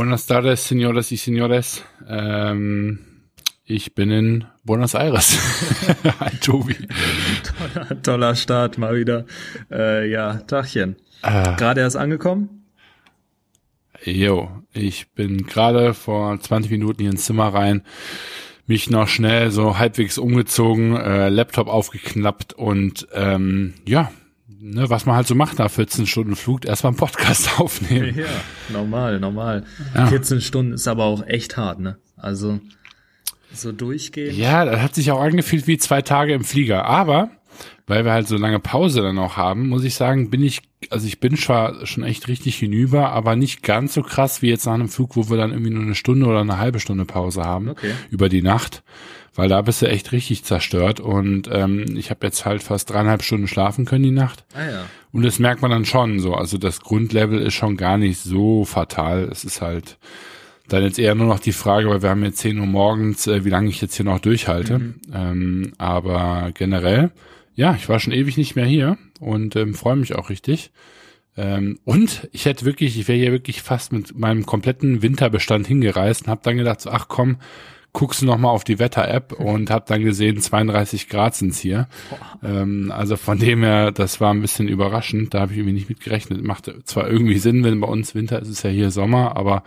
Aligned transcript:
Buenas 0.00 0.24
tardes, 0.24 0.60
señores 0.60 1.12
y 1.12 1.18
señores. 1.18 1.84
Ähm, 2.08 3.00
ich 3.66 3.94
bin 3.94 4.10
in 4.10 4.44
Buenos 4.64 4.94
Aires. 4.94 5.38
Hi, 6.20 6.38
Tobi. 6.38 6.74
Toller, 7.44 8.02
toller 8.02 8.34
Start 8.34 8.78
mal 8.78 8.96
wieder. 8.96 9.26
Äh, 9.70 10.10
ja, 10.10 10.38
Tachchen. 10.38 10.96
Äh, 11.20 11.54
gerade 11.56 11.82
erst 11.82 11.98
angekommen? 11.98 12.64
Jo, 14.02 14.48
ich 14.72 15.12
bin 15.12 15.46
gerade 15.46 15.92
vor 15.92 16.40
20 16.40 16.70
Minuten 16.70 17.02
hier 17.02 17.10
ins 17.10 17.26
Zimmer 17.26 17.52
rein, 17.52 17.82
mich 18.66 18.88
noch 18.88 19.06
schnell 19.06 19.50
so 19.50 19.76
halbwegs 19.76 20.16
umgezogen, 20.16 20.96
äh, 20.96 21.28
Laptop 21.28 21.68
aufgeknappt 21.68 22.54
und 22.54 23.06
ähm, 23.12 23.74
ja, 23.86 24.10
ne, 24.60 24.90
was 24.90 25.06
man 25.06 25.16
halt 25.16 25.26
so 25.26 25.34
macht 25.34 25.58
nach 25.58 25.70
14 25.70 26.06
Stunden 26.06 26.36
Flug, 26.36 26.64
erstmal 26.64 26.90
einen 26.90 26.98
Podcast 26.98 27.48
aufnehmen. 27.60 28.16
Ja, 28.16 28.26
normal, 28.68 29.20
normal. 29.20 29.64
Ja. 29.94 30.06
14 30.06 30.40
Stunden 30.40 30.72
ist 30.74 30.88
aber 30.88 31.04
auch 31.04 31.26
echt 31.26 31.56
hart, 31.56 31.80
ne? 31.80 31.98
Also 32.16 32.60
so 33.52 33.72
durchgehen. 33.72 34.36
Ja, 34.36 34.64
das 34.64 34.80
hat 34.80 34.94
sich 34.94 35.10
auch 35.10 35.20
angefühlt 35.20 35.66
wie 35.66 35.78
zwei 35.78 36.02
Tage 36.02 36.34
im 36.34 36.44
Flieger. 36.44 36.84
Aber 36.84 37.30
weil 37.86 38.04
wir 38.04 38.12
halt 38.12 38.28
so 38.28 38.36
lange 38.36 38.60
Pause 38.60 39.02
dann 39.02 39.18
auch 39.18 39.36
haben, 39.36 39.68
muss 39.68 39.82
ich 39.82 39.96
sagen, 39.96 40.30
bin 40.30 40.44
ich, 40.44 40.62
also 40.90 41.08
ich 41.08 41.18
bin 41.18 41.36
zwar 41.36 41.84
schon 41.86 42.04
echt 42.04 42.28
richtig 42.28 42.56
hinüber, 42.56 43.10
aber 43.10 43.34
nicht 43.34 43.64
ganz 43.64 43.94
so 43.94 44.02
krass 44.02 44.42
wie 44.42 44.48
jetzt 44.48 44.66
nach 44.66 44.74
einem 44.74 44.88
Flug, 44.88 45.16
wo 45.16 45.28
wir 45.28 45.36
dann 45.36 45.50
irgendwie 45.50 45.72
nur 45.72 45.82
eine 45.82 45.96
Stunde 45.96 46.26
oder 46.26 46.40
eine 46.40 46.58
halbe 46.58 46.78
Stunde 46.78 47.04
Pause 47.04 47.42
haben 47.42 47.70
okay. 47.70 47.92
über 48.10 48.28
die 48.28 48.42
Nacht, 48.42 48.84
weil 49.34 49.48
da 49.48 49.62
bist 49.62 49.82
du 49.82 49.86
echt 49.86 50.12
richtig 50.12 50.44
zerstört 50.44 51.00
und 51.00 51.48
ähm, 51.52 51.96
ich 51.96 52.10
habe 52.10 52.26
jetzt 52.26 52.44
halt 52.44 52.62
fast 52.62 52.90
dreieinhalb 52.90 53.22
Stunden 53.22 53.48
schlafen 53.48 53.84
können 53.84 54.04
die 54.04 54.10
Nacht. 54.10 54.44
Ah 54.54 54.64
ja. 54.64 54.84
Und 55.12 55.22
das 55.22 55.38
merkt 55.38 55.62
man 55.62 55.70
dann 55.70 55.84
schon 55.84 56.20
so, 56.20 56.34
also 56.34 56.58
das 56.58 56.80
Grundlevel 56.80 57.40
ist 57.40 57.54
schon 57.54 57.76
gar 57.76 57.98
nicht 57.98 58.20
so 58.20 58.64
fatal, 58.64 59.28
es 59.30 59.44
ist 59.44 59.60
halt 59.60 59.98
dann 60.68 60.84
jetzt 60.84 61.00
eher 61.00 61.16
nur 61.16 61.26
noch 61.26 61.40
die 61.40 61.52
Frage, 61.52 61.88
weil 61.88 62.02
wir 62.02 62.10
haben 62.10 62.22
jetzt 62.22 62.38
10 62.38 62.60
Uhr 62.60 62.66
morgens, 62.66 63.26
äh, 63.26 63.44
wie 63.44 63.50
lange 63.50 63.68
ich 63.68 63.80
jetzt 63.80 63.96
hier 63.96 64.04
noch 64.04 64.20
durchhalte. 64.20 64.78
Mhm. 64.78 64.94
Ähm, 65.12 65.72
aber 65.78 66.52
generell 66.54 67.10
ja, 67.60 67.74
ich 67.74 67.90
war 67.90 68.00
schon 68.00 68.14
ewig 68.14 68.38
nicht 68.38 68.56
mehr 68.56 68.64
hier 68.64 68.96
und 69.18 69.54
ähm, 69.54 69.74
freue 69.74 69.96
mich 69.96 70.14
auch 70.14 70.30
richtig. 70.30 70.70
Ähm, 71.36 71.78
und 71.84 72.26
ich 72.32 72.46
hätte 72.46 72.64
wirklich, 72.64 72.98
ich 72.98 73.06
wäre 73.06 73.18
hier 73.18 73.32
wirklich 73.32 73.60
fast 73.60 73.92
mit 73.92 74.18
meinem 74.18 74.46
kompletten 74.46 75.02
Winterbestand 75.02 75.66
hingereist 75.66 76.22
und 76.22 76.28
habe 76.28 76.40
dann 76.42 76.56
gedacht, 76.56 76.80
so, 76.80 76.90
ach 76.90 77.08
komm, 77.08 77.36
guckst 77.92 78.22
du 78.22 78.26
noch 78.26 78.38
mal 78.38 78.50
auf 78.50 78.64
die 78.64 78.78
Wetter-App 78.78 79.32
und 79.38 79.70
habe 79.70 79.84
dann 79.88 80.02
gesehen, 80.02 80.40
32 80.40 81.08
Grad 81.08 81.34
sind's 81.34 81.58
hier. 81.58 81.88
Ähm, 82.42 82.92
also 82.94 83.16
von 83.16 83.38
dem 83.38 83.62
her, 83.62 83.92
das 83.92 84.20
war 84.20 84.32
ein 84.32 84.40
bisschen 84.40 84.68
überraschend. 84.68 85.34
Da 85.34 85.40
habe 85.40 85.52
ich 85.52 85.58
irgendwie 85.58 85.74
nicht 85.74 85.88
mitgerechnet. 85.88 86.42
Macht 86.42 86.72
zwar 86.84 87.08
irgendwie 87.08 87.38
Sinn, 87.38 87.64
wenn 87.64 87.80
bei 87.80 87.88
uns 87.88 88.14
Winter 88.14 88.40
ist, 88.40 88.48
ist 88.48 88.62
ja 88.62 88.70
hier 88.70 88.90
Sommer, 88.90 89.36
aber 89.36 89.62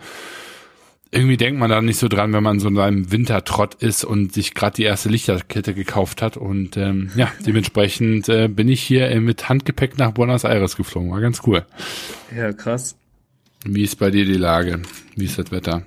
irgendwie 1.14 1.36
denkt 1.36 1.60
man 1.60 1.70
da 1.70 1.80
nicht 1.80 1.98
so 1.98 2.08
dran, 2.08 2.32
wenn 2.32 2.42
man 2.42 2.58
so 2.58 2.68
in 2.68 2.78
einem 2.78 3.12
Wintertrott 3.12 3.74
ist 3.74 4.04
und 4.04 4.32
sich 4.32 4.52
gerade 4.52 4.76
die 4.76 4.82
erste 4.82 5.08
Lichterkette 5.08 5.72
gekauft 5.72 6.22
hat. 6.22 6.36
Und 6.36 6.76
ähm, 6.76 7.10
ja, 7.14 7.30
dementsprechend 7.46 8.28
äh, 8.28 8.48
bin 8.48 8.68
ich 8.68 8.82
hier 8.82 9.20
mit 9.20 9.48
Handgepäck 9.48 9.96
nach 9.96 10.12
Buenos 10.12 10.44
Aires 10.44 10.76
geflogen. 10.76 11.12
War 11.12 11.20
ganz 11.20 11.42
cool. 11.46 11.64
Ja, 12.36 12.52
krass. 12.52 12.96
Wie 13.64 13.82
ist 13.82 13.96
bei 13.98 14.10
dir 14.10 14.24
die 14.24 14.34
Lage? 14.34 14.82
Wie 15.14 15.24
ist 15.24 15.38
das 15.38 15.50
Wetter? 15.50 15.86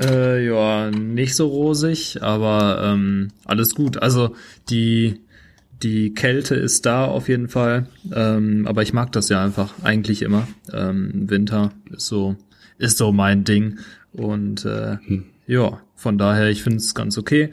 Äh, 0.00 0.46
ja, 0.46 0.90
nicht 0.90 1.34
so 1.34 1.48
rosig, 1.48 2.22
aber 2.22 2.82
ähm, 2.84 3.28
alles 3.44 3.74
gut. 3.74 3.98
Also 4.02 4.34
die 4.70 5.20
die 5.82 6.14
Kälte 6.14 6.54
ist 6.54 6.86
da 6.86 7.06
auf 7.06 7.28
jeden 7.28 7.48
Fall, 7.48 7.86
ähm, 8.14 8.66
aber 8.68 8.82
ich 8.82 8.92
mag 8.92 9.10
das 9.12 9.28
ja 9.28 9.44
einfach 9.44 9.74
eigentlich 9.82 10.22
immer. 10.22 10.46
Ähm, 10.72 11.28
Winter 11.28 11.72
ist 11.90 12.06
so 12.06 12.36
ist 12.78 12.98
so 12.98 13.12
mein 13.12 13.44
Ding 13.44 13.78
und 14.12 14.64
äh, 14.64 14.98
hm. 15.04 15.24
ja, 15.46 15.80
von 15.94 16.18
daher, 16.18 16.50
ich 16.50 16.62
finde 16.62 16.78
es 16.78 16.94
ganz 16.94 17.16
okay. 17.16 17.50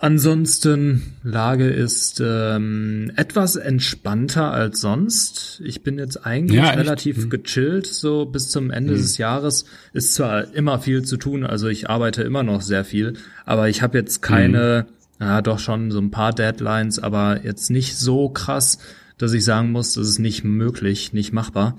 Ansonsten, 0.00 1.16
Lage 1.24 1.68
ist 1.68 2.22
ähm, 2.24 3.10
etwas 3.16 3.56
entspannter 3.56 4.52
als 4.52 4.80
sonst. 4.80 5.60
Ich 5.64 5.82
bin 5.82 5.98
jetzt 5.98 6.24
eigentlich 6.24 6.60
ja, 6.60 6.70
relativ 6.70 7.22
hm. 7.22 7.30
gechillt, 7.30 7.86
so 7.86 8.24
bis 8.24 8.48
zum 8.48 8.70
Ende 8.70 8.92
hm. 8.92 9.00
des 9.00 9.18
Jahres. 9.18 9.64
Ist 9.92 10.14
zwar 10.14 10.54
immer 10.54 10.78
viel 10.78 11.02
zu 11.02 11.16
tun, 11.16 11.44
also 11.44 11.66
ich 11.66 11.90
arbeite 11.90 12.22
immer 12.22 12.44
noch 12.44 12.62
sehr 12.62 12.84
viel, 12.84 13.14
aber 13.44 13.68
ich 13.68 13.82
habe 13.82 13.98
jetzt 13.98 14.22
keine, 14.22 14.86
hm. 15.18 15.26
ja 15.26 15.42
doch 15.42 15.58
schon 15.58 15.90
so 15.90 15.98
ein 16.00 16.12
paar 16.12 16.32
Deadlines, 16.32 17.00
aber 17.00 17.44
jetzt 17.44 17.70
nicht 17.70 17.96
so 17.96 18.28
krass, 18.28 18.78
dass 19.16 19.32
ich 19.32 19.44
sagen 19.44 19.72
muss, 19.72 19.94
das 19.94 20.08
ist 20.08 20.18
nicht 20.20 20.44
möglich, 20.44 21.12
nicht 21.12 21.32
machbar. 21.32 21.76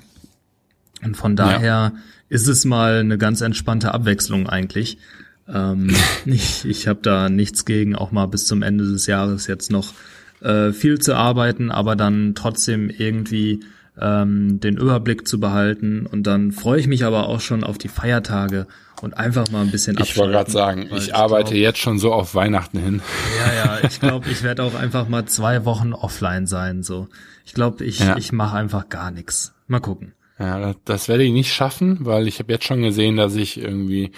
Und 1.02 1.16
von 1.16 1.38
daher 1.38 1.66
ja 1.66 1.94
ist 2.30 2.48
es 2.48 2.64
mal 2.64 3.00
eine 3.00 3.18
ganz 3.18 3.42
entspannte 3.42 3.94
Abwechslung 3.94 4.48
eigentlich. 4.48 5.00
Ähm, 5.52 5.96
ich 6.26 6.66
ich 6.66 6.88
habe 6.88 7.00
da 7.02 7.30
nichts 7.30 7.66
gegen, 7.66 7.96
auch 7.96 8.12
mal 8.12 8.28
bis 8.28 8.46
zum 8.46 8.62
Ende 8.62 8.86
des 8.86 9.08
Jahres 9.08 9.48
jetzt 9.48 9.72
noch 9.72 9.94
äh, 10.42 10.72
viel 10.72 11.00
zu 11.00 11.16
arbeiten, 11.16 11.72
aber 11.72 11.96
dann 11.96 12.34
trotzdem 12.36 12.90
irgendwie 12.90 13.62
ähm, 14.00 14.60
den 14.60 14.78
Überblick 14.78 15.28
zu 15.28 15.40
behalten. 15.40 16.06
Und 16.06 16.24
dann 16.24 16.52
freue 16.52 16.80
ich 16.80 16.88
mich 16.88 17.04
aber 17.04 17.28
auch 17.28 17.42
schon 17.42 17.64
auf 17.64 17.78
die 17.78 17.90
Feiertage 17.90 18.68
und 19.02 19.18
einfach 19.18 19.50
mal 19.52 19.62
ein 19.62 19.72
bisschen 19.72 19.98
Ich 20.00 20.18
wollte 20.18 20.34
gerade 20.34 20.52
sagen, 20.52 20.88
ich, 20.92 21.08
ich 21.08 21.16
arbeite 21.16 21.52
glaub, 21.52 21.62
jetzt 21.62 21.80
schon 21.80 22.00
so 22.00 22.14
auf 22.14 22.36
Weihnachten 22.36 22.80
hin. 22.80 23.02
Ja, 23.40 23.54
ja, 23.54 23.80
ich 23.88 24.00
glaube, 24.00 24.30
ich 24.30 24.44
werde 24.44 24.64
auch 24.64 24.76
einfach 24.76 25.08
mal 25.08 25.26
zwei 25.26 25.66
Wochen 25.66 25.94
offline 25.94 26.48
sein. 26.48 26.84
So, 26.84 27.08
ich 27.46 27.54
glaube, 27.54 27.84
ich 27.84 28.00
ja. 28.00 28.18
ich 28.18 28.32
mache 28.32 28.56
einfach 28.56 28.90
gar 28.90 29.12
nichts. 29.12 29.54
Mal 29.68 29.80
gucken. 29.80 30.14
Ja, 30.40 30.74
das 30.86 31.10
werde 31.10 31.24
ich 31.24 31.34
nicht 31.34 31.54
schaffen, 31.54 31.98
weil 32.02 32.28
ich 32.28 32.40
habe 32.40 32.54
jetzt 32.54 32.66
schon 32.66 32.82
gesehen, 32.82 33.18
dass 33.18 33.36
ich 33.36 33.60
irgendwie 33.60 34.14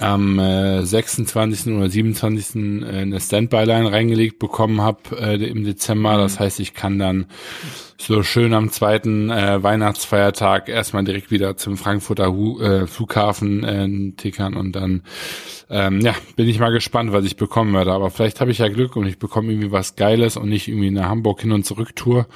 am 0.00 0.38
äh, 0.38 0.84
26. 0.84 1.72
oder 1.74 1.88
27. 1.88 2.56
Äh, 2.56 3.00
eine 3.00 3.20
Standby-Line 3.20 3.90
reingelegt 3.90 4.38
bekommen 4.38 4.80
habe 4.80 4.98
äh, 5.18 5.36
im 5.44 5.64
Dezember. 5.64 6.16
Das 6.16 6.38
mhm. 6.38 6.44
heißt, 6.44 6.60
ich 6.60 6.74
kann 6.74 6.98
dann 6.98 7.26
so 7.98 8.22
schön 8.22 8.54
am 8.54 8.70
zweiten 8.70 9.30
äh, 9.30 9.62
Weihnachtsfeiertag 9.62 10.68
erstmal 10.68 11.04
direkt 11.04 11.30
wieder 11.30 11.56
zum 11.56 11.76
Frankfurter 11.76 12.32
Hu 12.32 12.60
äh, 12.60 12.86
Flughafen 12.86 13.64
äh, 13.64 14.12
tickern 14.16 14.54
und 14.56 14.72
dann 14.72 15.02
ähm, 15.68 16.00
ja, 16.00 16.14
bin 16.36 16.48
ich 16.48 16.58
mal 16.58 16.72
gespannt, 16.72 17.12
was 17.12 17.24
ich 17.24 17.36
bekommen 17.36 17.74
werde. 17.74 17.92
Aber 17.92 18.10
vielleicht 18.10 18.40
habe 18.40 18.50
ich 18.50 18.58
ja 18.58 18.68
Glück 18.68 18.96
und 18.96 19.06
ich 19.06 19.18
bekomme 19.18 19.52
irgendwie 19.52 19.72
was 19.72 19.96
Geiles 19.96 20.36
und 20.36 20.48
nicht 20.48 20.68
irgendwie 20.68 20.88
eine 20.88 21.08
Hamburg 21.08 21.42
hin 21.42 21.52
und 21.52 21.64
zurück 21.64 21.94
Tour 21.94 22.26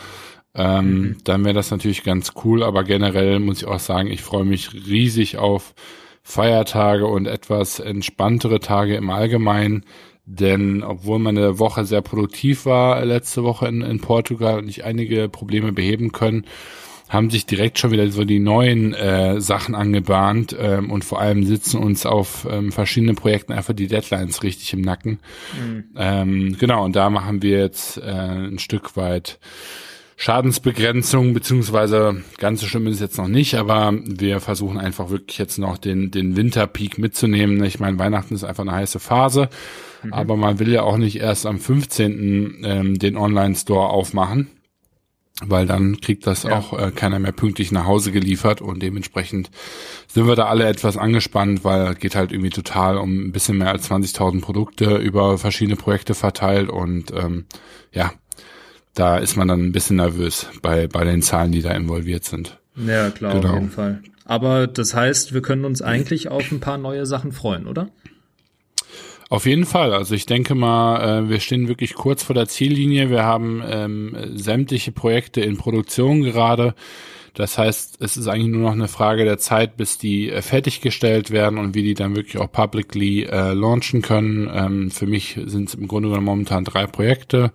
ähm, 0.54 0.86
mhm. 0.86 1.16
dann 1.24 1.44
wäre 1.44 1.54
das 1.54 1.70
natürlich 1.70 2.04
ganz 2.04 2.32
cool. 2.44 2.62
Aber 2.62 2.84
generell 2.84 3.40
muss 3.40 3.58
ich 3.58 3.66
auch 3.66 3.80
sagen, 3.80 4.08
ich 4.10 4.22
freue 4.22 4.44
mich 4.44 4.72
riesig 4.72 5.36
auf 5.36 5.74
Feiertage 6.26 7.06
und 7.06 7.26
etwas 7.26 7.78
entspanntere 7.78 8.58
Tage 8.58 8.96
im 8.96 9.10
Allgemeinen. 9.10 9.84
Denn 10.26 10.82
obwohl 10.82 11.18
meine 11.18 11.58
Woche 11.58 11.84
sehr 11.84 12.00
produktiv 12.00 12.64
war 12.64 13.04
letzte 13.04 13.44
Woche 13.44 13.68
in, 13.68 13.82
in 13.82 14.00
Portugal 14.00 14.58
und 14.58 14.68
ich 14.68 14.84
einige 14.84 15.28
Probleme 15.28 15.70
beheben 15.72 16.12
können, 16.12 16.46
haben 17.10 17.28
sich 17.28 17.44
direkt 17.44 17.78
schon 17.78 17.90
wieder 17.90 18.10
so 18.10 18.24
die 18.24 18.38
neuen 18.38 18.94
äh, 18.94 19.38
Sachen 19.38 19.74
angebahnt 19.74 20.56
ähm, 20.58 20.90
und 20.90 21.04
vor 21.04 21.20
allem 21.20 21.44
sitzen 21.44 21.76
uns 21.76 22.06
auf 22.06 22.48
ähm, 22.50 22.72
verschiedenen 22.72 23.16
Projekten 23.16 23.52
einfach 23.52 23.74
die 23.74 23.86
Deadlines 23.86 24.42
richtig 24.42 24.72
im 24.72 24.80
Nacken. 24.80 25.20
Mhm. 25.60 25.84
Ähm, 25.94 26.56
genau, 26.58 26.86
und 26.86 26.96
da 26.96 27.10
machen 27.10 27.42
wir 27.42 27.58
jetzt 27.58 27.98
äh, 27.98 28.00
ein 28.00 28.58
Stück 28.58 28.96
weit 28.96 29.38
Schadensbegrenzung, 30.24 31.34
beziehungsweise 31.34 32.22
ganz 32.38 32.62
so 32.62 32.66
schlimm 32.66 32.86
ist 32.86 32.94
es 32.94 33.00
jetzt 33.00 33.18
noch 33.18 33.28
nicht, 33.28 33.56
aber 33.56 33.92
wir 34.06 34.40
versuchen 34.40 34.78
einfach 34.78 35.10
wirklich 35.10 35.36
jetzt 35.36 35.58
noch 35.58 35.76
den, 35.76 36.10
den 36.10 36.34
Winterpeak 36.34 36.96
mitzunehmen. 36.96 37.62
Ich 37.62 37.78
meine, 37.78 37.98
Weihnachten 37.98 38.34
ist 38.34 38.42
einfach 38.42 38.62
eine 38.62 38.72
heiße 38.72 39.00
Phase, 39.00 39.50
mhm. 40.02 40.14
aber 40.14 40.38
man 40.38 40.58
will 40.58 40.72
ja 40.72 40.82
auch 40.82 40.96
nicht 40.96 41.16
erst 41.16 41.44
am 41.44 41.58
15. 41.58 42.62
Ähm, 42.64 42.98
den 42.98 43.18
Online-Store 43.18 43.90
aufmachen, 43.90 44.48
weil 45.44 45.66
dann 45.66 46.00
kriegt 46.00 46.26
das 46.26 46.44
ja. 46.44 46.56
auch 46.56 46.72
äh, 46.72 46.90
keiner 46.90 47.18
mehr 47.18 47.32
pünktlich 47.32 47.70
nach 47.70 47.84
Hause 47.84 48.10
geliefert 48.10 48.62
und 48.62 48.82
dementsprechend 48.82 49.50
sind 50.08 50.26
wir 50.26 50.36
da 50.36 50.46
alle 50.46 50.66
etwas 50.66 50.96
angespannt, 50.96 51.64
weil 51.64 51.96
geht 51.96 52.16
halt 52.16 52.32
irgendwie 52.32 52.48
total 52.48 52.96
um 52.96 53.26
ein 53.26 53.32
bisschen 53.32 53.58
mehr 53.58 53.68
als 53.68 53.90
20.000 53.90 54.40
Produkte 54.40 54.96
über 54.96 55.36
verschiedene 55.36 55.76
Projekte 55.76 56.14
verteilt 56.14 56.70
und 56.70 57.12
ähm, 57.12 57.44
ja, 57.92 58.10
da 58.94 59.18
ist 59.18 59.36
man 59.36 59.48
dann 59.48 59.60
ein 59.60 59.72
bisschen 59.72 59.96
nervös 59.96 60.46
bei, 60.62 60.86
bei 60.86 61.04
den 61.04 61.22
Zahlen, 61.22 61.52
die 61.52 61.62
da 61.62 61.72
involviert 61.72 62.24
sind. 62.24 62.58
Ja, 62.76 63.10
klar, 63.10 63.34
genau. 63.34 63.48
auf 63.48 63.54
jeden 63.54 63.70
Fall. 63.70 64.02
Aber 64.24 64.66
das 64.66 64.94
heißt, 64.94 65.34
wir 65.34 65.42
können 65.42 65.64
uns 65.64 65.82
eigentlich 65.82 66.28
auf 66.28 66.50
ein 66.50 66.60
paar 66.60 66.78
neue 66.78 67.06
Sachen 67.06 67.32
freuen, 67.32 67.66
oder? 67.66 67.90
Auf 69.28 69.46
jeden 69.46 69.66
Fall. 69.66 69.92
Also 69.92 70.14
ich 70.14 70.26
denke 70.26 70.54
mal, 70.54 71.24
äh, 71.24 71.28
wir 71.28 71.40
stehen 71.40 71.68
wirklich 71.68 71.94
kurz 71.94 72.22
vor 72.22 72.34
der 72.34 72.46
Ziellinie. 72.46 73.10
Wir 73.10 73.24
haben 73.24 73.62
ähm, 73.66 74.16
sämtliche 74.34 74.92
Projekte 74.92 75.40
in 75.40 75.56
Produktion 75.56 76.22
gerade. 76.22 76.74
Das 77.34 77.58
heißt, 77.58 77.96
es 78.00 78.16
ist 78.16 78.28
eigentlich 78.28 78.52
nur 78.52 78.62
noch 78.62 78.72
eine 78.72 78.86
Frage 78.86 79.24
der 79.24 79.38
Zeit, 79.38 79.76
bis 79.76 79.98
die 79.98 80.30
äh, 80.30 80.40
fertiggestellt 80.40 81.30
werden 81.32 81.58
und 81.58 81.74
wie 81.74 81.82
die 81.82 81.94
dann 81.94 82.14
wirklich 82.14 82.38
auch 82.38 82.50
publicly 82.50 83.24
äh, 83.24 83.52
launchen 83.52 84.02
können. 84.02 84.48
Ähm, 84.54 84.90
für 84.90 85.06
mich 85.06 85.38
sind 85.46 85.68
es 85.68 85.74
im 85.74 85.88
Grunde 85.88 86.10
genommen 86.10 86.26
momentan 86.26 86.64
drei 86.64 86.86
Projekte. 86.86 87.50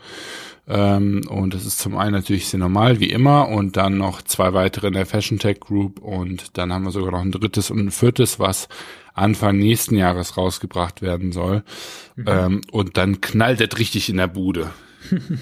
Ähm, 0.70 1.24
und 1.28 1.56
das 1.56 1.66
ist 1.66 1.80
zum 1.80 1.98
einen 1.98 2.14
natürlich 2.14 2.48
sehr 2.48 2.60
normal, 2.60 3.00
wie 3.00 3.10
immer, 3.10 3.50
und 3.50 3.76
dann 3.76 3.98
noch 3.98 4.22
zwei 4.22 4.54
weitere 4.54 4.88
in 4.88 4.94
der 4.94 5.08
Fashion 5.08 5.40
Tech 5.40 5.60
Group 5.60 6.00
und 6.00 6.58
dann 6.58 6.72
haben 6.72 6.86
wir 6.86 6.92
sogar 6.92 7.12
noch 7.12 7.22
ein 7.22 7.32
drittes 7.32 7.72
und 7.72 7.80
ein 7.80 7.92
viertes, 7.92 8.40
was 8.40 8.70
Anfang 9.16 9.58
nächsten 9.58 9.96
Jahres 9.96 10.38
rausgebracht 10.38 11.02
werden 11.02 11.32
soll. 11.32 11.64
Mhm. 12.16 12.26
Ähm, 12.28 12.62
und 12.72 12.98
dann 12.98 13.20
knallt 13.20 13.62
es 13.62 13.80
richtig 13.80 14.10
in 14.10 14.18
der 14.18 14.28
Bude. 14.28 14.70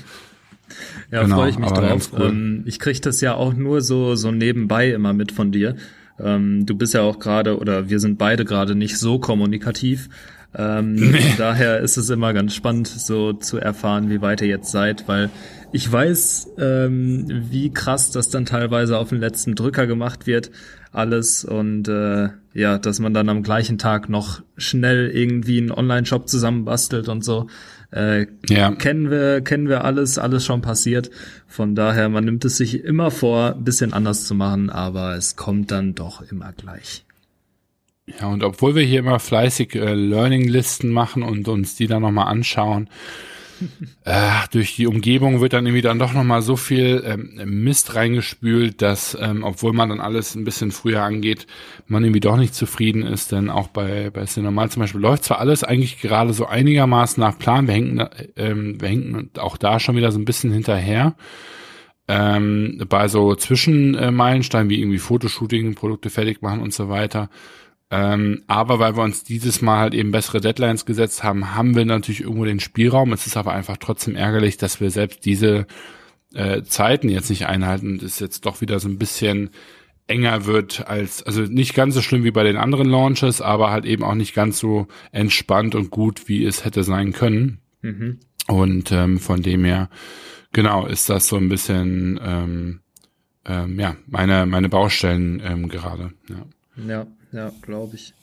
ja, 1.11 1.23
genau, 1.23 1.35
freue 1.35 1.49
ich 1.49 1.59
mich 1.59 1.71
drauf. 1.71 2.09
Cool. 2.13 2.27
Ähm, 2.27 2.63
ich 2.65 2.79
kriege 2.79 3.01
das 3.01 3.19
ja 3.19 3.33
auch 3.33 3.53
nur 3.53 3.81
so, 3.81 4.15
so 4.15 4.31
nebenbei 4.31 4.91
immer 4.91 5.11
mit 5.11 5.33
von 5.33 5.51
dir. 5.51 5.75
Ähm, 6.19 6.65
du 6.65 6.75
bist 6.75 6.93
ja 6.93 7.01
auch 7.01 7.19
gerade, 7.19 7.59
oder 7.59 7.89
wir 7.89 7.99
sind 7.99 8.17
beide 8.17 8.45
gerade 8.45 8.75
nicht 8.75 8.97
so 8.97 9.19
kommunikativ. 9.19 10.09
Ähm, 10.55 10.95
nee. 10.95 11.19
Daher 11.37 11.79
ist 11.79 11.97
es 11.97 12.09
immer 12.09 12.33
ganz 12.33 12.53
spannend, 12.53 12.87
so 12.87 13.33
zu 13.33 13.57
erfahren, 13.57 14.09
wie 14.09 14.21
weit 14.21 14.41
ihr 14.41 14.47
jetzt 14.47 14.71
seid, 14.71 15.07
weil 15.07 15.29
ich 15.71 15.91
weiß, 15.91 16.53
ähm, 16.59 17.25
wie 17.49 17.71
krass 17.71 18.11
das 18.11 18.29
dann 18.29 18.45
teilweise 18.45 18.97
auf 18.97 19.09
den 19.09 19.19
letzten 19.19 19.55
Drücker 19.55 19.85
gemacht 19.85 20.25
wird, 20.25 20.51
alles 20.91 21.43
und 21.43 21.87
äh, 21.87 22.29
ja, 22.53 22.77
dass 22.77 22.99
man 22.99 23.13
dann 23.13 23.29
am 23.29 23.43
gleichen 23.43 23.77
Tag 23.77 24.09
noch 24.09 24.41
schnell 24.55 25.09
irgendwie 25.09 25.59
einen 25.59 25.71
Online-Shop 25.71 26.27
zusammenbastelt 26.27 27.09
und 27.09 27.23
so. 27.23 27.47
Äh, 27.91 28.27
ja. 28.49 28.71
Kennen 28.71 29.11
wir, 29.11 29.41
kennen 29.41 29.69
wir 29.69 29.83
alles, 29.83 30.17
alles 30.17 30.45
schon 30.45 30.61
passiert. 30.61 31.09
Von 31.47 31.75
daher, 31.75 32.09
man 32.09 32.25
nimmt 32.25 32.43
es 32.45 32.57
sich 32.57 32.83
immer 32.83 33.11
vor, 33.11 33.55
ein 33.55 33.63
bisschen 33.63 33.93
anders 33.93 34.25
zu 34.25 34.35
machen, 34.35 34.69
aber 34.69 35.15
es 35.15 35.35
kommt 35.35 35.71
dann 35.71 35.93
doch 35.95 36.21
immer 36.31 36.51
gleich. 36.53 37.05
Ja, 38.07 38.27
und 38.27 38.43
obwohl 38.43 38.75
wir 38.75 38.83
hier 38.83 38.99
immer 38.99 39.19
fleißig 39.19 39.75
äh, 39.75 39.93
Learning-Listen 39.93 40.89
machen 40.89 41.23
und 41.23 41.47
uns 41.49 41.75
die 41.75 41.87
dann 41.87 42.03
nochmal 42.03 42.27
anschauen, 42.27 42.89
äh, 44.05 44.31
durch 44.51 44.75
die 44.75 44.87
Umgebung 44.87 45.41
wird 45.41 45.53
dann 45.53 45.65
irgendwie 45.65 45.81
dann 45.81 45.99
doch 45.99 46.13
nochmal 46.13 46.41
so 46.41 46.55
viel 46.55 47.03
ähm, 47.05 47.63
Mist 47.63 47.95
reingespült, 47.95 48.81
dass, 48.81 49.17
ähm, 49.19 49.43
obwohl 49.43 49.73
man 49.73 49.89
dann 49.89 49.99
alles 49.99 50.35
ein 50.35 50.45
bisschen 50.45 50.71
früher 50.71 51.03
angeht, 51.03 51.47
man 51.87 52.03
irgendwie 52.03 52.21
doch 52.21 52.37
nicht 52.37 52.55
zufrieden 52.55 53.03
ist, 53.03 53.31
denn 53.33 53.49
auch 53.49 53.67
bei, 53.67 54.09
bei 54.09 54.25
Cinemal 54.25 54.69
zum 54.69 54.81
Beispiel 54.81 55.01
läuft 55.01 55.25
zwar 55.25 55.39
alles 55.39 55.63
eigentlich 55.65 55.99
gerade 55.99 56.33
so 56.33 56.45
einigermaßen 56.45 57.19
nach 57.19 57.37
Plan, 57.37 57.67
wir 57.67 57.73
hängen, 57.73 58.07
ähm, 58.37 58.79
wir 58.79 58.87
hängen 58.87 59.31
auch 59.37 59.57
da 59.57 59.79
schon 59.79 59.97
wieder 59.97 60.11
so 60.11 60.19
ein 60.19 60.25
bisschen 60.25 60.51
hinterher, 60.51 61.15
ähm, 62.07 62.81
bei 62.87 63.09
so 63.09 63.35
Zwischenmeilensteinen 63.35 64.69
wie 64.69 64.79
irgendwie 64.79 64.99
Fotoshooting, 64.99 65.75
Produkte 65.75 66.09
fertig 66.09 66.41
machen 66.41 66.61
und 66.61 66.73
so 66.73 66.87
weiter, 66.87 67.29
ähm, 67.89 68.43
aber 68.47 68.79
weil 68.79 68.97
wir 68.97 69.03
uns 69.03 69.23
dieses 69.23 69.61
Mal 69.61 69.79
halt 69.79 69.93
eben 69.93 70.11
bessere 70.11 70.41
Deadlines 70.41 70.85
gesetzt 70.85 71.23
haben, 71.23 71.55
haben 71.55 71.75
wir 71.75 71.85
natürlich 71.85 72.21
irgendwo 72.21 72.43
den 72.43 72.59
Spielraum. 72.59 73.13
Es 73.13 73.27
ist 73.27 73.37
aber 73.37 73.53
einfach 73.53 73.77
trotzdem 73.77 74.15
ärgerlich, 74.15 74.57
dass 74.57 74.81
wir 74.81 74.91
selbst 74.91 75.23
diese 75.23 75.67
äh, 76.33 76.63
Zeiten 76.63 77.07
jetzt 77.07 77.29
nicht 77.29 77.45
einhalten 77.45 77.93
und 77.93 78.03
es 78.03 78.19
jetzt 78.19 78.45
doch 78.45 78.59
wieder 78.59 78.79
so 78.79 78.89
ein 78.89 78.97
bisschen 78.97 79.51
enger 80.07 80.45
wird 80.45 80.87
als, 80.87 81.23
also 81.23 81.41
nicht 81.41 81.75
ganz 81.75 81.95
so 81.95 82.01
schlimm 82.01 82.23
wie 82.23 82.31
bei 82.31 82.43
den 82.43 82.57
anderen 82.57 82.89
Launches, 82.89 83.41
aber 83.41 83.71
halt 83.71 83.85
eben 83.85 84.03
auch 84.03 84.15
nicht 84.15 84.33
ganz 84.33 84.59
so 84.59 84.87
entspannt 85.11 85.73
und 85.75 85.89
gut, 85.89 86.27
wie 86.27 86.45
es 86.45 86.65
hätte 86.65 86.83
sein 86.83 87.13
können. 87.13 87.59
Mhm. 87.81 88.19
Und 88.47 88.91
ähm, 88.91 89.19
von 89.19 89.41
dem 89.41 89.63
her, 89.63 89.89
genau, 90.51 90.85
ist 90.85 91.09
das 91.09 91.27
so 91.27 91.37
ein 91.37 91.49
bisschen, 91.49 92.19
ähm, 92.21 92.79
ähm, 93.45 93.79
ja, 93.79 93.95
meine, 94.07 94.45
meine 94.45 94.69
Baustellen 94.69 95.41
ähm, 95.43 95.67
gerade. 95.67 96.13
Ja. 96.29 96.85
ja 96.87 97.07
ja, 97.31 97.51
glaube 97.61 97.95
ich. 97.95 98.13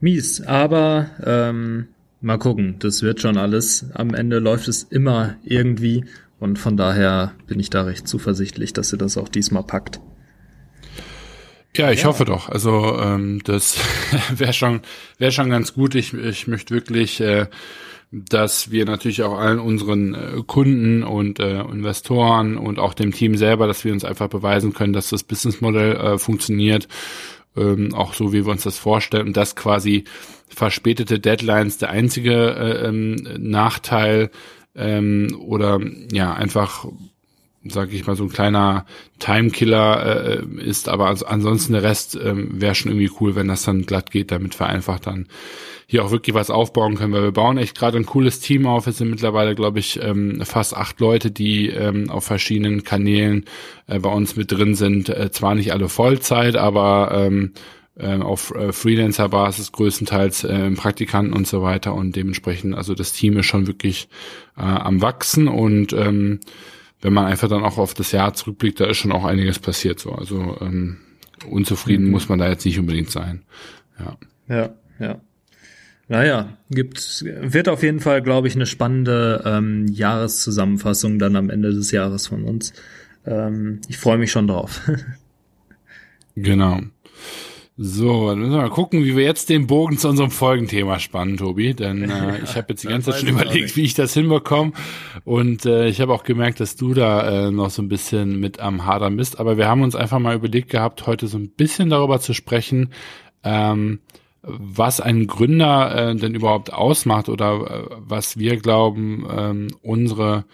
Mies, 0.00 0.40
aber 0.40 1.10
ähm, 1.24 1.88
mal 2.20 2.38
gucken, 2.38 2.76
das 2.80 3.02
wird 3.02 3.20
schon 3.20 3.36
alles. 3.36 3.86
Am 3.94 4.14
Ende 4.14 4.38
läuft 4.38 4.68
es 4.68 4.82
immer 4.82 5.36
irgendwie 5.44 6.04
und 6.40 6.58
von 6.58 6.76
daher 6.76 7.34
bin 7.46 7.60
ich 7.60 7.70
da 7.70 7.82
recht 7.82 8.08
zuversichtlich, 8.08 8.72
dass 8.72 8.92
ihr 8.92 8.98
das 8.98 9.16
auch 9.16 9.28
diesmal 9.28 9.62
packt. 9.62 10.00
Ja, 11.76 11.90
ich 11.90 12.00
ja. 12.00 12.06
hoffe 12.06 12.24
doch. 12.24 12.48
Also 12.48 12.98
ähm, 13.00 13.40
das 13.44 13.78
wäre 14.36 14.52
schon 14.52 14.80
wäre 15.18 15.32
schon 15.32 15.50
ganz 15.50 15.72
gut. 15.72 15.94
Ich, 15.94 16.12
ich 16.12 16.46
möchte 16.48 16.74
wirklich, 16.74 17.20
äh, 17.20 17.46
dass 18.10 18.70
wir 18.70 18.84
natürlich 18.84 19.22
auch 19.22 19.38
allen 19.38 19.58
unseren 19.58 20.14
äh, 20.14 20.42
Kunden 20.46 21.02
und 21.02 21.38
äh, 21.38 21.60
Investoren 21.60 22.58
und 22.58 22.78
auch 22.78 22.92
dem 22.92 23.12
Team 23.12 23.36
selber, 23.36 23.66
dass 23.66 23.84
wir 23.84 23.92
uns 23.92 24.04
einfach 24.04 24.28
beweisen 24.28 24.74
können, 24.74 24.92
dass 24.92 25.10
das 25.10 25.22
Businessmodell 25.22 25.96
äh, 25.96 26.18
funktioniert 26.18 26.88
ähm, 27.56 27.94
auch 27.94 28.14
so 28.14 28.32
wie 28.32 28.44
wir 28.44 28.52
uns 28.52 28.62
das 28.62 28.78
vorstellen 28.78 29.32
dass 29.32 29.56
quasi 29.56 30.04
verspätete 30.48 31.18
Deadlines 31.18 31.78
der 31.78 31.90
einzige 31.90 32.54
äh, 32.54 32.88
ähm, 32.88 33.16
Nachteil 33.38 34.30
ähm, 34.74 35.36
oder 35.40 35.80
ja 36.12 36.32
einfach 36.32 36.86
sag 37.64 37.92
ich 37.92 38.06
mal, 38.06 38.16
so 38.16 38.24
ein 38.24 38.30
kleiner 38.30 38.86
Timekiller 39.18 40.40
äh, 40.40 40.62
ist, 40.62 40.88
aber 40.88 41.06
also 41.06 41.26
ansonsten 41.26 41.72
der 41.72 41.82
Rest 41.82 42.18
ähm, 42.22 42.60
wäre 42.60 42.74
schon 42.74 42.90
irgendwie 42.90 43.10
cool, 43.20 43.34
wenn 43.34 43.48
das 43.48 43.62
dann 43.62 43.86
glatt 43.86 44.10
geht, 44.10 44.30
damit 44.30 44.58
wir 44.58 44.66
einfach 44.66 44.98
dann 44.98 45.26
hier 45.86 46.04
auch 46.04 46.10
wirklich 46.10 46.34
was 46.34 46.50
aufbauen 46.50 46.94
können, 46.94 47.12
weil 47.12 47.22
wir 47.22 47.32
bauen 47.32 47.58
echt 47.58 47.76
gerade 47.76 47.98
ein 47.98 48.06
cooles 48.06 48.40
Team 48.40 48.66
auf. 48.66 48.86
Es 48.86 48.98
sind 48.98 49.10
mittlerweile, 49.10 49.54
glaube 49.54 49.78
ich, 49.78 50.02
ähm, 50.02 50.40
fast 50.42 50.74
acht 50.74 51.00
Leute, 51.00 51.30
die 51.30 51.68
ähm, 51.68 52.08
auf 52.08 52.24
verschiedenen 52.24 52.82
Kanälen 52.82 53.44
äh, 53.86 53.98
bei 53.98 54.10
uns 54.10 54.34
mit 54.36 54.50
drin 54.50 54.74
sind. 54.74 55.10
Äh, 55.10 55.30
zwar 55.30 55.54
nicht 55.54 55.72
alle 55.72 55.88
Vollzeit, 55.88 56.56
aber 56.56 57.10
ähm, 57.12 57.52
äh, 57.96 58.16
auf 58.16 58.54
äh, 58.54 58.72
Freelancer-Basis 58.72 59.72
größtenteils 59.72 60.44
äh, 60.44 60.70
Praktikanten 60.70 61.34
und 61.34 61.46
so 61.46 61.62
weiter 61.62 61.94
und 61.94 62.16
dementsprechend, 62.16 62.74
also 62.74 62.94
das 62.94 63.12
Team 63.12 63.36
ist 63.36 63.46
schon 63.46 63.66
wirklich 63.66 64.08
äh, 64.56 64.62
am 64.62 65.02
wachsen 65.02 65.46
und 65.46 65.92
ähm, 65.92 66.40
wenn 67.02 67.12
man 67.12 67.26
einfach 67.26 67.48
dann 67.48 67.64
auch 67.64 67.78
auf 67.78 67.94
das 67.94 68.12
Jahr 68.12 68.32
zurückblickt, 68.32 68.80
da 68.80 68.86
ist 68.86 68.96
schon 68.96 69.12
auch 69.12 69.24
einiges 69.24 69.58
passiert 69.58 69.98
so. 69.98 70.12
Also 70.12 70.56
ähm, 70.60 70.98
unzufrieden 71.48 72.06
mhm. 72.06 72.12
muss 72.12 72.28
man 72.28 72.38
da 72.38 72.48
jetzt 72.48 72.64
nicht 72.64 72.78
unbedingt 72.78 73.10
sein. 73.10 73.42
Ja. 73.98 74.16
Ja, 74.48 74.70
ja. 74.98 75.20
Naja, 76.08 76.58
gibt, 76.70 77.24
wird 77.24 77.68
auf 77.68 77.82
jeden 77.82 78.00
Fall, 78.00 78.22
glaube 78.22 78.46
ich, 78.46 78.54
eine 78.54 78.66
spannende 78.66 79.42
ähm, 79.46 79.86
Jahreszusammenfassung 79.88 81.18
dann 81.18 81.36
am 81.36 81.48
Ende 81.48 81.72
des 81.72 81.90
Jahres 81.90 82.26
von 82.26 82.44
uns. 82.44 82.72
Ähm, 83.24 83.80
ich 83.88 83.98
freue 83.98 84.18
mich 84.18 84.30
schon 84.30 84.46
drauf. 84.46 84.82
genau. 86.36 86.80
So, 87.78 88.28
dann 88.28 88.40
müssen 88.40 88.52
wir 88.52 88.58
mal 88.58 88.68
gucken, 88.68 89.02
wie 89.02 89.16
wir 89.16 89.24
jetzt 89.24 89.48
den 89.48 89.66
Bogen 89.66 89.96
zu 89.96 90.08
unserem 90.08 90.30
Folgenthema 90.30 90.98
spannen, 90.98 91.38
Tobi. 91.38 91.72
Denn 91.72 92.08
äh, 92.10 92.40
ich 92.44 92.54
habe 92.56 92.66
jetzt 92.70 92.82
die 92.82 92.88
ganze 92.88 93.10
Zeit 93.10 93.20
schon 93.20 93.30
überlegt, 93.30 93.76
wie 93.76 93.82
ich 93.82 93.94
das 93.94 94.12
hinbekomme. 94.12 94.72
Und 95.24 95.64
äh, 95.64 95.88
ich 95.88 96.00
habe 96.02 96.12
auch 96.12 96.22
gemerkt, 96.22 96.60
dass 96.60 96.76
du 96.76 96.92
da 96.92 97.46
äh, 97.46 97.50
noch 97.50 97.70
so 97.70 97.80
ein 97.80 97.88
bisschen 97.88 98.38
mit 98.40 98.60
am 98.60 98.84
Hadern 98.84 99.16
bist. 99.16 99.40
Aber 99.40 99.56
wir 99.56 99.68
haben 99.68 99.82
uns 99.82 99.94
einfach 99.96 100.18
mal 100.18 100.36
überlegt 100.36 100.68
gehabt, 100.68 101.06
heute 101.06 101.28
so 101.28 101.38
ein 101.38 101.48
bisschen 101.48 101.88
darüber 101.88 102.20
zu 102.20 102.34
sprechen, 102.34 102.90
ähm, 103.42 104.00
was 104.42 105.00
ein 105.00 105.26
Gründer 105.26 106.10
äh, 106.10 106.14
denn 106.14 106.34
überhaupt 106.34 106.72
ausmacht 106.72 107.30
oder 107.30 107.88
äh, 107.90 107.96
was 107.98 108.36
wir 108.38 108.58
glauben, 108.58 109.26
ähm, 109.34 109.68
unsere 109.80 110.44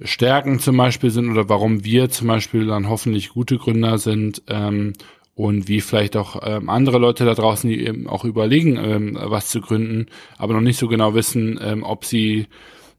Stärken 0.00 0.58
zum 0.58 0.76
Beispiel 0.76 1.10
sind 1.10 1.30
oder 1.30 1.48
warum 1.48 1.84
wir 1.84 2.10
zum 2.10 2.28
Beispiel 2.28 2.66
dann 2.66 2.88
hoffentlich 2.88 3.30
gute 3.30 3.56
Gründer 3.58 3.98
sind 3.98 4.42
ähm, 4.48 4.94
und 5.34 5.68
wie 5.68 5.80
vielleicht 5.80 6.16
auch 6.16 6.40
ähm, 6.44 6.68
andere 6.68 6.98
Leute 6.98 7.24
da 7.24 7.34
draußen, 7.34 7.68
die 7.68 7.84
eben 7.86 8.06
auch 8.06 8.24
überlegen, 8.24 8.76
ähm, 8.76 9.18
was 9.20 9.48
zu 9.48 9.60
gründen, 9.60 10.06
aber 10.36 10.54
noch 10.54 10.60
nicht 10.60 10.78
so 10.78 10.88
genau 10.88 11.14
wissen, 11.14 11.58
ähm, 11.62 11.82
ob 11.82 12.04
sie 12.04 12.46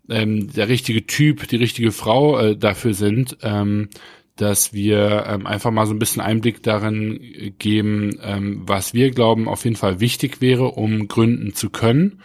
ähm, 0.09 0.51
der 0.51 0.67
richtige 0.67 1.05
Typ, 1.05 1.47
die 1.47 1.57
richtige 1.57 1.91
Frau 1.91 2.39
äh, 2.39 2.57
dafür 2.57 2.93
sind, 2.93 3.37
ähm, 3.41 3.89
dass 4.35 4.73
wir 4.73 5.25
ähm, 5.27 5.45
einfach 5.45 5.71
mal 5.71 5.85
so 5.85 5.93
ein 5.93 5.99
bisschen 5.99 6.21
Einblick 6.21 6.63
darin 6.63 7.53
geben, 7.59 8.17
ähm, 8.23 8.63
was 8.65 8.93
wir 8.95 9.11
glauben 9.11 9.47
auf 9.47 9.63
jeden 9.63 9.75
Fall 9.75 9.99
wichtig 9.99 10.41
wäre, 10.41 10.65
um 10.71 11.07
gründen 11.07 11.53
zu 11.53 11.69
können. 11.69 12.19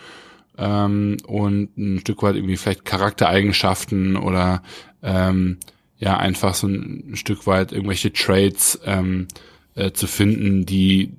Ähm, 0.57 1.19
und 1.27 1.77
ein 1.77 2.01
Stück 2.01 2.23
weit 2.23 2.35
irgendwie 2.35 2.57
vielleicht 2.57 2.87
Charaktereigenschaften 2.87 4.17
oder 4.17 4.63
ähm, 5.03 5.59
ja 5.99 6.17
einfach 6.17 6.55
so 6.55 6.67
ein 6.67 7.15
Stück 7.15 7.47
weit 7.47 7.73
irgendwelche 7.73 8.13
Trades 8.13 8.81
ähm, 8.85 9.29
äh, 9.79 9.93
zu 9.93 10.07
finden, 10.07 10.67
die 10.67 11.13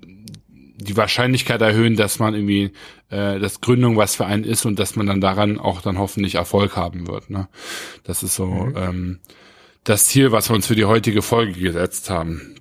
die 0.82 0.96
Wahrscheinlichkeit 0.96 1.62
erhöhen, 1.62 1.98
dass 1.98 2.20
man 2.20 2.34
irgendwie 2.34 2.72
äh, 3.10 3.40
das 3.40 3.60
Gründung 3.60 3.98
was 3.98 4.16
für 4.16 4.26
einen 4.26 4.44
ist 4.46 4.66
und 4.66 4.80
dass 4.80 4.96
man 4.96 5.08
dann 5.08 5.20
daran 5.20 5.60
auch 5.60 5.82
dann 5.82 5.98
hoffentlich 5.98 6.36
Erfolg 6.36 6.78
haben 6.78 7.08
wird. 7.08 7.30
Ne? 7.30 7.48
Das 8.04 8.24
ist 8.24 8.36
so 8.36 8.46
mhm. 8.46 8.74
ähm, 8.78 9.20
das 9.84 10.06
Ziel, 10.06 10.32
was 10.32 10.50
wir 10.50 10.56
uns 10.56 10.68
für 10.68 10.76
die 10.76 10.86
heutige 10.86 11.22
Folge 11.22 11.54
gesetzt 11.54 12.10
haben. 12.10 12.56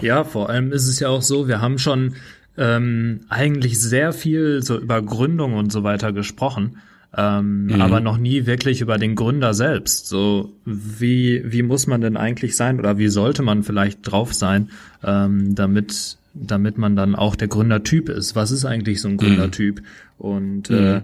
Ja, 0.00 0.24
vor 0.24 0.50
allem 0.50 0.72
ist 0.72 0.88
es 0.88 1.00
ja 1.00 1.08
auch 1.08 1.22
so, 1.22 1.48
wir 1.48 1.60
haben 1.60 1.78
schon 1.78 2.16
ähm, 2.58 3.20
eigentlich 3.28 3.80
sehr 3.80 4.12
viel 4.12 4.62
so 4.62 4.78
über 4.78 5.00
Gründung 5.00 5.54
und 5.54 5.72
so 5.72 5.82
weiter 5.82 6.12
gesprochen 6.12 6.78
ähm, 7.16 7.66
mhm. 7.66 7.80
aber 7.80 8.00
noch 8.00 8.18
nie 8.18 8.46
wirklich 8.46 8.80
über 8.80 8.98
den 8.98 9.14
Gründer 9.14 9.54
selbst. 9.54 10.08
So 10.08 10.52
wie 10.64 11.42
wie 11.44 11.62
muss 11.62 11.86
man 11.86 12.00
denn 12.00 12.16
eigentlich 12.16 12.56
sein 12.56 12.78
oder 12.78 12.98
wie 12.98 13.08
sollte 13.08 13.42
man 13.42 13.62
vielleicht 13.62 14.00
drauf 14.02 14.34
sein, 14.34 14.70
ähm, 15.02 15.54
damit 15.54 16.18
damit 16.34 16.78
man 16.78 16.96
dann 16.96 17.14
auch 17.14 17.36
der 17.36 17.48
Gründertyp 17.48 18.08
ist. 18.08 18.34
Was 18.34 18.50
ist 18.50 18.64
eigentlich 18.64 19.00
so 19.00 19.08
ein 19.08 19.14
mhm. 19.14 19.18
Gründertyp? 19.18 19.80
Mhm. 19.80 19.86
Und 20.18 20.70
äh, 20.70 21.02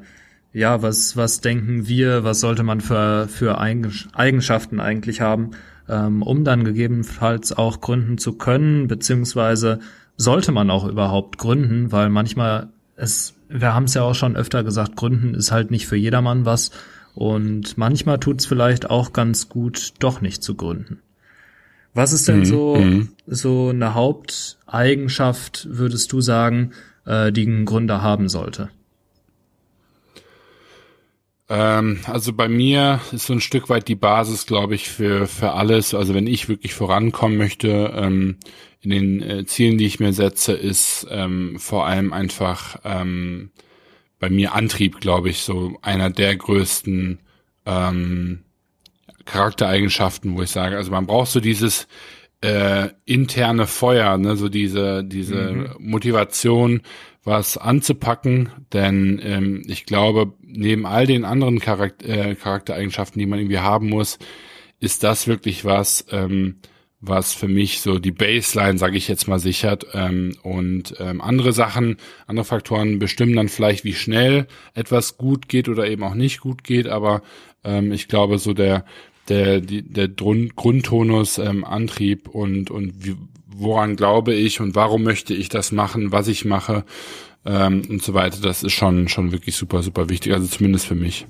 ja, 0.52 0.82
was, 0.82 1.16
was 1.16 1.40
denken 1.40 1.86
wir, 1.86 2.24
was 2.24 2.40
sollte 2.40 2.62
man 2.62 2.80
für, 2.80 3.28
für 3.28 3.58
Eigenschaften 3.58 4.80
eigentlich 4.80 5.20
haben, 5.20 5.52
ähm, 5.88 6.22
um 6.22 6.44
dann 6.44 6.64
gegebenenfalls 6.64 7.52
auch 7.52 7.80
gründen 7.80 8.18
zu 8.18 8.32
können, 8.32 8.88
beziehungsweise 8.88 9.78
sollte 10.16 10.52
man 10.52 10.70
auch 10.70 10.86
überhaupt 10.86 11.38
gründen, 11.38 11.92
weil 11.92 12.10
manchmal 12.10 12.68
es, 12.96 13.34
wir 13.50 13.74
haben 13.74 13.84
es 13.84 13.94
ja 13.94 14.02
auch 14.02 14.14
schon 14.14 14.36
öfter 14.36 14.64
gesagt, 14.64 14.96
gründen 14.96 15.34
ist 15.34 15.52
halt 15.52 15.70
nicht 15.70 15.86
für 15.86 15.96
jedermann 15.96 16.44
was 16.44 16.70
und 17.14 17.76
manchmal 17.76 18.18
tut's 18.18 18.46
vielleicht 18.46 18.88
auch 18.88 19.12
ganz 19.12 19.48
gut, 19.48 19.94
doch 19.98 20.20
nicht 20.20 20.42
zu 20.42 20.54
gründen. 20.54 21.00
Was 21.92 22.12
ist 22.12 22.28
denn 22.28 22.40
mhm. 22.40 22.44
so, 22.44 22.76
mhm. 22.76 23.08
so 23.26 23.70
eine 23.70 23.94
Haupteigenschaft, 23.94 25.66
würdest 25.70 26.12
du 26.12 26.20
sagen, 26.20 26.70
äh, 27.04 27.32
die 27.32 27.44
ein 27.44 27.64
Gründer 27.64 28.00
haben 28.00 28.28
sollte? 28.28 28.70
Ähm, 31.48 31.98
also 32.06 32.32
bei 32.32 32.48
mir 32.48 33.00
ist 33.10 33.26
so 33.26 33.32
ein 33.32 33.40
Stück 33.40 33.68
weit 33.68 33.88
die 33.88 33.96
Basis, 33.96 34.46
glaube 34.46 34.76
ich, 34.76 34.88
für, 34.88 35.26
für 35.26 35.52
alles. 35.52 35.94
Also 35.94 36.14
wenn 36.14 36.28
ich 36.28 36.48
wirklich 36.48 36.74
vorankommen 36.74 37.36
möchte, 37.36 37.92
ähm, 37.96 38.36
in 38.82 38.90
den 38.90 39.22
äh, 39.22 39.46
Zielen, 39.46 39.78
die 39.78 39.86
ich 39.86 40.00
mir 40.00 40.12
setze, 40.12 40.52
ist 40.52 41.06
ähm, 41.10 41.58
vor 41.58 41.86
allem 41.86 42.12
einfach 42.12 42.78
ähm, 42.84 43.50
bei 44.18 44.30
mir 44.30 44.54
Antrieb, 44.54 45.00
glaube 45.00 45.30
ich, 45.30 45.38
so 45.38 45.78
einer 45.82 46.10
der 46.10 46.36
größten 46.36 47.20
ähm, 47.66 48.44
Charaktereigenschaften, 49.24 50.36
wo 50.36 50.42
ich 50.42 50.50
sage, 50.50 50.76
also 50.76 50.90
man 50.90 51.06
braucht 51.06 51.30
so 51.30 51.40
dieses 51.40 51.88
äh, 52.42 52.88
interne 53.04 53.66
Feuer, 53.66 54.16
ne, 54.16 54.36
so 54.36 54.48
diese 54.48 55.04
diese 55.04 55.52
mhm. 55.52 55.68
Motivation, 55.78 56.80
was 57.22 57.58
anzupacken, 57.58 58.50
denn 58.72 59.20
ähm, 59.22 59.62
ich 59.66 59.84
glaube, 59.84 60.32
neben 60.42 60.86
all 60.86 61.06
den 61.06 61.24
anderen 61.24 61.60
Charakter, 61.60 62.08
äh, 62.08 62.34
Charaktereigenschaften, 62.34 63.18
die 63.18 63.26
man 63.26 63.38
irgendwie 63.38 63.58
haben 63.58 63.88
muss, 63.88 64.18
ist 64.80 65.04
das 65.04 65.26
wirklich 65.26 65.64
was, 65.66 66.06
ähm, 66.10 66.56
was 67.00 67.32
für 67.32 67.48
mich 67.48 67.80
so 67.80 67.98
die 67.98 68.12
Baseline, 68.12 68.78
sage 68.78 68.96
ich 68.96 69.08
jetzt 69.08 69.26
mal, 69.26 69.38
sichert. 69.38 69.86
Ähm, 69.94 70.36
und 70.42 70.94
ähm, 70.98 71.20
andere 71.20 71.52
Sachen, 71.52 71.96
andere 72.26 72.44
Faktoren 72.44 72.98
bestimmen 72.98 73.34
dann 73.34 73.48
vielleicht, 73.48 73.84
wie 73.84 73.94
schnell 73.94 74.46
etwas 74.74 75.16
gut 75.16 75.48
geht 75.48 75.68
oder 75.68 75.88
eben 75.88 76.02
auch 76.02 76.14
nicht 76.14 76.40
gut 76.40 76.62
geht. 76.62 76.86
Aber 76.86 77.22
ähm, 77.64 77.92
ich 77.92 78.08
glaube, 78.08 78.38
so 78.38 78.52
der 78.52 78.84
der 79.28 79.60
der 79.60 80.08
Grund, 80.08 80.56
Grundtonus, 80.56 81.38
ähm, 81.38 81.64
Antrieb 81.64 82.28
und 82.28 82.70
und 82.70 83.04
wie, 83.04 83.16
woran 83.46 83.96
glaube 83.96 84.34
ich 84.34 84.60
und 84.60 84.74
warum 84.74 85.02
möchte 85.02 85.34
ich 85.34 85.48
das 85.48 85.72
machen, 85.72 86.12
was 86.12 86.28
ich 86.28 86.44
mache 86.44 86.84
ähm, 87.46 87.82
und 87.88 88.02
so 88.02 88.12
weiter. 88.12 88.38
Das 88.42 88.62
ist 88.62 88.72
schon 88.72 89.08
schon 89.08 89.32
wirklich 89.32 89.56
super 89.56 89.82
super 89.82 90.10
wichtig. 90.10 90.34
Also 90.34 90.46
zumindest 90.48 90.86
für 90.86 90.94
mich. 90.94 91.26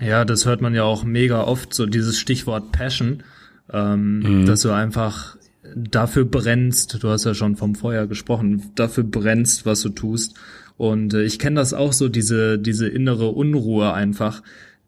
Ja, 0.00 0.24
das 0.24 0.46
hört 0.46 0.62
man 0.62 0.74
ja 0.74 0.84
auch 0.84 1.04
mega 1.04 1.44
oft 1.44 1.74
so 1.74 1.84
dieses 1.84 2.18
Stichwort 2.18 2.72
Passion 2.72 3.22
ähm, 3.70 4.20
mhm. 4.20 4.46
dass 4.46 4.62
du 4.62 4.70
einfach 4.70 5.36
dafür 5.74 6.24
brennst, 6.24 7.02
du 7.02 7.08
hast 7.08 7.24
ja 7.24 7.34
schon 7.34 7.56
vom 7.56 7.74
Feuer 7.74 8.06
gesprochen, 8.06 8.70
dafür 8.74 9.04
brennst, 9.04 9.64
was 9.66 9.82
du 9.82 9.90
tust. 9.90 10.34
Und 10.76 11.14
äh, 11.14 11.22
ich 11.22 11.38
kenne 11.38 11.56
das 11.56 11.74
auch 11.74 11.92
so, 11.92 12.08
diese, 12.08 12.58
diese 12.58 12.88
innere 12.88 13.28
Unruhe 13.28 13.92
einfach, 13.92 14.42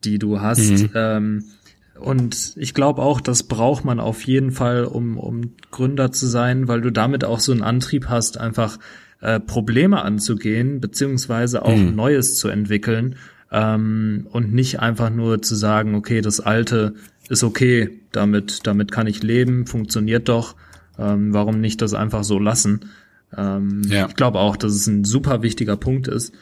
die 0.05 0.19
du 0.19 0.41
hast. 0.41 0.71
Mhm. 0.71 0.91
Ähm, 0.95 1.45
und 1.99 2.55
ich 2.57 2.75
glaube 2.75 3.03
auch, 3.03 3.21
das 3.21 3.45
braucht 3.45 3.85
man 3.85 4.01
auf 4.01 4.27
jeden 4.27 4.51
Fall, 4.51 4.85
um, 4.85 5.17
um 5.17 5.53
Gründer 5.71 6.11
zu 6.11 6.27
sein, 6.27 6.67
weil 6.67 6.81
du 6.81 6.91
damit 6.91 7.25
auch 7.25 7.39
so 7.39 7.53
einen 7.53 7.63
Antrieb 7.63 8.09
hast, 8.09 8.39
einfach 8.39 8.79
äh, 9.21 9.39
Probleme 9.39 10.03
anzugehen, 10.03 10.81
beziehungsweise 10.81 11.65
auch 11.65 11.77
mhm. 11.77 11.95
Neues 11.95 12.37
zu 12.37 12.49
entwickeln 12.49 13.17
ähm, 13.51 14.27
und 14.31 14.53
nicht 14.53 14.81
einfach 14.81 15.11
nur 15.11 15.43
zu 15.43 15.55
sagen, 15.55 15.95
okay, 15.95 16.21
das 16.21 16.41
Alte 16.41 16.95
ist 17.29 17.45
okay, 17.45 18.01
damit, 18.13 18.67
damit 18.67 18.93
kann 18.93 19.07
ich 19.07 19.23
leben, 19.23 19.67
funktioniert 19.67 20.29
doch. 20.29 20.57
Ähm, 20.99 21.33
warum 21.33 21.61
nicht 21.61 21.83
das 21.83 21.95
einfach 21.95 22.25
so 22.25 22.39
lassen? 22.39 22.91
Ähm, 23.37 23.83
ja. 23.87 24.07
Ich 24.09 24.17
glaube 24.17 24.39
auch, 24.39 24.57
dass 24.57 24.73
es 24.73 24.87
ein 24.87 25.05
super 25.05 25.43
wichtiger 25.43 25.77
Punkt 25.77 26.09
ist. 26.09 26.33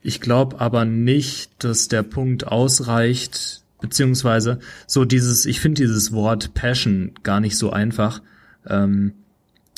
Ich 0.00 0.20
glaube 0.20 0.60
aber 0.60 0.84
nicht, 0.84 1.64
dass 1.64 1.88
der 1.88 2.02
Punkt 2.02 2.46
ausreicht, 2.46 3.62
beziehungsweise 3.80 4.60
so 4.86 5.04
dieses, 5.04 5.46
ich 5.46 5.60
finde 5.60 5.82
dieses 5.82 6.12
Wort 6.12 6.54
Passion 6.54 7.12
gar 7.22 7.40
nicht 7.40 7.56
so 7.56 7.70
einfach. 7.70 8.22
Ähm, 8.66 9.12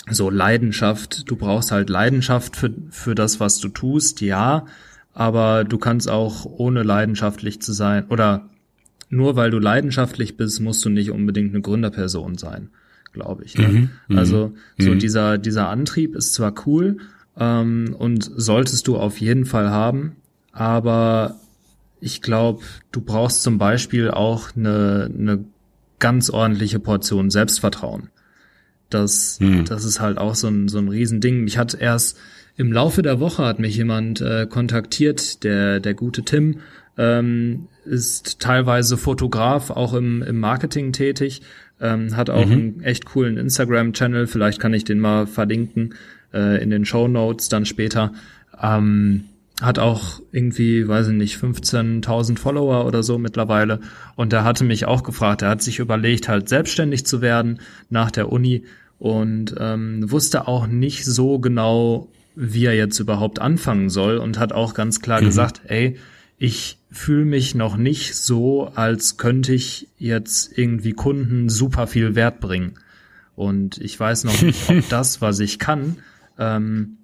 so 0.09 0.31
Leidenschaft, 0.31 1.31
du 1.31 1.37
brauchst 1.37 1.73
halt 1.73 1.91
Leidenschaft 1.91 2.57
für, 2.57 2.73
für 2.91 3.15
das, 3.15 3.41
was 3.41 3.59
du 3.59 3.69
tust, 3.69 4.21
ja, 4.21 4.67
aber 5.15 5.65
du 5.65 5.79
kannst 5.79 6.09
auch 6.09 6.45
ohne 6.45 6.83
leidenschaftlich 6.83 7.61
zu 7.61 7.73
sein 7.73 8.07
oder 8.09 8.49
nur 9.09 9.37
weil 9.37 9.51
du 9.51 9.59
leidenschaftlich 9.59 10.37
bist, 10.37 10.61
musst 10.61 10.85
du 10.85 10.89
nicht 10.89 11.11
unbedingt 11.11 11.53
eine 11.53 11.63
Gründerperson 11.63 12.39
sein, 12.39 12.71
glaube 13.13 13.45
ich. 13.45 13.59
Ne? 13.59 13.69
Mhm, 13.69 13.91
mhm, 14.09 14.19
also 14.19 14.53
so 14.79 14.91
mhm. 14.91 14.99
dieser, 15.01 15.37
dieser 15.37 15.69
Antrieb 15.69 16.15
ist 16.15 16.35
zwar 16.35 16.55
cool 16.67 16.99
ähm, 17.37 17.95
und 17.99 18.31
solltest 18.37 18.87
du 18.87 18.97
auf 18.97 19.21
jeden 19.21 19.47
Fall 19.47 19.71
haben, 19.71 20.17
aber 20.53 21.37
ich 22.01 22.23
glaube, 22.23 22.63
du 22.93 23.01
brauchst 23.01 23.43
zum 23.43 23.59
Beispiel 23.59 24.11
auch 24.11 24.57
eine, 24.57 25.11
eine 25.13 25.45
ganz 25.99 26.31
ordentliche 26.31 26.79
Portion 26.79 27.31
Selbstvertrauen. 27.31 28.09
Das, 28.89 29.39
mhm. 29.41 29.65
das 29.67 29.85
ist 29.85 30.01
halt 30.01 30.19
auch 30.19 30.35
so 30.35 30.49
ein, 30.49 30.69
so 30.69 30.79
ein 30.79 30.89
Riesending. 30.89 31.47
Ich 31.47 31.59
hatte 31.59 31.77
erst 31.77 32.19
im 32.61 32.73
Laufe 32.73 33.01
der 33.01 33.21
Woche 33.21 33.43
hat 33.43 33.59
mich 33.59 33.75
jemand 33.75 34.21
äh, 34.21 34.47
kontaktiert, 34.47 35.45
der, 35.45 35.81
der 35.81 35.95
gute 35.95 36.25
Tim, 36.25 36.59
ähm, 36.99 37.69
ist 37.87 38.39
teilweise 38.39 38.99
Fotograf, 38.99 39.71
auch 39.71 39.95
im, 39.95 40.23
im 40.23 40.39
Marketing 40.39 40.93
tätig, 40.93 41.41
ähm, 41.81 42.15
hat 42.15 42.29
auch 42.29 42.45
mhm. 42.45 42.53
einen 42.53 42.81
echt 42.83 43.07
coolen 43.07 43.39
Instagram-Channel, 43.39 44.27
vielleicht 44.27 44.61
kann 44.61 44.75
ich 44.75 44.85
den 44.85 45.01
mal 45.01 45.27
verlinken 45.27 45.95
äh, 46.35 46.63
in 46.63 46.69
den 46.69 46.85
Show 46.85 47.09
Notes 47.09 47.49
dann 47.49 47.65
später. 47.65 48.13
Ähm, 48.63 49.25
hat 49.63 49.79
auch 49.79 50.21
irgendwie, 50.31 50.87
weiß 50.87 51.09
ich 51.09 51.15
nicht, 51.15 51.37
15.000 51.39 52.39
Follower 52.39 52.85
oder 52.85 53.03
so 53.03 53.17
mittlerweile. 53.17 53.81
Und 54.17 54.35
er 54.35 54.45
hatte 54.45 54.65
mich 54.65 54.85
auch 54.85 55.03
gefragt, 55.03 55.41
er 55.41 55.49
hat 55.49 55.63
sich 55.63 55.79
überlegt, 55.79 56.29
halt 56.29 56.51
selbstständig 56.51 57.07
zu 57.07 57.23
werden 57.23 57.61
nach 57.89 58.11
der 58.11 58.31
Uni 58.31 58.65
und 58.99 59.55
ähm, 59.59 60.11
wusste 60.11 60.47
auch 60.47 60.67
nicht 60.67 61.07
so 61.07 61.39
genau, 61.39 62.09
wie 62.41 62.65
er 62.65 62.75
jetzt 62.75 62.99
überhaupt 62.99 63.39
anfangen 63.39 63.91
soll 63.91 64.17
und 64.17 64.39
hat 64.39 64.53
auch 64.53 64.73
ganz 64.73 65.01
klar 65.01 65.21
mhm. 65.21 65.27
gesagt, 65.27 65.61
ey, 65.67 65.99
ich 66.39 66.79
fühle 66.91 67.27
mich 67.27 67.55
noch 67.55 67.77
nicht 67.77 68.17
so, 68.17 68.73
als 68.75 69.19
könnte 69.19 69.53
ich 69.53 69.89
jetzt 69.99 70.57
irgendwie 70.57 70.93
Kunden 70.93 71.51
super 71.51 71.87
viel 71.87 72.15
Wert 72.15 72.41
bringen. 72.41 72.77
Und 73.37 73.77
ich 73.79 74.01
weiß 74.01 74.25
noch 74.25 74.41
nicht, 74.41 74.71
ob 74.71 74.83
das, 74.89 75.21
was 75.21 75.39
ich 75.39 75.59
kann, 75.59 75.99
ähm, 76.39 76.97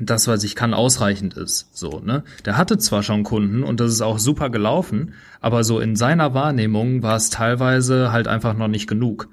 das, 0.00 0.28
was 0.28 0.44
ich 0.44 0.54
kann, 0.54 0.74
ausreichend 0.74 1.34
ist. 1.34 1.76
So, 1.76 2.00
ne? 2.00 2.22
Der 2.44 2.56
hatte 2.56 2.78
zwar 2.78 3.02
schon 3.02 3.24
Kunden 3.24 3.64
und 3.64 3.80
das 3.80 3.90
ist 3.90 4.00
auch 4.00 4.20
super 4.20 4.48
gelaufen, 4.48 5.14
aber 5.40 5.64
so 5.64 5.80
in 5.80 5.96
seiner 5.96 6.32
Wahrnehmung 6.32 7.02
war 7.02 7.16
es 7.16 7.30
teilweise 7.30 8.12
halt 8.12 8.28
einfach 8.28 8.56
noch 8.56 8.68
nicht 8.68 8.86
genug. 8.86 9.28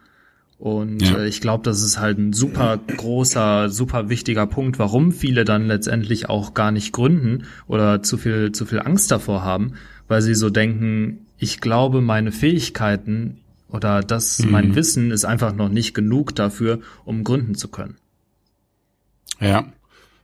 Und 0.59 1.01
ja. 1.01 1.19
äh, 1.19 1.27
ich 1.27 1.39
glaube, 1.39 1.63
das 1.63 1.81
ist 1.81 1.99
halt 1.99 2.19
ein 2.19 2.33
super 2.33 2.77
großer, 2.77 3.69
super 3.69 4.09
wichtiger 4.09 4.45
Punkt, 4.45 4.77
warum 4.77 5.13
viele 5.13 5.45
dann 5.45 5.67
letztendlich 5.67 6.27
auch 6.27 6.53
gar 6.53 6.71
nicht 6.71 6.91
gründen 6.91 7.45
oder 7.65 8.03
zu 8.03 8.17
viel, 8.17 8.51
zu 8.51 8.65
viel 8.65 8.79
Angst 8.79 9.09
davor 9.09 9.41
haben, 9.41 9.73
weil 10.09 10.21
sie 10.21 10.35
so 10.35 10.49
denken, 10.49 11.25
ich 11.37 11.61
glaube, 11.61 12.01
meine 12.01 12.33
Fähigkeiten 12.33 13.37
oder 13.69 14.01
das, 14.01 14.39
mhm. 14.39 14.51
mein 14.51 14.75
Wissen 14.75 15.11
ist 15.11 15.23
einfach 15.23 15.55
noch 15.55 15.69
nicht 15.69 15.93
genug 15.93 16.35
dafür, 16.35 16.79
um 17.05 17.23
gründen 17.23 17.55
zu 17.55 17.69
können. 17.69 17.95
Ja. 19.39 19.71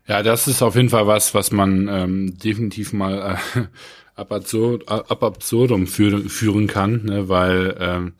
Ja, 0.07 0.21
das 0.21 0.47
ist 0.47 0.61
auf 0.61 0.75
jeden 0.75 0.89
Fall 0.89 1.07
was, 1.07 1.33
was 1.33 1.51
man 1.51 1.87
ähm, 1.87 2.37
definitiv 2.37 2.91
mal 2.91 3.37
äh, 3.55 3.61
ab, 4.15 4.33
absurd, 4.33 4.89
ab 4.89 5.23
absurdum 5.23 5.87
führen, 5.87 6.27
führen 6.27 6.67
kann, 6.67 7.05
ne, 7.05 7.29
weil 7.29 7.75
ähm, 7.79 8.13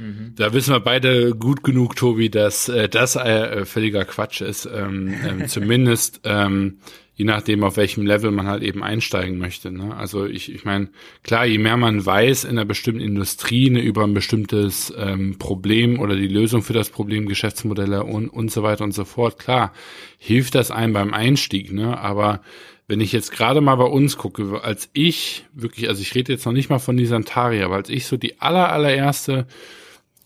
Mhm. 0.00 0.32
Da 0.36 0.52
wissen 0.52 0.72
wir 0.72 0.80
beide 0.80 1.34
gut 1.34 1.62
genug, 1.62 1.94
Tobi, 1.94 2.30
dass 2.30 2.68
äh, 2.68 2.88
das 2.88 3.16
äh, 3.16 3.64
völliger 3.66 4.04
Quatsch 4.04 4.40
ist. 4.40 4.66
Ähm, 4.66 5.14
ähm, 5.28 5.46
zumindest 5.48 6.22
ähm, 6.24 6.78
je 7.20 7.26
nachdem, 7.26 7.64
auf 7.64 7.76
welchem 7.76 8.06
Level 8.06 8.30
man 8.30 8.46
halt 8.46 8.62
eben 8.62 8.82
einsteigen 8.82 9.36
möchte. 9.36 9.70
Ne? 9.70 9.94
Also 9.94 10.24
ich, 10.24 10.54
ich 10.54 10.64
meine, 10.64 10.88
klar, 11.22 11.44
je 11.44 11.58
mehr 11.58 11.76
man 11.76 12.04
weiß 12.04 12.44
in 12.44 12.52
einer 12.52 12.64
bestimmten 12.64 13.02
Industrie 13.02 13.68
ne, 13.68 13.80
über 13.80 14.04
ein 14.04 14.14
bestimmtes 14.14 14.90
ähm, 14.96 15.36
Problem 15.38 16.00
oder 16.00 16.16
die 16.16 16.28
Lösung 16.28 16.62
für 16.62 16.72
das 16.72 16.88
Problem, 16.88 17.28
Geschäftsmodelle 17.28 18.04
und, 18.04 18.30
und 18.30 18.50
so 18.50 18.62
weiter 18.62 18.84
und 18.84 18.92
so 18.92 19.04
fort, 19.04 19.38
klar, 19.38 19.74
hilft 20.16 20.54
das 20.54 20.70
einem 20.70 20.94
beim 20.94 21.12
Einstieg. 21.12 21.74
Ne? 21.74 21.98
Aber 21.98 22.40
wenn 22.88 23.02
ich 23.02 23.12
jetzt 23.12 23.32
gerade 23.32 23.60
mal 23.60 23.76
bei 23.76 23.84
uns 23.84 24.16
gucke, 24.16 24.64
als 24.64 24.88
ich 24.94 25.44
wirklich, 25.52 25.90
also 25.90 26.00
ich 26.00 26.14
rede 26.14 26.32
jetzt 26.32 26.46
noch 26.46 26.54
nicht 26.54 26.70
mal 26.70 26.78
von 26.78 26.96
dieser 26.96 27.22
Taria, 27.22 27.66
aber 27.66 27.76
als 27.76 27.90
ich 27.90 28.06
so 28.06 28.16
die 28.16 28.40
aller, 28.40 28.72
allererste 28.72 29.46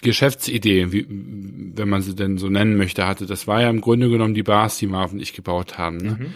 Geschäftsidee, 0.02 0.92
wie, 0.92 1.06
wenn 1.08 1.88
man 1.88 2.02
sie 2.02 2.14
denn 2.14 2.38
so 2.38 2.48
nennen 2.48 2.76
möchte, 2.76 3.06
hatte. 3.06 3.26
Das 3.26 3.46
war 3.46 3.62
ja 3.62 3.70
im 3.70 3.80
Grunde 3.80 4.08
genommen 4.08 4.34
die 4.34 4.42
Bars, 4.42 4.78
die 4.78 4.86
Marv 4.86 5.12
und 5.12 5.20
ich 5.20 5.32
gebaut 5.32 5.78
haben. 5.78 5.96
Ne? 5.96 6.16
Mhm. 6.20 6.26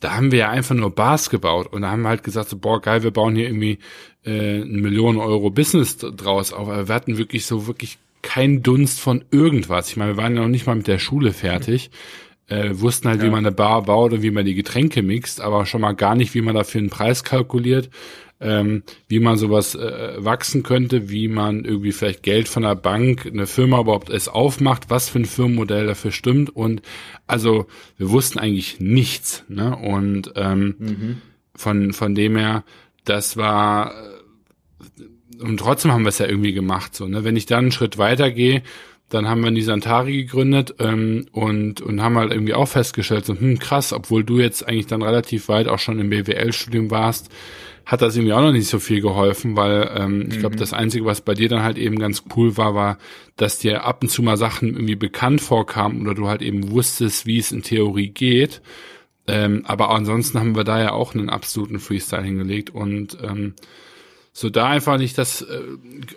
da 0.00 0.14
haben 0.14 0.30
wir 0.30 0.38
ja 0.38 0.50
einfach 0.50 0.74
nur 0.74 0.90
Bars 0.90 1.30
gebaut 1.30 1.72
und 1.72 1.82
da 1.82 1.90
haben 1.90 2.02
wir 2.02 2.08
halt 2.08 2.22
gesagt, 2.22 2.48
so, 2.48 2.58
boah, 2.58 2.80
geil, 2.80 3.02
wir 3.02 3.10
bauen 3.10 3.34
hier 3.34 3.46
irgendwie 3.46 3.78
äh, 4.24 4.60
ein 4.60 4.80
Millionen 4.80 5.18
Euro 5.18 5.50
Business 5.50 5.96
draus 5.96 6.52
auf. 6.52 6.68
Aber 6.68 6.88
wir 6.88 6.94
hatten 6.94 7.18
wirklich 7.18 7.46
so 7.46 7.66
wirklich 7.66 7.98
keinen 8.22 8.62
Dunst 8.62 9.00
von 9.00 9.24
irgendwas. 9.30 9.88
Ich 9.88 9.96
meine, 9.96 10.12
wir 10.12 10.22
waren 10.22 10.34
ja 10.34 10.42
noch 10.42 10.48
nicht 10.48 10.66
mal 10.66 10.76
mit 10.76 10.86
der 10.86 10.98
Schule 10.98 11.32
fertig. 11.32 11.90
Äh, 12.48 12.78
wussten 12.78 13.08
halt, 13.08 13.20
ja. 13.20 13.26
wie 13.26 13.30
man 13.30 13.44
eine 13.44 13.50
Bar 13.50 13.82
baut 13.82 14.12
und 14.12 14.22
wie 14.22 14.30
man 14.30 14.44
die 14.44 14.54
Getränke 14.54 15.02
mixt, 15.02 15.40
aber 15.40 15.66
schon 15.66 15.80
mal 15.80 15.94
gar 15.94 16.14
nicht, 16.14 16.32
wie 16.34 16.42
man 16.42 16.54
dafür 16.54 16.80
einen 16.80 16.90
Preis 16.90 17.24
kalkuliert 17.24 17.90
ähm, 18.40 18.82
wie 19.08 19.20
man 19.20 19.38
sowas 19.38 19.74
äh, 19.74 20.14
wachsen 20.18 20.62
könnte, 20.62 21.08
wie 21.10 21.28
man 21.28 21.64
irgendwie 21.64 21.92
vielleicht 21.92 22.22
Geld 22.22 22.48
von 22.48 22.62
der 22.62 22.74
Bank, 22.74 23.26
eine 23.26 23.46
Firma 23.46 23.80
überhaupt 23.80 24.10
es 24.10 24.28
aufmacht, 24.28 24.90
was 24.90 25.08
für 25.08 25.20
ein 25.20 25.24
Firmenmodell 25.24 25.86
dafür 25.86 26.12
stimmt. 26.12 26.54
Und 26.54 26.82
also 27.26 27.66
wir 27.96 28.10
wussten 28.10 28.38
eigentlich 28.38 28.78
nichts. 28.78 29.44
Ne? 29.48 29.74
Und 29.76 30.32
ähm, 30.36 30.74
mhm. 30.78 31.22
von, 31.54 31.92
von 31.92 32.14
dem 32.14 32.36
her, 32.36 32.64
das 33.04 33.36
war 33.36 33.92
äh, 33.92 35.42
und 35.42 35.58
trotzdem 35.58 35.92
haben 35.92 36.04
wir 36.04 36.08
es 36.08 36.18
ja 36.18 36.26
irgendwie 36.26 36.52
gemacht. 36.52 36.94
So, 36.94 37.06
ne? 37.06 37.24
Wenn 37.24 37.36
ich 37.36 37.46
dann 37.46 37.64
einen 37.64 37.72
Schritt 37.72 37.98
weiter 37.98 38.30
gehe, 38.30 38.62
dann 39.08 39.28
haben 39.28 39.44
wir 39.44 39.50
die 39.50 39.62
Santari 39.62 40.24
gegründet 40.24 40.74
ähm, 40.78 41.26
und, 41.32 41.80
und 41.80 42.02
haben 42.02 42.16
halt 42.16 42.32
irgendwie 42.32 42.54
auch 42.54 42.66
festgestellt, 42.66 43.24
so, 43.24 43.38
hm, 43.38 43.58
krass, 43.58 43.92
obwohl 43.92 44.24
du 44.24 44.40
jetzt 44.40 44.66
eigentlich 44.66 44.86
dann 44.86 45.02
relativ 45.02 45.48
weit 45.48 45.68
auch 45.68 45.78
schon 45.78 46.00
im 46.00 46.10
BWL-Studium 46.10 46.90
warst, 46.90 47.30
hat 47.86 48.02
das 48.02 48.16
irgendwie 48.16 48.32
auch 48.32 48.42
noch 48.42 48.52
nicht 48.52 48.68
so 48.68 48.80
viel 48.80 49.00
geholfen, 49.00 49.56
weil 49.56 49.90
ähm, 49.96 50.18
mhm. 50.18 50.28
ich 50.30 50.40
glaube, 50.40 50.56
das 50.56 50.72
Einzige, 50.72 51.04
was 51.04 51.20
bei 51.20 51.34
dir 51.34 51.48
dann 51.48 51.62
halt 51.62 51.78
eben 51.78 51.98
ganz 51.98 52.24
cool 52.36 52.56
war, 52.56 52.74
war, 52.74 52.98
dass 53.36 53.58
dir 53.58 53.84
ab 53.84 54.02
und 54.02 54.08
zu 54.08 54.22
mal 54.22 54.36
Sachen 54.36 54.70
irgendwie 54.70 54.96
bekannt 54.96 55.40
vorkamen 55.40 56.02
oder 56.02 56.14
du 56.14 56.26
halt 56.26 56.42
eben 56.42 56.72
wusstest, 56.72 57.26
wie 57.26 57.38
es 57.38 57.52
in 57.52 57.62
Theorie 57.62 58.08
geht. 58.08 58.60
Ähm, 59.28 59.62
aber 59.66 59.90
ansonsten 59.90 60.38
haben 60.38 60.56
wir 60.56 60.64
da 60.64 60.80
ja 60.80 60.92
auch 60.92 61.14
einen 61.14 61.30
absoluten 61.30 61.78
Freestyle 61.78 62.24
hingelegt 62.24 62.70
und 62.70 63.18
ähm, 63.22 63.54
so 64.38 64.50
da 64.50 64.66
einfach 64.66 64.98
nicht 64.98 65.16
das 65.16 65.40
äh, 65.40 65.62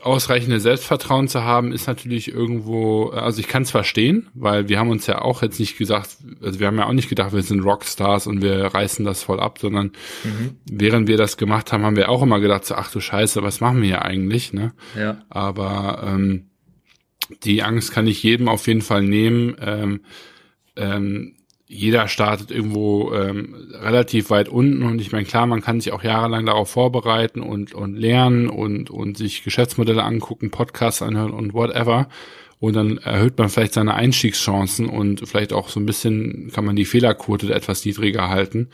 ausreichende 0.02 0.60
Selbstvertrauen 0.60 1.30
zu 1.30 1.42
haben, 1.46 1.72
ist 1.72 1.88
natürlich 1.88 2.28
irgendwo, 2.28 3.14
äh, 3.14 3.16
also 3.16 3.40
ich 3.40 3.48
kann 3.48 3.62
es 3.64 3.72
verstehen, 3.72 4.28
weil 4.34 4.68
wir 4.68 4.78
haben 4.78 4.90
uns 4.90 5.08
ja 5.08 5.22
auch 5.22 5.42
jetzt 5.42 5.58
nicht 5.58 5.78
gesagt, 5.78 6.18
also 6.42 6.60
wir 6.60 6.68
haben 6.68 6.78
ja 6.78 6.86
auch 6.86 6.92
nicht 6.92 7.08
gedacht, 7.08 7.32
wir 7.32 7.44
sind 7.44 7.62
Rockstars 7.62 8.28
und 8.28 8.42
wir 8.42 8.66
reißen 8.66 9.06
das 9.06 9.24
voll 9.24 9.40
ab, 9.40 9.60
sondern 9.60 9.94
mhm. 10.26 10.58
während 10.70 11.08
wir 11.08 11.16
das 11.16 11.38
gemacht 11.38 11.72
haben, 11.72 11.86
haben 11.86 11.96
wir 11.96 12.10
auch 12.10 12.22
immer 12.22 12.42
gedacht, 12.42 12.66
so, 12.66 12.76
ach 12.76 12.92
du 12.92 13.00
Scheiße, 13.00 13.42
was 13.42 13.62
machen 13.62 13.82
wir 13.82 13.88
hier 13.88 14.02
eigentlich, 14.02 14.52
ne? 14.52 14.74
Ja. 14.98 15.22
Aber 15.30 16.04
ähm, 16.06 16.50
die 17.46 17.64
Angst 17.64 17.94
kann 17.94 18.06
ich 18.06 18.22
jedem 18.22 18.50
auf 18.50 18.68
jeden 18.68 18.82
Fall 18.82 19.04
nehmen. 19.04 19.56
Ähm, 19.62 20.02
ähm, 20.76 21.36
jeder 21.72 22.08
startet 22.08 22.50
irgendwo 22.50 23.14
ähm, 23.14 23.54
relativ 23.72 24.32
weit 24.32 24.50
unten 24.50 24.82
und 24.82 25.00
ich 25.00 25.12
meine, 25.12 25.26
klar, 25.26 25.46
man 25.46 25.62
kann 25.62 25.80
sich 25.80 25.94
auch 25.94 26.04
jahrelang 26.04 26.48
darauf 26.48 26.72
vorbereiten 26.72 27.42
und, 27.42 27.76
und 27.76 27.96
lernen 27.96 28.50
und, 28.50 28.90
und 28.90 29.20
sich 29.20 29.44
Geschäftsmodelle 29.44 30.04
angucken, 30.04 30.50
Podcasts 30.50 31.04
anhören 31.04 31.32
und 31.32 31.54
whatever. 31.54 32.10
Und 32.60 32.76
dann 32.76 32.98
erhöht 32.98 33.38
man 33.38 33.50
vielleicht 33.50 33.74
seine 33.74 33.94
Einstiegschancen 33.94 34.90
und 34.90 35.30
vielleicht 35.30 35.54
auch 35.54 35.70
so 35.70 35.80
ein 35.80 35.86
bisschen 35.86 36.50
kann 36.52 36.66
man 36.66 36.76
die 36.76 36.86
Fehlerquote 36.86 37.54
etwas 37.54 37.86
niedriger 37.86 38.30
halten. 38.30 38.70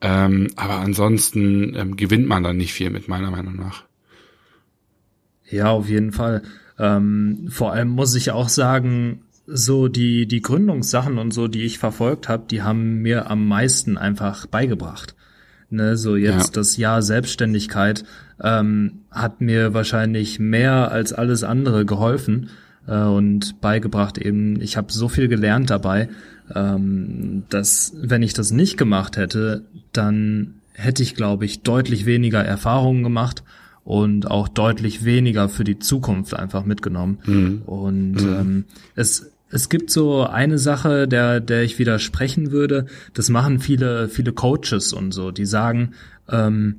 Ähm, 0.00 0.48
aber 0.56 0.78
ansonsten 0.80 1.76
ähm, 1.76 1.96
gewinnt 1.96 2.26
man 2.26 2.42
dann 2.42 2.56
nicht 2.56 2.72
viel 2.72 2.90
mit 2.90 3.06
meiner 3.06 3.30
Meinung 3.30 3.54
nach. 3.54 3.84
Ja, 5.48 5.70
auf 5.70 5.88
jeden 5.88 6.10
Fall. 6.10 6.42
Ähm, 6.76 7.46
vor 7.50 7.72
allem 7.72 7.88
muss 7.88 8.16
ich 8.16 8.32
auch 8.32 8.48
sagen, 8.48 9.22
so 9.46 9.88
die, 9.88 10.26
die 10.26 10.42
Gründungssachen 10.42 11.18
und 11.18 11.32
so, 11.32 11.48
die 11.48 11.62
ich 11.62 11.78
verfolgt 11.78 12.28
habe, 12.28 12.44
die 12.50 12.62
haben 12.62 13.02
mir 13.02 13.30
am 13.30 13.46
meisten 13.46 13.96
einfach 13.96 14.46
beigebracht. 14.46 15.14
Ne, 15.68 15.96
so 15.96 16.14
jetzt 16.14 16.48
ja. 16.48 16.60
das 16.60 16.76
Jahr 16.76 17.02
Selbstständigkeit 17.02 18.04
ähm, 18.40 19.00
hat 19.10 19.40
mir 19.40 19.74
wahrscheinlich 19.74 20.38
mehr 20.38 20.92
als 20.92 21.12
alles 21.12 21.42
andere 21.42 21.84
geholfen 21.84 22.50
äh, 22.86 23.00
und 23.00 23.60
beigebracht 23.60 24.16
eben, 24.16 24.60
ich 24.60 24.76
habe 24.76 24.92
so 24.92 25.08
viel 25.08 25.26
gelernt 25.26 25.70
dabei, 25.70 26.08
ähm, 26.54 27.42
dass 27.48 27.94
wenn 28.00 28.22
ich 28.22 28.32
das 28.32 28.52
nicht 28.52 28.76
gemacht 28.76 29.16
hätte, 29.16 29.64
dann 29.92 30.54
hätte 30.72 31.02
ich, 31.02 31.16
glaube 31.16 31.44
ich, 31.46 31.62
deutlich 31.62 32.06
weniger 32.06 32.44
Erfahrungen 32.44 33.02
gemacht 33.02 33.42
und 33.82 34.30
auch 34.30 34.48
deutlich 34.48 35.04
weniger 35.04 35.48
für 35.48 35.64
die 35.64 35.78
Zukunft 35.78 36.34
einfach 36.34 36.64
mitgenommen. 36.64 37.18
Mhm. 37.24 37.62
Und 37.66 38.12
mhm. 38.12 38.34
Ähm, 38.34 38.64
es 38.94 39.32
es 39.56 39.70
gibt 39.70 39.90
so 39.90 40.22
eine 40.24 40.58
Sache, 40.58 41.08
der, 41.08 41.40
der 41.40 41.62
ich 41.62 41.78
widersprechen 41.78 42.52
würde. 42.52 42.86
Das 43.14 43.30
machen 43.30 43.58
viele, 43.58 44.08
viele 44.08 44.32
Coaches 44.32 44.92
und 44.92 45.12
so. 45.12 45.30
Die 45.30 45.46
sagen, 45.46 45.94
ähm, 46.28 46.76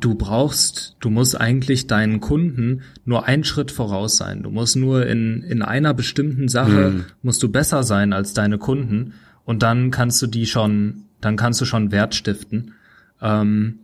du 0.00 0.16
brauchst, 0.16 0.96
du 0.98 1.08
musst 1.08 1.40
eigentlich 1.40 1.86
deinen 1.86 2.20
Kunden 2.20 2.82
nur 3.04 3.26
einen 3.26 3.44
Schritt 3.44 3.70
voraus 3.70 4.16
sein. 4.16 4.42
Du 4.42 4.50
musst 4.50 4.74
nur 4.74 5.06
in, 5.06 5.42
in 5.44 5.62
einer 5.62 5.94
bestimmten 5.94 6.48
Sache, 6.48 6.90
mhm. 6.90 7.04
musst 7.22 7.42
du 7.44 7.48
besser 7.48 7.84
sein 7.84 8.12
als 8.12 8.34
deine 8.34 8.58
Kunden. 8.58 9.14
Und 9.44 9.62
dann 9.62 9.92
kannst 9.92 10.20
du 10.20 10.26
die 10.26 10.46
schon, 10.46 11.04
dann 11.20 11.36
kannst 11.36 11.60
du 11.60 11.64
schon 11.64 11.92
Wert 11.92 12.16
stiften. 12.16 12.72
Ähm, 13.22 13.78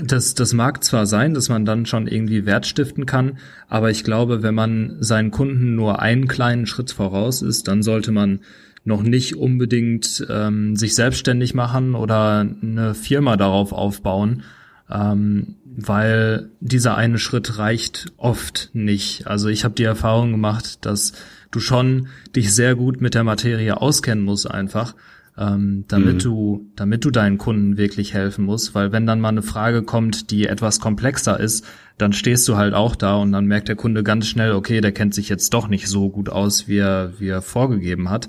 das, 0.00 0.34
das 0.34 0.52
mag 0.52 0.82
zwar 0.84 1.06
sein, 1.06 1.34
dass 1.34 1.48
man 1.48 1.64
dann 1.64 1.86
schon 1.86 2.06
irgendwie 2.06 2.46
Wert 2.46 2.66
stiften 2.66 3.06
kann, 3.06 3.38
aber 3.68 3.90
ich 3.90 4.04
glaube, 4.04 4.42
wenn 4.42 4.54
man 4.54 4.96
seinen 5.00 5.30
Kunden 5.30 5.74
nur 5.74 6.00
einen 6.00 6.28
kleinen 6.28 6.66
Schritt 6.66 6.90
voraus 6.90 7.42
ist, 7.42 7.68
dann 7.68 7.82
sollte 7.82 8.12
man 8.12 8.40
noch 8.84 9.02
nicht 9.02 9.36
unbedingt 9.36 10.26
ähm, 10.28 10.76
sich 10.76 10.94
selbstständig 10.94 11.54
machen 11.54 11.94
oder 11.94 12.40
eine 12.40 12.94
Firma 12.94 13.36
darauf 13.36 13.72
aufbauen, 13.72 14.42
ähm, 14.90 15.56
weil 15.64 16.50
dieser 16.60 16.96
eine 16.96 17.18
Schritt 17.18 17.58
reicht 17.58 18.12
oft 18.16 18.70
nicht. 18.72 19.26
Also 19.26 19.48
ich 19.48 19.64
habe 19.64 19.74
die 19.74 19.84
Erfahrung 19.84 20.32
gemacht, 20.32 20.84
dass 20.84 21.12
du 21.50 21.60
schon 21.60 22.08
dich 22.34 22.52
sehr 22.52 22.74
gut 22.74 23.00
mit 23.00 23.14
der 23.14 23.24
Materie 23.24 23.80
auskennen 23.80 24.24
musst 24.24 24.50
einfach 24.50 24.94
ähm, 25.42 25.84
damit 25.88 26.16
mhm. 26.16 26.18
du, 26.20 26.66
damit 26.76 27.04
du 27.04 27.10
deinen 27.10 27.38
Kunden 27.38 27.76
wirklich 27.76 28.14
helfen 28.14 28.44
musst, 28.44 28.74
weil 28.74 28.92
wenn 28.92 29.06
dann 29.06 29.20
mal 29.20 29.30
eine 29.30 29.42
Frage 29.42 29.82
kommt, 29.82 30.30
die 30.30 30.46
etwas 30.46 30.78
komplexer 30.78 31.40
ist, 31.40 31.64
dann 31.98 32.12
stehst 32.12 32.48
du 32.48 32.56
halt 32.56 32.74
auch 32.74 32.94
da 32.94 33.16
und 33.16 33.32
dann 33.32 33.46
merkt 33.46 33.68
der 33.68 33.76
Kunde 33.76 34.02
ganz 34.02 34.26
schnell, 34.26 34.52
okay, 34.52 34.80
der 34.80 34.92
kennt 34.92 35.14
sich 35.14 35.28
jetzt 35.28 35.52
doch 35.52 35.68
nicht 35.68 35.88
so 35.88 36.10
gut 36.10 36.28
aus, 36.28 36.68
wie 36.68 36.78
er, 36.78 37.14
wie 37.18 37.28
er 37.28 37.42
vorgegeben 37.42 38.08
hat. 38.08 38.28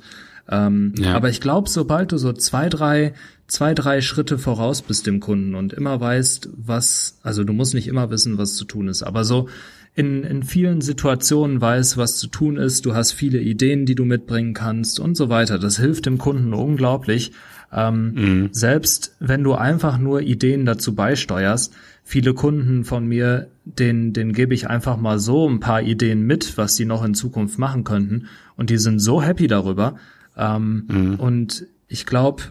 Ähm, 0.49 0.93
ja. 0.97 1.13
Aber 1.13 1.29
ich 1.29 1.39
glaube, 1.39 1.69
sobald 1.69 2.11
du 2.11 2.17
so 2.17 2.33
zwei, 2.33 2.67
drei, 2.67 3.13
zwei, 3.47 3.73
drei 3.73 4.01
Schritte 4.01 4.37
voraus 4.37 4.81
bist 4.81 5.05
dem 5.05 5.19
Kunden 5.19 5.55
und 5.55 5.71
immer 5.71 5.99
weißt, 5.99 6.49
was, 6.55 7.19
also 7.21 7.43
du 7.43 7.53
musst 7.53 7.73
nicht 7.73 7.87
immer 7.87 8.09
wissen, 8.09 8.37
was 8.37 8.55
zu 8.55 8.65
tun 8.65 8.87
ist, 8.87 9.03
aber 9.03 9.23
so 9.23 9.47
in, 9.95 10.23
in 10.23 10.43
vielen 10.43 10.81
Situationen 10.81 11.61
weiß, 11.61 11.97
was 11.97 12.17
zu 12.17 12.27
tun 12.27 12.57
ist, 12.57 12.85
du 12.85 12.95
hast 12.95 13.11
viele 13.11 13.39
Ideen, 13.39 13.85
die 13.85 13.95
du 13.95 14.05
mitbringen 14.05 14.53
kannst 14.53 14.99
und 14.99 15.15
so 15.15 15.29
weiter. 15.29 15.59
Das 15.59 15.77
hilft 15.77 16.07
dem 16.07 16.17
Kunden 16.17 16.53
unglaublich. 16.53 17.31
Ähm, 17.71 18.13
mhm. 18.13 18.49
Selbst 18.51 19.15
wenn 19.19 19.43
du 19.43 19.53
einfach 19.53 19.99
nur 19.99 20.21
Ideen 20.21 20.65
dazu 20.65 20.95
beisteuerst, 20.95 21.73
viele 22.03 22.33
Kunden 22.33 22.85
von 22.85 23.05
mir, 23.07 23.49
den, 23.65 24.13
den 24.13 24.33
gebe 24.33 24.55
ich 24.55 24.67
einfach 24.67 24.97
mal 24.97 25.19
so 25.19 25.47
ein 25.47 25.59
paar 25.59 25.83
Ideen 25.83 26.23
mit, 26.23 26.57
was 26.57 26.75
die 26.75 26.85
noch 26.85 27.03
in 27.03 27.13
Zukunft 27.13 27.59
machen 27.59 27.83
könnten. 27.83 28.27
Und 28.55 28.71
die 28.71 28.77
sind 28.77 28.99
so 28.99 29.21
happy 29.21 29.47
darüber. 29.47 29.97
Ähm, 30.35 30.87
mhm. 30.87 31.15
Und 31.15 31.67
ich 31.87 32.07
glaube, 32.07 32.43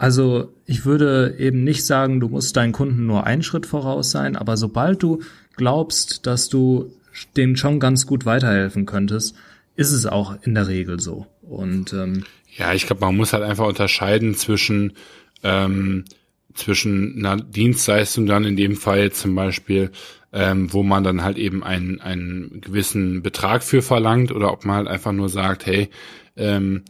also 0.00 0.50
ich 0.64 0.86
würde 0.86 1.36
eben 1.38 1.62
nicht 1.62 1.84
sagen, 1.84 2.20
du 2.20 2.30
musst 2.30 2.56
deinen 2.56 2.72
Kunden 2.72 3.04
nur 3.04 3.26
einen 3.26 3.42
Schritt 3.42 3.66
voraus 3.66 4.10
sein, 4.10 4.34
aber 4.34 4.56
sobald 4.56 5.02
du 5.02 5.20
glaubst, 5.56 6.26
dass 6.26 6.48
du 6.48 6.90
dem 7.36 7.54
schon 7.54 7.80
ganz 7.80 8.06
gut 8.06 8.24
weiterhelfen 8.24 8.86
könntest, 8.86 9.36
ist 9.76 9.92
es 9.92 10.06
auch 10.06 10.38
in 10.40 10.54
der 10.54 10.68
Regel 10.68 11.00
so. 11.00 11.26
Und 11.42 11.92
ähm, 11.92 12.24
ja, 12.56 12.72
ich 12.72 12.86
glaube, 12.86 13.04
man 13.04 13.14
muss 13.14 13.34
halt 13.34 13.42
einfach 13.42 13.66
unterscheiden 13.66 14.34
zwischen 14.34 14.94
ähm, 15.42 16.06
zwischen 16.54 17.18
einer 17.18 17.36
Dienstleistung 17.36 18.24
dann 18.24 18.44
in 18.44 18.56
dem 18.56 18.76
Fall 18.76 19.12
zum 19.12 19.34
Beispiel, 19.34 19.90
ähm, 20.32 20.72
wo 20.72 20.82
man 20.82 21.04
dann 21.04 21.22
halt 21.22 21.36
eben 21.36 21.62
einen, 21.62 22.00
einen 22.00 22.62
gewissen 22.62 23.20
Betrag 23.20 23.62
für 23.62 23.82
verlangt 23.82 24.32
oder 24.32 24.50
ob 24.50 24.64
man 24.64 24.76
halt 24.76 24.88
einfach 24.88 25.12
nur 25.12 25.28
sagt, 25.28 25.66
hey, 25.66 25.90
ähm, 26.38 26.84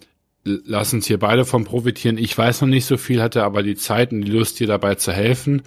lass 0.44 0.94
uns 0.94 1.06
hier 1.06 1.18
beide 1.18 1.44
von 1.44 1.64
profitieren. 1.64 2.18
Ich 2.18 2.36
weiß 2.36 2.62
noch 2.62 2.68
nicht 2.68 2.86
so 2.86 2.96
viel, 2.96 3.22
hatte 3.22 3.44
aber 3.44 3.62
die 3.62 3.76
Zeit 3.76 4.12
und 4.12 4.22
die 4.22 4.30
Lust, 4.30 4.60
dir 4.60 4.66
dabei 4.66 4.94
zu 4.94 5.12
helfen 5.12 5.62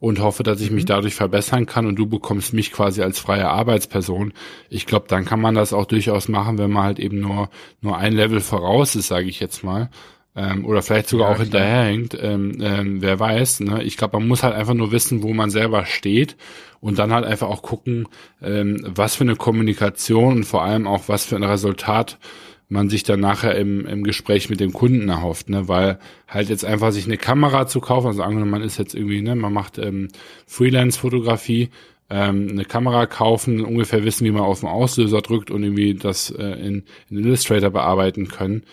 und 0.00 0.20
hoffe, 0.20 0.42
dass 0.42 0.60
ich 0.60 0.70
mich 0.70 0.84
mhm. 0.84 0.88
dadurch 0.88 1.14
verbessern 1.14 1.66
kann 1.66 1.86
und 1.86 1.96
du 1.96 2.06
bekommst 2.06 2.52
mich 2.52 2.72
quasi 2.72 3.02
als 3.02 3.18
freie 3.18 3.48
Arbeitsperson. 3.48 4.32
Ich 4.68 4.86
glaube, 4.86 5.06
dann 5.08 5.24
kann 5.24 5.40
man 5.40 5.54
das 5.54 5.72
auch 5.72 5.86
durchaus 5.86 6.28
machen, 6.28 6.58
wenn 6.58 6.70
man 6.70 6.84
halt 6.84 6.98
eben 6.98 7.20
nur, 7.20 7.50
nur 7.80 7.96
ein 7.96 8.12
Level 8.12 8.40
voraus 8.40 8.94
ist, 8.94 9.08
sage 9.08 9.28
ich 9.28 9.40
jetzt 9.40 9.64
mal. 9.64 9.90
Ähm, 10.36 10.64
oder 10.64 10.82
vielleicht 10.82 11.08
sogar 11.08 11.30
ja, 11.30 11.34
auch 11.34 11.40
hinterherhängt, 11.40 12.16
ähm, 12.20 12.58
ähm, 12.60 13.02
wer 13.02 13.18
weiß. 13.18 13.60
Ne? 13.60 13.82
Ich 13.82 13.96
glaube, 13.96 14.18
man 14.18 14.28
muss 14.28 14.44
halt 14.44 14.54
einfach 14.54 14.74
nur 14.74 14.92
wissen, 14.92 15.22
wo 15.22 15.32
man 15.32 15.50
selber 15.50 15.84
steht 15.84 16.36
und 16.80 16.98
dann 16.98 17.12
halt 17.12 17.24
einfach 17.24 17.48
auch 17.48 17.62
gucken, 17.62 18.06
ähm, 18.40 18.80
was 18.86 19.16
für 19.16 19.24
eine 19.24 19.34
Kommunikation 19.34 20.36
und 20.36 20.44
vor 20.44 20.62
allem 20.62 20.86
auch 20.86 21.08
was 21.08 21.24
für 21.24 21.34
ein 21.34 21.42
Resultat 21.42 22.18
man 22.68 22.90
sich 22.90 23.02
dann 23.02 23.20
nachher 23.20 23.56
im, 23.56 23.86
im 23.86 24.04
Gespräch 24.04 24.50
mit 24.50 24.60
dem 24.60 24.72
Kunden 24.72 25.08
erhofft, 25.08 25.48
ne? 25.48 25.68
Weil 25.68 25.98
halt 26.26 26.50
jetzt 26.50 26.64
einfach 26.64 26.92
sich 26.92 27.06
eine 27.06 27.16
Kamera 27.16 27.66
zu 27.66 27.80
kaufen, 27.80 28.08
also 28.08 28.22
angenommen, 28.22 28.50
man 28.50 28.62
ist 28.62 28.78
jetzt 28.78 28.94
irgendwie, 28.94 29.22
ne, 29.22 29.34
man 29.34 29.52
macht 29.52 29.78
ähm, 29.78 30.08
Freelance-Fotografie, 30.46 31.70
ähm, 32.10 32.48
eine 32.50 32.64
Kamera 32.64 33.06
kaufen, 33.06 33.64
ungefähr 33.64 34.04
wissen, 34.04 34.24
wie 34.26 34.30
man 34.30 34.42
auf 34.42 34.60
den 34.60 34.68
Auslöser 34.68 35.22
drückt 35.22 35.50
und 35.50 35.62
irgendwie 35.62 35.94
das 35.94 36.30
äh, 36.30 36.44
in, 36.44 36.84
in 37.10 37.18
Illustrator 37.18 37.70
bearbeiten 37.70 38.28
können. 38.28 38.64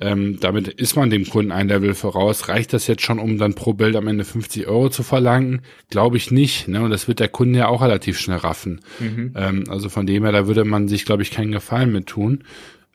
Ähm, 0.00 0.40
damit 0.40 0.66
ist 0.66 0.96
man 0.96 1.10
dem 1.10 1.28
Kunden 1.28 1.52
ein 1.52 1.68
Level 1.68 1.94
voraus. 1.94 2.48
Reicht 2.48 2.72
das 2.72 2.88
jetzt 2.88 3.02
schon, 3.02 3.20
um 3.20 3.38
dann 3.38 3.54
pro 3.54 3.72
Bild 3.72 3.94
am 3.94 4.08
Ende 4.08 4.24
50 4.24 4.66
Euro 4.66 4.88
zu 4.88 5.04
verlangen? 5.04 5.62
Glaube 5.90 6.16
ich 6.16 6.32
nicht. 6.32 6.66
Ne? 6.66 6.82
Und 6.82 6.90
das 6.90 7.06
wird 7.06 7.20
der 7.20 7.28
Kunde 7.28 7.60
ja 7.60 7.68
auch 7.68 7.82
relativ 7.82 8.18
schnell 8.18 8.38
raffen. 8.38 8.80
Mhm. 8.98 9.32
Ähm, 9.36 9.64
also 9.68 9.88
von 9.88 10.04
dem 10.06 10.24
her, 10.24 10.32
da 10.32 10.48
würde 10.48 10.64
man 10.64 10.88
sich, 10.88 11.04
glaube 11.04 11.22
ich, 11.22 11.30
keinen 11.30 11.52
Gefallen 11.52 11.92
mit 11.92 12.08
tun. 12.08 12.42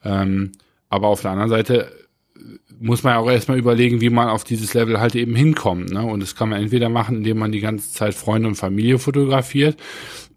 Ähm, 0.08 0.52
aber 0.89 1.08
auf 1.08 1.22
der 1.22 1.32
anderen 1.32 1.50
Seite 1.50 1.91
muss 2.80 3.04
man 3.04 3.13
ja 3.13 3.20
auch 3.20 3.30
erstmal 3.30 3.58
überlegen, 3.58 4.02
wie 4.02 4.10
man 4.10 4.30
auf 4.30 4.43
dieses 4.43 4.74
Level 4.74 5.00
halt 5.00 5.15
eben 5.15 5.36
hinkommt. 5.36 5.91
Ne? 5.91 6.02
Und 6.04 6.22
das 6.22 6.36
kann 6.36 6.50
man 6.50 6.62
entweder 6.62 6.89
machen, 6.89 7.17
indem 7.17 7.39
man 7.39 7.52
die 7.52 7.60
ganze 7.60 7.91
Zeit 7.91 8.13
Freunde 8.13 8.48
und 8.48 8.56
Familie 8.56 9.00
fotografiert, 9.00 9.78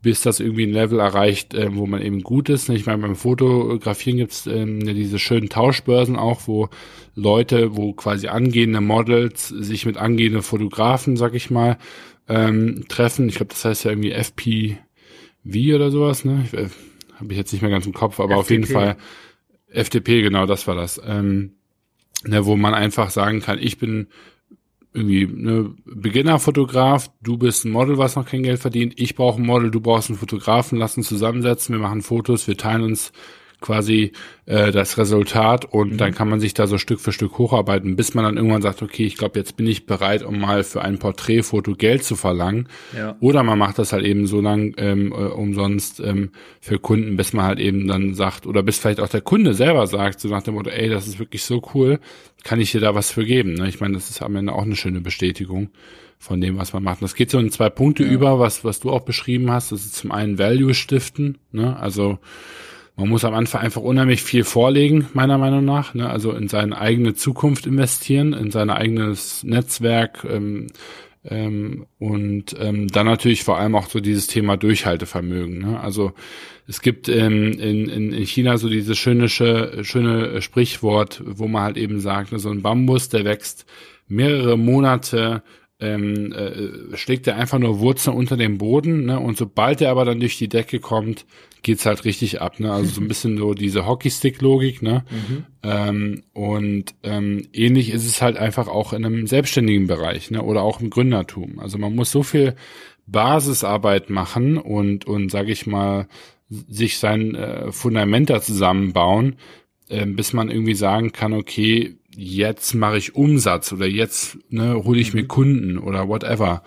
bis 0.02 0.22
das 0.22 0.40
irgendwie 0.40 0.64
ein 0.64 0.72
Level 0.72 0.98
erreicht, 0.98 1.54
äh, 1.54 1.74
wo 1.74 1.86
man 1.86 2.02
eben 2.02 2.22
gut 2.22 2.48
ist. 2.48 2.68
Ich 2.70 2.86
meine, 2.86 3.02
beim 3.02 3.16
Fotografieren 3.16 4.18
gibt's 4.18 4.46
ähm, 4.46 4.80
diese 4.80 5.18
schönen 5.18 5.48
Tauschbörsen 5.48 6.16
auch, 6.16 6.42
wo 6.46 6.68
Leute, 7.14 7.76
wo 7.76 7.92
quasi 7.92 8.28
angehende 8.28 8.80
Models 8.80 9.48
sich 9.48 9.84
mit 9.84 9.98
angehenden 9.98 10.42
Fotografen, 10.42 11.16
sag 11.16 11.34
ich 11.34 11.50
mal, 11.50 11.76
ähm, 12.28 12.84
treffen. 12.88 13.28
Ich 13.28 13.34
glaube, 13.36 13.50
das 13.50 13.64
heißt 13.64 13.84
ja 13.84 13.90
irgendwie 13.90 14.12
FPV 14.12 15.74
oder 15.74 15.90
sowas, 15.90 16.24
ne? 16.24 16.46
Äh, 16.52 16.68
Habe 17.16 17.32
ich 17.32 17.36
jetzt 17.36 17.52
nicht 17.52 17.60
mehr 17.60 17.70
ganz 17.70 17.84
im 17.86 17.92
Kopf, 17.92 18.18
aber 18.20 18.36
FDP. 18.36 18.40
auf 18.40 18.50
jeden 18.50 18.66
Fall 18.66 18.96
FDP, 19.70 20.22
genau, 20.22 20.46
das 20.46 20.66
war 20.66 20.74
das. 20.74 21.00
Ähm, 21.04 21.54
ne, 22.24 22.44
wo 22.46 22.56
man 22.56 22.74
einfach 22.74 23.10
sagen 23.10 23.40
kann, 23.40 23.58
ich 23.58 23.78
bin 23.78 24.08
irgendwie 24.92 25.26
ne 25.26 25.72
Beginnerfotograf, 25.84 27.10
du 27.20 27.38
bist 27.38 27.64
ein 27.64 27.70
Model, 27.70 27.98
was 27.98 28.16
noch 28.16 28.26
kein 28.26 28.42
Geld 28.42 28.60
verdient, 28.60 28.94
ich 28.96 29.14
brauche 29.14 29.40
ein 29.40 29.46
Model, 29.46 29.70
du 29.70 29.80
brauchst 29.80 30.10
einen 30.10 30.18
Fotografen, 30.18 30.78
lass 30.78 30.96
uns 30.96 31.08
zusammensetzen, 31.08 31.74
wir 31.74 31.80
machen 31.80 32.02
Fotos, 32.02 32.48
wir 32.48 32.56
teilen 32.56 32.82
uns 32.82 33.12
quasi 33.60 34.12
äh, 34.46 34.72
das 34.72 34.98
Resultat 34.98 35.64
und 35.64 35.92
mhm. 35.92 35.96
dann 35.98 36.14
kann 36.14 36.28
man 36.28 36.40
sich 36.40 36.54
da 36.54 36.66
so 36.66 36.78
Stück 36.78 37.00
für 37.00 37.12
Stück 37.12 37.38
hocharbeiten, 37.38 37.96
bis 37.96 38.14
man 38.14 38.24
dann 38.24 38.36
irgendwann 38.36 38.62
sagt, 38.62 38.82
okay, 38.82 39.04
ich 39.04 39.16
glaube, 39.16 39.38
jetzt 39.38 39.56
bin 39.56 39.66
ich 39.66 39.86
bereit, 39.86 40.22
um 40.22 40.38
mal 40.38 40.64
für 40.64 40.82
ein 40.82 40.98
Porträtfoto 40.98 41.74
Geld 41.74 42.04
zu 42.04 42.16
verlangen. 42.16 42.68
Ja. 42.96 43.16
Oder 43.20 43.42
man 43.42 43.58
macht 43.58 43.78
das 43.78 43.92
halt 43.92 44.04
eben 44.04 44.26
so 44.26 44.40
lang 44.40 44.74
ähm, 44.78 45.12
äh, 45.12 45.16
umsonst 45.16 46.00
ähm, 46.00 46.30
für 46.60 46.78
Kunden, 46.78 47.16
bis 47.16 47.32
man 47.32 47.46
halt 47.46 47.60
eben 47.60 47.86
dann 47.86 48.14
sagt, 48.14 48.46
oder 48.46 48.62
bis 48.62 48.78
vielleicht 48.78 49.00
auch 49.00 49.08
der 49.08 49.20
Kunde 49.20 49.54
selber 49.54 49.86
sagt, 49.86 50.20
so 50.20 50.28
nach 50.28 50.42
dem 50.42 50.54
Motto, 50.54 50.70
ey, 50.70 50.88
das 50.88 51.06
ist 51.06 51.18
wirklich 51.18 51.44
so 51.44 51.62
cool, 51.74 52.00
kann 52.42 52.60
ich 52.60 52.72
dir 52.72 52.80
da 52.80 52.94
was 52.94 53.10
für 53.10 53.24
geben. 53.24 53.54
Ne? 53.54 53.68
Ich 53.68 53.80
meine, 53.80 53.94
das 53.94 54.10
ist 54.10 54.22
am 54.22 54.36
Ende 54.36 54.52
auch 54.52 54.62
eine 54.62 54.76
schöne 54.76 55.00
Bestätigung 55.00 55.70
von 56.18 56.40
dem, 56.40 56.58
was 56.58 56.74
man 56.74 56.82
macht. 56.82 57.02
das 57.02 57.14
geht 57.14 57.30
so 57.30 57.38
in 57.38 57.50
zwei 57.50 57.70
Punkte 57.70 58.04
ja. 58.04 58.10
über, 58.10 58.38
was, 58.38 58.62
was 58.62 58.78
du 58.78 58.90
auch 58.90 59.00
beschrieben 59.00 59.50
hast. 59.50 59.72
Das 59.72 59.86
ist 59.86 59.96
zum 59.96 60.12
einen 60.12 60.38
Value 60.38 60.74
stiften, 60.74 61.38
ne? 61.50 61.78
also 61.78 62.18
man 63.00 63.08
muss 63.08 63.24
am 63.24 63.32
Anfang 63.32 63.62
einfach 63.62 63.80
unheimlich 63.80 64.22
viel 64.22 64.44
vorlegen, 64.44 65.08
meiner 65.14 65.38
Meinung 65.38 65.64
nach. 65.64 65.94
Ne? 65.94 66.08
Also 66.08 66.32
in 66.32 66.48
seine 66.48 66.78
eigene 66.78 67.14
Zukunft 67.14 67.66
investieren, 67.66 68.34
in 68.34 68.50
sein 68.50 68.68
eigenes 68.68 69.42
Netzwerk 69.42 70.26
ähm, 70.28 70.66
ähm, 71.24 71.86
und 71.98 72.54
ähm, 72.58 72.88
dann 72.88 73.06
natürlich 73.06 73.42
vor 73.42 73.56
allem 73.56 73.74
auch 73.74 73.88
so 73.88 74.00
dieses 74.00 74.26
Thema 74.26 74.58
Durchhaltevermögen. 74.58 75.60
Ne? 75.60 75.80
Also 75.80 76.12
es 76.68 76.82
gibt 76.82 77.08
ähm, 77.08 77.52
in, 77.52 77.88
in, 77.88 78.12
in 78.12 78.26
China 78.26 78.58
so 78.58 78.68
dieses 78.68 78.98
schöne, 78.98 79.30
schöne 79.30 80.42
Sprichwort, 80.42 81.22
wo 81.24 81.48
man 81.48 81.62
halt 81.62 81.76
eben 81.78 82.00
sagt, 82.00 82.32
ne, 82.32 82.38
so 82.38 82.50
ein 82.50 82.60
Bambus, 82.60 83.08
der 83.08 83.24
wächst 83.24 83.64
mehrere 84.08 84.58
Monate 84.58 85.42
ähm, 85.80 86.32
äh, 86.32 86.96
schlägt 86.96 87.26
er 87.26 87.36
einfach 87.36 87.58
nur 87.58 87.80
Wurzeln 87.80 88.16
unter 88.16 88.36
dem 88.36 88.58
Boden, 88.58 89.06
ne? 89.06 89.18
Und 89.18 89.36
sobald 89.36 89.80
er 89.80 89.90
aber 89.90 90.04
dann 90.04 90.20
durch 90.20 90.36
die 90.36 90.48
Decke 90.48 90.78
kommt, 90.78 91.24
geht's 91.62 91.86
halt 91.86 92.04
richtig 92.04 92.40
ab, 92.40 92.60
ne? 92.60 92.72
Also 92.72 92.90
so 92.90 93.00
ein 93.00 93.08
bisschen 93.08 93.38
so 93.38 93.54
diese 93.54 93.86
Hockeystick-Logik, 93.86 94.82
ne? 94.82 95.04
Mhm. 95.10 95.44
Ähm, 95.62 96.22
und 96.32 96.94
ähm, 97.02 97.46
ähnlich 97.52 97.90
ist 97.90 98.06
es 98.06 98.20
halt 98.20 98.36
einfach 98.36 98.68
auch 98.68 98.92
in 98.92 99.04
einem 99.04 99.26
selbstständigen 99.26 99.86
Bereich, 99.86 100.30
ne? 100.30 100.42
Oder 100.42 100.62
auch 100.62 100.80
im 100.80 100.90
Gründertum. 100.90 101.58
Also 101.58 101.78
man 101.78 101.94
muss 101.94 102.10
so 102.10 102.22
viel 102.22 102.54
Basisarbeit 103.06 104.10
machen 104.10 104.58
und 104.58 105.06
und 105.06 105.30
sage 105.30 105.50
ich 105.50 105.66
mal 105.66 106.06
sich 106.48 106.98
sein 106.98 107.34
äh, 107.34 107.72
Fundament 107.72 108.28
da 108.28 108.40
zusammenbauen, 108.42 109.36
äh, 109.88 110.04
bis 110.04 110.32
man 110.32 110.50
irgendwie 110.50 110.74
sagen 110.74 111.12
kann, 111.12 111.32
okay, 111.32 111.96
jetzt 112.16 112.74
mache 112.74 112.98
ich 112.98 113.14
Umsatz 113.14 113.72
oder 113.72 113.86
jetzt 113.86 114.38
ne, 114.48 114.74
hole 114.84 115.00
ich 115.00 115.14
mir 115.14 115.22
mhm. 115.22 115.28
Kunden 115.28 115.78
oder 115.78 116.08
whatever. 116.08 116.62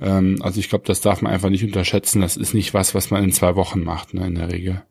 Ähm, 0.00 0.38
also 0.40 0.60
ich 0.60 0.68
glaube, 0.68 0.84
das 0.86 1.00
darf 1.00 1.22
man 1.22 1.32
einfach 1.32 1.50
nicht 1.50 1.64
unterschätzen. 1.64 2.20
Das 2.20 2.36
ist 2.36 2.54
nicht 2.54 2.74
was, 2.74 2.94
was 2.94 3.10
man 3.10 3.24
in 3.24 3.32
zwei 3.32 3.56
Wochen 3.56 3.82
macht, 3.82 4.14
ne, 4.14 4.26
in 4.26 4.34
der 4.34 4.50
Regel. 4.50 4.82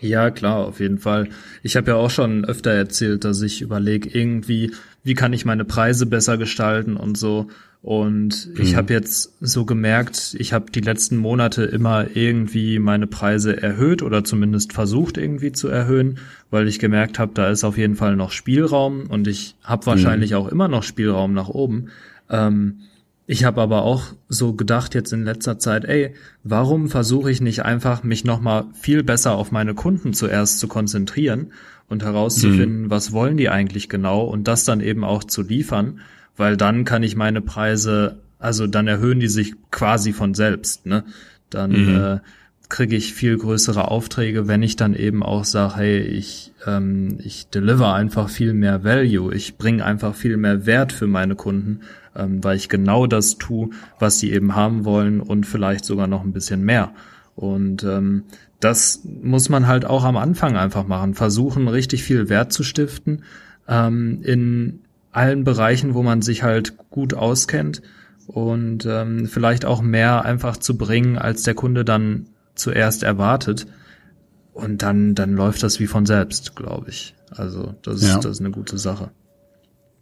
Ja, 0.00 0.30
klar, 0.30 0.66
auf 0.66 0.80
jeden 0.80 0.98
Fall. 0.98 1.28
Ich 1.62 1.76
habe 1.76 1.92
ja 1.92 1.96
auch 1.96 2.10
schon 2.10 2.44
öfter 2.44 2.70
erzählt, 2.70 3.24
dass 3.24 3.40
ich 3.40 3.62
überlege, 3.62 4.08
irgendwie, 4.08 4.72
wie 5.02 5.14
kann 5.14 5.32
ich 5.32 5.44
meine 5.44 5.64
Preise 5.64 6.06
besser 6.06 6.36
gestalten 6.36 6.96
und 6.96 7.16
so. 7.16 7.48
Und 7.86 8.50
ich 8.58 8.72
mhm. 8.72 8.76
habe 8.78 8.94
jetzt 8.94 9.34
so 9.40 9.64
gemerkt, 9.64 10.34
ich 10.40 10.52
habe 10.52 10.72
die 10.72 10.80
letzten 10.80 11.18
Monate 11.18 11.62
immer 11.62 12.16
irgendwie 12.16 12.80
meine 12.80 13.06
Preise 13.06 13.62
erhöht 13.62 14.02
oder 14.02 14.24
zumindest 14.24 14.72
versucht 14.72 15.16
irgendwie 15.16 15.52
zu 15.52 15.68
erhöhen, 15.68 16.18
weil 16.50 16.66
ich 16.66 16.80
gemerkt 16.80 17.20
habe, 17.20 17.30
da 17.34 17.48
ist 17.48 17.62
auf 17.62 17.78
jeden 17.78 17.94
Fall 17.94 18.16
noch 18.16 18.32
Spielraum 18.32 19.06
und 19.08 19.28
ich 19.28 19.54
habe 19.62 19.86
wahrscheinlich 19.86 20.32
mhm. 20.32 20.36
auch 20.36 20.48
immer 20.48 20.66
noch 20.66 20.82
Spielraum 20.82 21.32
nach 21.32 21.48
oben. 21.48 21.90
Ähm, 22.28 22.80
ich 23.28 23.44
habe 23.44 23.60
aber 23.62 23.82
auch 23.82 24.14
so 24.28 24.54
gedacht 24.54 24.96
jetzt 24.96 25.12
in 25.12 25.22
letzter 25.22 25.60
Zeit, 25.60 25.84
ey, 25.84 26.12
warum 26.42 26.88
versuche 26.88 27.30
ich 27.30 27.40
nicht 27.40 27.64
einfach, 27.64 28.02
mich 28.02 28.24
nochmal 28.24 28.64
viel 28.72 29.04
besser 29.04 29.36
auf 29.36 29.52
meine 29.52 29.74
Kunden 29.74 30.12
zuerst 30.12 30.58
zu 30.58 30.66
konzentrieren 30.66 31.52
und 31.88 32.02
herauszufinden, 32.02 32.82
mhm. 32.82 32.90
was 32.90 33.12
wollen 33.12 33.36
die 33.36 33.48
eigentlich 33.48 33.88
genau 33.88 34.24
und 34.24 34.48
das 34.48 34.64
dann 34.64 34.80
eben 34.80 35.04
auch 35.04 35.22
zu 35.22 35.42
liefern 35.42 36.00
weil 36.36 36.56
dann 36.56 36.84
kann 36.84 37.02
ich 37.02 37.16
meine 37.16 37.40
Preise, 37.40 38.18
also 38.38 38.66
dann 38.66 38.86
erhöhen 38.86 39.20
die 39.20 39.28
sich 39.28 39.54
quasi 39.70 40.12
von 40.12 40.34
selbst, 40.34 40.86
ne? 40.86 41.04
Dann 41.50 41.70
mhm. 41.70 41.96
äh, 41.96 42.18
kriege 42.68 42.96
ich 42.96 43.14
viel 43.14 43.38
größere 43.38 43.88
Aufträge, 43.90 44.48
wenn 44.48 44.62
ich 44.62 44.76
dann 44.76 44.94
eben 44.94 45.22
auch 45.22 45.44
sage, 45.44 45.76
hey, 45.76 46.00
ich, 46.00 46.52
ähm, 46.66 47.18
ich 47.22 47.48
deliver 47.48 47.94
einfach 47.94 48.28
viel 48.28 48.52
mehr 48.52 48.82
Value, 48.82 49.32
ich 49.34 49.56
bringe 49.56 49.84
einfach 49.84 50.14
viel 50.14 50.36
mehr 50.36 50.66
Wert 50.66 50.92
für 50.92 51.06
meine 51.06 51.36
Kunden, 51.36 51.80
ähm, 52.16 52.42
weil 52.42 52.56
ich 52.56 52.68
genau 52.68 53.06
das 53.06 53.38
tue, 53.38 53.70
was 53.98 54.18
sie 54.18 54.32
eben 54.32 54.56
haben 54.56 54.84
wollen 54.84 55.20
und 55.20 55.46
vielleicht 55.46 55.84
sogar 55.84 56.06
noch 56.06 56.24
ein 56.24 56.32
bisschen 56.32 56.64
mehr. 56.64 56.92
Und 57.36 57.84
ähm, 57.84 58.24
das 58.58 59.02
muss 59.04 59.48
man 59.48 59.66
halt 59.66 59.84
auch 59.84 60.04
am 60.04 60.16
Anfang 60.16 60.56
einfach 60.56 60.86
machen, 60.86 61.14
versuchen 61.14 61.68
richtig 61.68 62.02
viel 62.02 62.28
Wert 62.28 62.52
zu 62.52 62.64
stiften 62.64 63.22
ähm, 63.68 64.20
in 64.22 64.80
allen 65.16 65.44
Bereichen, 65.44 65.94
wo 65.94 66.02
man 66.02 66.22
sich 66.22 66.42
halt 66.42 66.74
gut 66.90 67.14
auskennt 67.14 67.82
und 68.26 68.86
ähm, 68.86 69.26
vielleicht 69.26 69.64
auch 69.64 69.82
mehr 69.82 70.24
einfach 70.24 70.56
zu 70.56 70.76
bringen, 70.76 71.16
als 71.18 71.42
der 71.42 71.54
Kunde 71.54 71.84
dann 71.84 72.26
zuerst 72.54 73.02
erwartet. 73.02 73.66
Und 74.52 74.82
dann, 74.82 75.14
dann 75.14 75.34
läuft 75.34 75.62
das 75.62 75.80
wie 75.80 75.86
von 75.86 76.06
selbst, 76.06 76.56
glaube 76.56 76.88
ich. 76.88 77.14
Also 77.30 77.74
das 77.82 77.96
ist, 78.02 78.08
ja. 78.08 78.14
das 78.16 78.26
ist 78.26 78.40
eine 78.40 78.50
gute 78.50 78.78
Sache. 78.78 79.10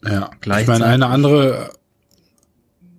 Ja, 0.04 0.30
ich 0.42 0.66
meine, 0.66 0.84
eine 0.84 1.06
andere, 1.06 1.70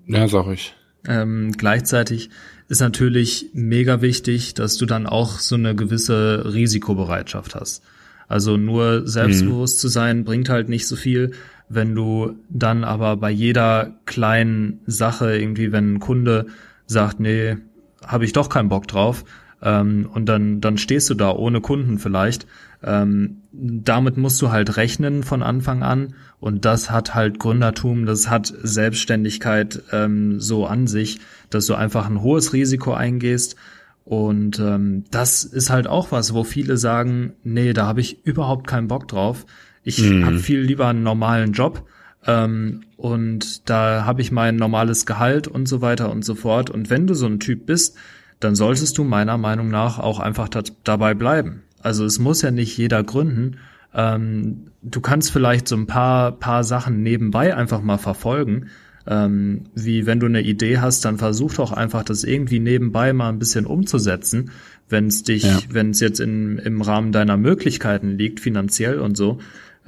ja, 0.08 0.28
sag 0.28 0.48
ich. 0.48 0.76
Ähm, 1.08 1.54
gleichzeitig 1.56 2.30
ist 2.68 2.82
natürlich 2.82 3.52
mega 3.54 4.02
wichtig, 4.02 4.56
dass 4.56 4.78
du 4.78 4.86
dann 4.86 5.06
auch 5.06 5.40
so 5.40 5.56
eine 5.56 5.76
gewisse 5.76 6.52
Risikobereitschaft 6.54 7.56
hast. 7.56 7.84
Also 8.28 8.58
nur 8.58 9.08
selbstbewusst 9.08 9.78
mhm. 9.78 9.82
zu 9.82 9.88
sein 9.88 10.24
bringt 10.24 10.50
halt 10.50 10.68
nicht 10.68 10.88
so 10.88 10.96
viel, 10.96 11.32
wenn 11.70 11.96
du 11.96 12.36
dann 12.50 12.84
aber 12.84 13.18
bei 13.18 13.32
jeder 13.32 13.96
kleinen 14.06 14.82
Sache 14.86 15.38
irgendwie, 15.38 15.72
wenn 15.72 15.96
ein 15.96 16.00
Kunde 16.00 16.48
sagt, 16.86 17.20
nee, 17.20 17.58
habe 18.06 18.26
ich 18.26 18.34
doch 18.34 18.50
keinen 18.50 18.70
Bock 18.70 18.88
drauf, 18.88 19.26
ähm, 19.62 20.08
und 20.14 20.28
dann, 20.28 20.62
dann 20.62 20.78
stehst 20.78 21.10
du 21.10 21.16
da 21.16 21.32
ohne 21.32 21.60
Kunden 21.60 21.98
vielleicht. 21.98 22.46
Ähm, 22.84 23.42
damit 23.52 24.16
musst 24.16 24.42
du 24.42 24.52
halt 24.52 24.78
rechnen 24.78 25.24
von 25.24 25.42
Anfang 25.42 25.82
an 25.82 26.14
und 26.40 26.66
das 26.66 26.92
hat 26.92 27.16
halt 27.16 27.40
Gründertum, 27.40 28.06
das 28.06 28.30
hat 28.30 28.54
Selbstständigkeit 28.62 29.82
ähm, 29.92 30.40
so 30.40 30.68
an 30.68 30.86
sich, 30.86 31.20
dass 31.50 31.66
du 31.66 31.74
einfach 31.74 32.08
ein 32.08 32.22
hohes 32.22 32.54
Risiko 32.54 32.94
eingehst 32.94 33.56
und 34.04 34.60
ähm, 34.60 35.06
das 35.10 35.44
ist 35.44 35.72
halt 35.72 35.88
auch 35.88 36.12
was, 36.12 36.34
wo 36.36 36.44
viele 36.44 36.78
sagen, 36.78 37.34
nee, 37.44 37.74
da 37.74 37.88
habe 37.88 38.02
ich 38.02 38.24
überhaupt 38.24 38.68
keinen 38.68 38.88
Bock 38.88 39.08
drauf. 39.08 39.48
Ich 39.86 40.02
mhm. 40.02 40.26
habe 40.26 40.40
viel 40.40 40.60
lieber 40.60 40.88
einen 40.88 41.04
normalen 41.04 41.54
Job 41.54 41.88
ähm, 42.26 42.82
und 42.98 43.70
da 43.70 44.04
habe 44.04 44.22
ich 44.22 44.32
mein 44.32 44.58
normales 44.58 45.06
Gehalt 45.06 45.48
und 45.48 45.68
so 45.68 45.82
weiter 45.82 46.12
und 46.12 46.26
so 46.26 46.36
fort. 46.36 46.70
Und 46.70 46.90
wenn 46.90 47.08
du 47.08 47.14
so 47.14 47.28
ein 47.28 47.40
Typ 47.40 47.66
bist, 47.66 47.96
dann 48.40 48.56
solltest 48.56 48.98
du 48.98 49.04
meiner 49.04 49.38
Meinung 49.38 49.70
nach 49.70 50.00
auch 50.00 50.20
einfach 50.20 50.50
dabei 50.84 51.14
bleiben. 51.14 51.62
Also 51.82 52.04
es 52.04 52.20
muss 52.20 52.42
ja 52.42 52.52
nicht 52.52 52.76
jeder 52.78 53.04
gründen. 53.04 53.58
ähm, 53.94 54.72
du 54.82 55.02
kannst 55.02 55.32
vielleicht 55.32 55.68
so 55.68 55.76
ein 55.76 55.88
paar, 55.88 56.32
paar 56.34 56.64
Sachen 56.64 57.02
nebenbei 57.02 57.56
einfach 57.56 57.82
mal 57.82 57.98
verfolgen. 57.98 58.68
Ähm, 59.08 59.66
wie 59.76 60.08
wenn 60.08 60.20
du 60.20 60.26
eine 60.26 60.42
Idee 60.42 60.80
hast, 60.80 61.06
dann 61.06 61.20
versuch 61.20 61.54
doch 61.54 61.72
einfach 61.72 62.04
das 62.04 62.24
irgendwie 62.24 62.60
nebenbei 62.60 63.14
mal 63.14 63.30
ein 63.30 63.38
bisschen 63.38 63.68
umzusetzen, 63.68 64.50
wenn 64.90 65.08
es 65.08 65.22
dich, 65.22 65.44
ja. 65.44 65.60
wenn 65.70 65.92
es 65.92 66.00
jetzt 66.00 66.20
in, 66.20 66.58
im 66.58 66.82
Rahmen 66.82 67.12
deiner 67.12 67.38
Möglichkeiten 67.38 68.18
liegt, 68.18 68.40
finanziell 68.40 69.00
und 69.00 69.16
so. 69.16 69.38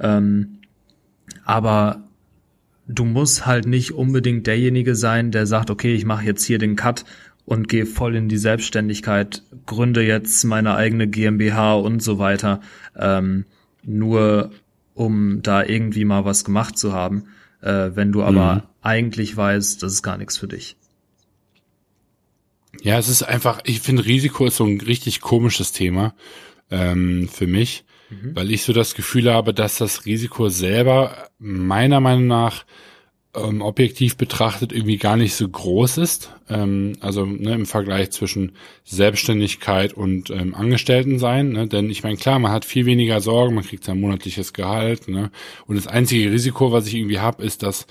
Ähm, 0.00 0.58
aber 1.44 2.04
du 2.86 3.04
musst 3.04 3.46
halt 3.46 3.66
nicht 3.66 3.92
unbedingt 3.92 4.46
derjenige 4.46 4.94
sein, 4.94 5.30
der 5.30 5.46
sagt, 5.46 5.70
okay, 5.70 5.94
ich 5.94 6.04
mache 6.04 6.24
jetzt 6.24 6.44
hier 6.44 6.58
den 6.58 6.76
Cut 6.76 7.04
und 7.44 7.68
gehe 7.68 7.86
voll 7.86 8.16
in 8.16 8.28
die 8.28 8.38
Selbstständigkeit, 8.38 9.42
gründe 9.66 10.02
jetzt 10.02 10.44
meine 10.44 10.74
eigene 10.74 11.08
GmbH 11.08 11.74
und 11.74 12.02
so 12.02 12.18
weiter, 12.18 12.60
ähm, 12.96 13.44
nur 13.82 14.50
um 14.94 15.42
da 15.42 15.64
irgendwie 15.64 16.04
mal 16.04 16.24
was 16.24 16.44
gemacht 16.44 16.76
zu 16.76 16.92
haben, 16.92 17.24
äh, 17.62 17.90
wenn 17.94 18.12
du 18.12 18.22
aber 18.22 18.54
mhm. 18.54 18.62
eigentlich 18.82 19.36
weißt, 19.36 19.82
das 19.82 19.92
ist 19.92 20.02
gar 20.02 20.18
nichts 20.18 20.36
für 20.36 20.48
dich. 20.48 20.76
Ja, 22.82 22.98
es 22.98 23.08
ist 23.08 23.22
einfach, 23.22 23.60
ich 23.64 23.80
finde 23.80 24.04
Risiko 24.04 24.46
ist 24.46 24.56
so 24.56 24.64
ein 24.64 24.80
richtig 24.80 25.20
komisches 25.20 25.72
Thema 25.72 26.14
ähm, 26.70 27.28
für 27.32 27.46
mich, 27.46 27.84
mhm. 28.10 28.34
weil 28.34 28.50
ich 28.50 28.62
so 28.62 28.72
das 28.72 28.94
Gefühl 28.94 29.32
habe, 29.32 29.54
dass 29.54 29.78
das 29.78 30.06
Risiko 30.06 30.48
selber 30.48 31.28
meiner 31.38 32.00
Meinung 32.00 32.26
nach 32.26 32.64
ähm, 33.34 33.60
objektiv 33.60 34.16
betrachtet 34.16 34.72
irgendwie 34.72 34.96
gar 34.96 35.16
nicht 35.16 35.34
so 35.34 35.48
groß 35.48 35.98
ist. 35.98 36.32
Ähm, 36.48 36.94
also 37.00 37.26
ne, 37.26 37.54
im 37.54 37.66
Vergleich 37.66 38.10
zwischen 38.10 38.52
Selbstständigkeit 38.84 39.92
und 39.92 40.30
ähm, 40.30 40.54
Angestelltensein. 40.54 41.50
Ne? 41.50 41.68
Denn 41.68 41.90
ich 41.90 42.02
meine, 42.02 42.16
klar, 42.16 42.38
man 42.38 42.52
hat 42.52 42.64
viel 42.64 42.86
weniger 42.86 43.20
Sorgen, 43.20 43.54
man 43.54 43.64
kriegt 43.64 43.84
sein 43.84 44.00
monatliches 44.00 44.52
Gehalt. 44.52 45.08
Ne? 45.08 45.30
Und 45.66 45.76
das 45.76 45.86
einzige 45.86 46.30
Risiko, 46.32 46.72
was 46.72 46.86
ich 46.86 46.94
irgendwie 46.94 47.20
habe, 47.20 47.42
ist, 47.42 47.62
dass 47.62 47.86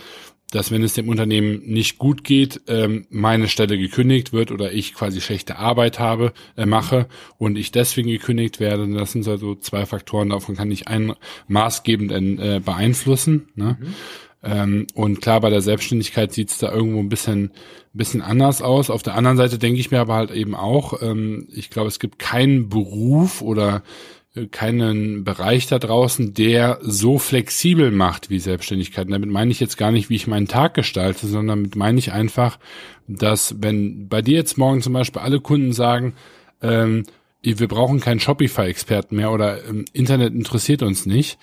dass 0.51 0.71
wenn 0.71 0.83
es 0.83 0.93
dem 0.93 1.09
Unternehmen 1.09 1.61
nicht 1.65 1.97
gut 1.97 2.23
geht, 2.23 2.61
ähm, 2.67 3.05
meine 3.09 3.49
Stelle 3.49 3.77
gekündigt 3.77 4.31
wird 4.31 4.51
oder 4.51 4.71
ich 4.71 4.93
quasi 4.93 5.19
schlechte 5.19 5.57
Arbeit 5.57 5.99
habe, 5.99 6.31
äh, 6.55 6.65
mache 6.65 7.07
und 7.37 7.57
ich 7.57 7.71
deswegen 7.71 8.09
gekündigt 8.09 8.59
werde. 8.59 8.87
Das 8.93 9.11
sind 9.11 9.27
also 9.27 9.55
zwei 9.55 9.85
Faktoren, 9.85 10.29
davon 10.29 10.55
kann 10.55 10.71
ich 10.71 10.87
einen 10.87 11.13
maßgebend 11.47 12.11
äh, 12.39 12.61
beeinflussen. 12.63 13.49
Ne? 13.55 13.77
Mhm. 13.79 13.95
Ähm, 14.43 14.87
und 14.93 15.19
klar, 15.21 15.41
bei 15.41 15.49
der 15.49 15.61
Selbstständigkeit 15.61 16.31
sieht 16.31 16.51
es 16.51 16.59
da 16.59 16.71
irgendwo 16.71 16.99
ein 16.99 17.09
bisschen, 17.09 17.51
bisschen 17.93 18.21
anders 18.21 18.61
aus. 18.61 18.89
Auf 18.89 19.03
der 19.03 19.15
anderen 19.15 19.35
Seite 19.35 19.57
denke 19.57 19.79
ich 19.79 19.91
mir 19.91 19.99
aber 19.99 20.15
halt 20.15 20.31
eben 20.31 20.55
auch, 20.55 21.01
ähm, 21.01 21.47
ich 21.51 21.69
glaube, 21.69 21.89
es 21.89 21.99
gibt 21.99 22.19
keinen 22.19 22.69
Beruf 22.69 23.41
oder 23.41 23.83
keinen 24.45 25.23
Bereich 25.23 25.67
da 25.67 25.79
draußen, 25.79 26.33
der 26.33 26.79
so 26.81 27.17
flexibel 27.17 27.91
macht 27.91 28.29
wie 28.29 28.39
Selbstständigkeit. 28.39 29.07
Und 29.07 29.13
damit 29.13 29.29
meine 29.29 29.51
ich 29.51 29.59
jetzt 29.59 29.77
gar 29.77 29.91
nicht, 29.91 30.09
wie 30.09 30.15
ich 30.15 30.27
meinen 30.27 30.47
Tag 30.47 30.75
gestalte, 30.75 31.25
sondern 31.25 31.57
damit 31.59 31.75
meine 31.75 31.97
ich 31.97 32.13
einfach, 32.13 32.59
dass 33.07 33.55
wenn 33.59 34.07
bei 34.07 34.21
dir 34.21 34.35
jetzt 34.35 34.57
morgen 34.57 34.81
zum 34.81 34.93
Beispiel 34.93 35.21
alle 35.21 35.39
Kunden 35.39 35.73
sagen, 35.73 36.13
ähm, 36.61 37.03
wir 37.41 37.67
brauchen 37.67 37.99
keinen 37.99 38.19
Shopify-Experten 38.19 39.15
mehr 39.15 39.31
oder 39.31 39.65
ähm, 39.65 39.85
Internet 39.93 40.33
interessiert 40.33 40.83
uns 40.83 41.05
nicht, 41.05 41.39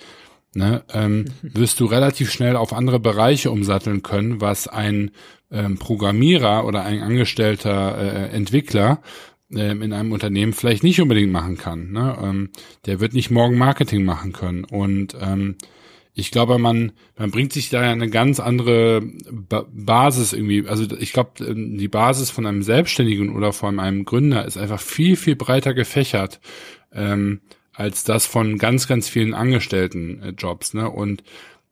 ne, 0.53 0.83
ähm, 0.93 1.25
wirst 1.41 1.79
du 1.79 1.85
relativ 1.85 2.31
schnell 2.31 2.55
auf 2.55 2.73
andere 2.73 2.99
Bereiche 2.99 3.51
umsatteln 3.51 4.03
können, 4.03 4.41
was 4.41 4.67
ein 4.67 5.11
ähm, 5.51 5.77
Programmierer 5.77 6.65
oder 6.65 6.83
ein 6.83 7.01
angestellter 7.01 7.97
äh, 7.97 8.35
Entwickler 8.35 9.01
in 9.55 9.93
einem 9.93 10.11
Unternehmen 10.11 10.53
vielleicht 10.53 10.83
nicht 10.83 11.01
unbedingt 11.01 11.31
machen 11.31 11.57
kann. 11.57 11.91
Ne? 11.91 12.17
Ähm, 12.21 12.49
der 12.85 12.99
wird 12.99 13.13
nicht 13.13 13.31
morgen 13.31 13.57
Marketing 13.57 14.03
machen 14.03 14.31
können. 14.31 14.63
Und 14.63 15.15
ähm, 15.19 15.55
ich 16.13 16.31
glaube, 16.31 16.57
man, 16.57 16.93
man 17.17 17.31
bringt 17.31 17.51
sich 17.51 17.69
da 17.69 17.83
ja 17.83 17.91
eine 17.91 18.09
ganz 18.09 18.39
andere 18.39 19.01
ba 19.29 19.65
Basis 19.71 20.33
irgendwie. 20.33 20.67
Also 20.67 20.85
ich 20.97 21.11
glaube, 21.13 21.43
ähm, 21.43 21.77
die 21.77 21.89
Basis 21.89 22.29
von 22.29 22.45
einem 22.45 22.63
Selbstständigen 22.63 23.35
oder 23.35 23.53
von 23.53 23.79
einem 23.79 24.05
Gründer 24.05 24.45
ist 24.45 24.57
einfach 24.57 24.79
viel, 24.79 25.17
viel 25.17 25.35
breiter 25.35 25.73
gefächert. 25.73 26.39
Ähm, 26.93 27.41
als 27.73 28.05
das 28.05 28.25
von 28.25 28.57
ganz, 28.57 28.87
ganz 28.87 29.09
vielen 29.09 29.33
Angestelltenjobs. 29.33 30.73
Äh, 30.73 30.77
ne? 30.77 30.89
Und 30.89 31.23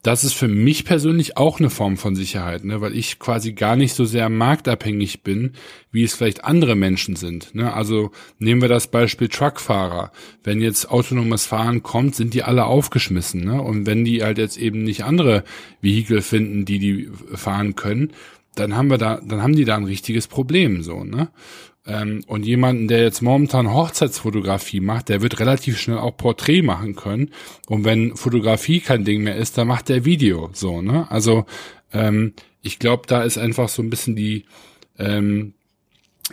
das 0.04 0.26
ist 0.26 0.34
für 0.34 0.50
mich 0.50 0.84
persönlich 0.84 1.38
auch 1.38 1.60
eine 1.60 1.70
Form 1.70 1.96
von 1.96 2.14
Sicherheit, 2.14 2.66
ne? 2.66 2.82
weil 2.82 2.96
ich 2.96 3.20
quasi 3.20 3.54
gar 3.54 3.78
nicht 3.78 3.94
so 3.94 4.04
sehr 4.04 4.28
marktabhängig 4.28 5.24
bin, 5.24 5.54
wie 5.92 6.04
es 6.04 6.14
vielleicht 6.14 6.44
andere 6.44 6.76
Menschen 6.76 7.16
sind. 7.16 7.56
Ne? 7.56 7.74
Also 7.74 8.12
nehmen 8.38 8.62
wir 8.62 8.68
das 8.68 8.88
Beispiel 8.88 9.30
Truckfahrer. 9.30 10.12
Wenn 10.44 10.62
jetzt 10.62 10.92
autonomes 10.92 11.46
Fahren 11.46 11.84
kommt, 11.84 12.16
sind 12.16 12.34
die 12.34 12.44
alle 12.44 12.66
aufgeschmissen. 12.66 13.46
Ne? 13.46 13.62
Und 13.62 13.86
wenn 13.86 14.04
die 14.04 14.24
halt 14.24 14.38
jetzt 14.38 14.58
eben 14.58 14.84
nicht 14.84 15.06
andere 15.06 15.46
Vehikel 15.80 16.22
finden, 16.22 16.66
die 16.66 16.80
die 16.80 17.10
fahren 17.34 17.76
können, 17.76 18.12
dann 18.56 18.76
haben 18.76 18.90
wir 18.90 18.98
da, 18.98 19.22
dann 19.26 19.42
haben 19.42 19.56
die 19.56 19.66
da 19.66 19.78
ein 19.78 19.86
richtiges 19.86 20.28
Problem 20.28 20.84
so. 20.84 21.06
Ne? 21.06 21.30
Ähm, 21.86 22.24
und 22.28 22.46
jemanden, 22.46 22.88
der 22.88 23.02
jetzt 23.02 23.22
momentan 23.22 23.74
Hochzeitsfotografie 23.74 24.80
macht, 24.80 25.10
der 25.10 25.22
wird 25.22 25.40
relativ 25.40 25.80
schnell 25.80 25.98
auch 25.98 26.16
Porträt 26.16 26.62
machen 26.62 26.96
können. 26.96 27.32
Und 27.68 27.84
wenn 27.84 28.16
Fotografie 28.16 28.80
kein 28.80 29.04
Ding 29.04 29.24
mehr 29.24 29.36
ist, 29.36 29.58
dann 29.58 29.68
macht 29.68 29.90
der 29.90 30.06
Video 30.06 30.50
so, 30.54 30.82
ne? 30.82 31.10
Also 31.12 31.46
ähm, 31.92 32.34
ich 32.62 32.80
glaube, 32.80 33.04
da 33.08 33.24
ist 33.24 33.38
einfach 33.38 33.68
so 33.68 33.82
ein 33.82 33.90
bisschen 33.90 34.16
die, 34.16 34.46
ähm, 34.98 35.54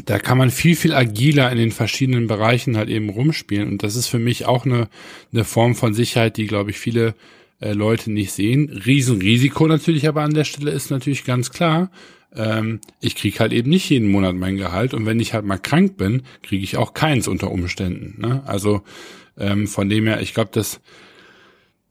da 0.07 0.21
kann 0.21 0.39
man 0.39 0.51
viel, 0.51 0.77
viel 0.77 0.95
agiler 0.95 1.51
in 1.51 1.59
den 1.59 1.73
verschiedenen 1.73 2.29
Bereichen 2.29 2.77
halt 2.77 2.89
eben 2.89 3.09
rumspielen. 3.09 3.69
Und 3.69 3.83
das 3.83 3.97
ist 3.97 4.07
für 4.07 4.21
mich 4.21 4.47
auch 4.47 4.65
eine, 4.65 4.89
eine 5.33 5.45
Form 5.45 5.75
von 5.75 5.95
Sicherheit, 5.95 6.37
die, 6.37 6.47
glaube 6.47 6.71
ich, 6.71 6.79
viele 6.79 7.15
äh, 7.59 7.73
Leute 7.73 8.13
nicht 8.13 8.31
sehen. 8.33 8.71
Riesenrisiko 8.87 9.67
natürlich 9.67 10.07
aber 10.07 10.23
an 10.23 10.35
der 10.35 10.45
Stelle 10.45 10.71
ist 10.71 10.93
natürlich 10.93 11.25
ganz 11.25 11.51
klar 11.51 11.91
ähm, 12.35 12.81
ich 13.01 13.17
krieg 13.17 13.41
halt 13.41 13.53
eben 13.53 13.71
nicht 13.71 13.89
jeden 13.91 14.11
Monat 14.11 14.35
mein 14.35 14.57
Gehalt 14.57 14.95
und 14.95 15.07
wenn 15.07 15.21
ich 15.21 15.35
halt 15.35 15.45
mal 15.45 15.59
krank 15.59 15.97
bin, 15.97 16.23
kriege 16.43 16.63
ich 16.63 16.77
auch 16.77 16.95
keins 16.95 17.29
unter 17.29 17.51
Umständen. 17.51 18.21
Ne? 18.21 18.43
Also 18.47 18.83
ähm, 19.39 19.67
von 19.67 19.89
dem 19.89 20.07
her, 20.07 20.21
ich 20.21 20.35
glaube, 20.35 20.51
das 20.53 20.81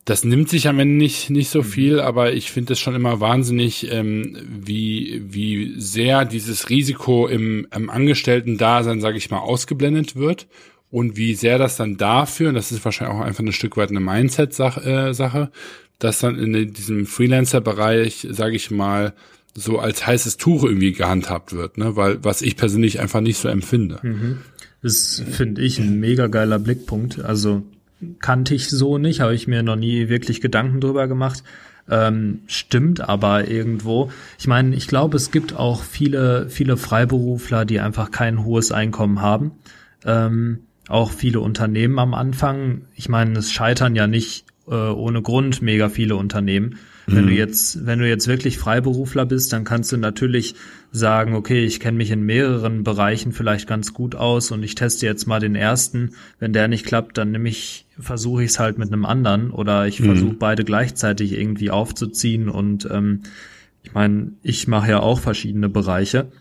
das 0.06 0.24
nimmt 0.24 0.50
sich 0.50 0.68
am 0.68 0.80
Ende 0.80 0.96
nicht 0.96 1.30
nicht 1.30 1.50
so 1.50 1.60
mhm. 1.60 1.66
viel, 1.66 2.00
aber 2.00 2.34
ich 2.34 2.52
finde 2.52 2.74
es 2.74 2.80
schon 2.80 2.96
immer 2.96 3.20
wahnsinnig, 3.20 3.92
ähm, 3.92 4.38
wie 4.48 5.22
wie 5.24 5.76
sehr 5.78 6.26
dieses 6.26 6.70
Risiko 6.70 7.28
im, 7.28 7.68
im 7.76 7.90
Angestellten-Dasein, 7.90 9.02
sage 9.02 9.18
ich 9.18 9.30
mal, 9.30 9.40
ausgeblendet 9.40 10.16
wird 10.16 10.48
und 10.90 11.18
wie 11.18 11.36
sehr 11.36 11.58
das 11.60 11.78
dann 11.78 11.98
dafür, 11.98 12.50
und 12.50 12.56
das 12.56 12.72
ist 12.72 12.84
wahrscheinlich 12.84 13.18
auch 13.18 13.22
einfach 13.22 13.44
ein 13.44 13.52
Stück 13.52 13.78
weit 13.78 13.90
eine 13.90 14.00
Mindset-Sache, 14.00 14.82
äh, 14.82 15.14
Sache, 15.14 15.52
dass 16.00 16.20
dann 16.20 16.40
in 16.40 16.74
diesem 16.74 17.06
Freelancer-Bereich, 17.06 18.28
sage 18.32 18.56
ich 18.56 18.72
mal, 18.72 19.14
so 19.60 19.80
als 19.80 20.06
heißes 20.06 20.38
Tuch 20.38 20.64
irgendwie 20.64 20.94
gehandhabt 20.94 21.54
wird, 21.54 21.78
ne? 21.78 21.96
Weil 21.96 22.24
was 22.24 22.42
ich 22.42 22.56
persönlich 22.56 23.00
einfach 23.00 23.22
nicht 23.22 23.38
so 23.38 23.48
empfinde. 23.48 24.00
Mhm. 24.02 24.38
Das 24.82 25.22
finde 25.30 25.62
ich 25.62 25.80
ein 25.80 26.00
mega 26.00 26.28
geiler 26.28 26.60
Blickpunkt. 26.60 27.20
Also 27.20 27.64
kannte 28.20 28.56
ich 28.56 28.70
so 28.70 28.98
nicht, 28.98 29.20
habe 29.20 29.36
ich 29.36 29.48
mir 29.48 29.62
noch 29.64 29.76
nie 29.76 30.10
wirklich 30.10 30.42
Gedanken 30.42 30.80
drüber 30.80 31.08
gemacht. 31.08 31.44
Ähm, 31.90 32.42
stimmt 32.48 33.02
aber 33.02 33.48
irgendwo. 33.48 34.12
Ich 34.38 34.48
meine, 34.48 34.76
ich 34.76 34.88
glaube, 34.88 35.18
es 35.18 35.32
gibt 35.32 35.56
auch 35.56 35.84
viele, 35.84 36.50
viele 36.50 36.78
Freiberufler, 36.78 37.66
die 37.66 37.80
einfach 37.80 38.12
kein 38.12 38.46
hohes 38.46 38.72
Einkommen 38.72 39.22
haben. 39.22 39.52
Ähm, 40.06 40.60
auch 40.88 41.12
viele 41.12 41.40
Unternehmen 41.40 42.00
am 42.00 42.14
Anfang. 42.14 42.82
Ich 42.96 43.10
meine, 43.10 43.38
es 43.40 43.52
scheitern 43.52 43.96
ja 43.96 44.08
nicht 44.08 44.46
äh, 44.68 44.74
ohne 44.74 45.22
Grund 45.22 45.62
mega 45.62 45.90
viele 45.90 46.16
Unternehmen. 46.16 46.78
Wenn 47.16 47.26
du 47.26 47.32
mhm. 47.32 47.38
jetzt, 47.38 47.86
wenn 47.86 48.00
du 48.00 48.08
jetzt 48.08 48.28
wirklich 48.28 48.58
Freiberufler 48.58 49.26
bist, 49.26 49.54
dann 49.54 49.64
kannst 49.64 49.92
du 49.92 49.98
natürlich 49.98 50.56
sagen, 50.92 51.34
okay, 51.36 51.66
ich 51.66 51.80
kenne 51.80 51.98
mich 51.98 52.12
in 52.12 52.24
mehreren 52.24 52.84
Bereichen 52.84 53.32
vielleicht 53.32 53.68
ganz 53.68 53.94
gut 53.94 54.16
aus 54.16 54.52
und 54.52 54.64
ich 54.64 54.76
teste 54.76 55.06
jetzt 55.06 55.28
mal 55.28 55.40
den 55.40 55.56
ersten. 55.56 56.12
Wenn 56.40 56.54
der 56.54 56.68
nicht 56.68 56.86
klappt, 56.86 57.18
dann 57.18 57.32
nehme 57.32 57.50
ich, 57.50 57.86
versuche 58.00 58.44
ich 58.44 58.52
es 58.52 58.60
halt 58.60 58.78
mit 58.78 58.92
einem 58.92 59.06
anderen 59.06 59.52
oder 59.52 59.88
ich 59.88 60.00
mhm. 60.00 60.06
versuche 60.06 60.34
beide 60.34 60.64
gleichzeitig 60.64 61.34
irgendwie 61.34 61.72
aufzuziehen 61.72 62.50
und 62.50 62.88
ähm, 62.92 63.22
ich 63.84 63.94
meine, 63.94 64.34
ich 64.44 64.68
mache 64.68 64.92
ja 64.92 65.00
auch 65.00 65.20
verschiedene 65.20 65.70
Bereiche, 65.70 66.32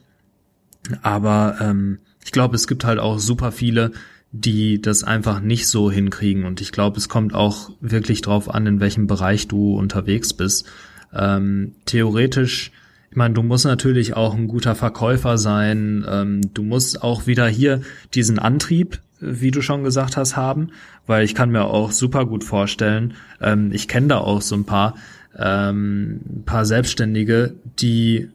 aber 1.02 1.56
ähm, 1.60 1.98
ich 2.24 2.32
glaube, 2.32 2.56
es 2.56 2.66
gibt 2.66 2.84
halt 2.84 2.98
auch 2.98 3.18
super 3.18 3.52
viele, 3.52 3.92
die 4.30 4.80
das 4.80 5.04
einfach 5.04 5.40
nicht 5.40 5.68
so 5.68 5.90
hinkriegen. 5.90 6.44
Und 6.44 6.60
ich 6.60 6.72
glaube, 6.72 6.98
es 6.98 7.08
kommt 7.08 7.34
auch 7.34 7.70
wirklich 7.80 8.20
drauf 8.20 8.52
an, 8.52 8.66
in 8.66 8.80
welchem 8.80 9.06
Bereich 9.06 9.48
du 9.48 9.76
unterwegs 9.76 10.34
bist. 10.34 10.66
Ähm, 11.14 11.74
theoretisch, 11.86 12.70
ich 13.10 13.16
meine, 13.16 13.34
du 13.34 13.42
musst 13.42 13.64
natürlich 13.64 14.14
auch 14.14 14.34
ein 14.34 14.48
guter 14.48 14.74
Verkäufer 14.74 15.38
sein. 15.38 16.04
Ähm, 16.06 16.40
du 16.52 16.62
musst 16.62 17.02
auch 17.02 17.26
wieder 17.26 17.48
hier 17.48 17.80
diesen 18.14 18.38
Antrieb, 18.38 19.00
wie 19.20 19.50
du 19.50 19.62
schon 19.62 19.82
gesagt 19.82 20.16
hast, 20.16 20.36
haben, 20.36 20.68
weil 21.06 21.24
ich 21.24 21.34
kann 21.34 21.50
mir 21.50 21.64
auch 21.64 21.90
super 21.90 22.26
gut 22.26 22.44
vorstellen, 22.44 23.14
ähm, 23.40 23.70
ich 23.72 23.88
kenne 23.88 24.08
da 24.08 24.18
auch 24.18 24.42
so 24.42 24.54
ein 24.54 24.64
paar, 24.64 24.94
ähm, 25.36 26.20
ein 26.28 26.42
paar 26.44 26.64
Selbstständige, 26.64 27.54
die 27.80 28.28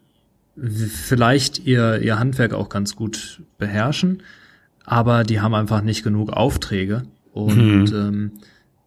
vielleicht 0.56 1.66
ihr, 1.66 2.02
ihr 2.02 2.20
Handwerk 2.20 2.54
auch 2.54 2.70
ganz 2.70 2.96
gut 2.96 3.42
beherrschen, 3.58 4.24
aber 4.86 5.24
die 5.24 5.42
haben 5.42 5.54
einfach 5.54 5.82
nicht 5.82 6.04
genug 6.04 6.32
Aufträge. 6.32 7.04
Und 7.32 7.92
mhm. 7.92 7.96
ähm, 7.96 8.32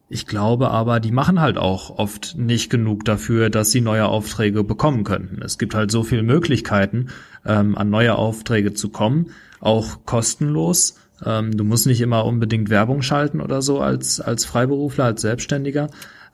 ich 0.09 0.27
glaube 0.27 0.71
aber, 0.71 1.01
die 1.01 1.11
machen 1.11 1.41
halt 1.41 1.59
auch 1.59 1.99
oft 1.99 2.37
nicht 2.37 2.71
genug 2.71 3.05
dafür, 3.05 3.51
dass 3.51 3.73
sie 3.73 3.81
neue 3.81 4.07
Aufträge 4.07 4.63
bekommen 4.63 5.03
könnten. 5.03 5.43
Es 5.43 5.59
gibt 5.59 5.75
halt 5.75 5.91
so 5.91 6.05
viele 6.05 6.23
Möglichkeiten, 6.23 7.09
ähm, 7.45 7.77
an 7.77 7.91
neue 7.91 8.15
Aufträge 8.15 8.73
zu 8.73 8.91
kommen, 8.91 9.31
auch 9.61 10.05
kostenlos. 10.05 10.97
Ähm, 11.25 11.57
du 11.57 11.65
musst 11.65 11.87
nicht 11.87 12.01
immer 12.01 12.25
unbedingt 12.25 12.71
Werbung 12.71 13.03
schalten 13.03 13.41
oder 13.41 13.63
so 13.63 13.81
als, 13.81 14.21
als 14.21 14.45
Freiberufler, 14.45 15.07
als 15.07 15.23
Selbstständiger. 15.23 15.89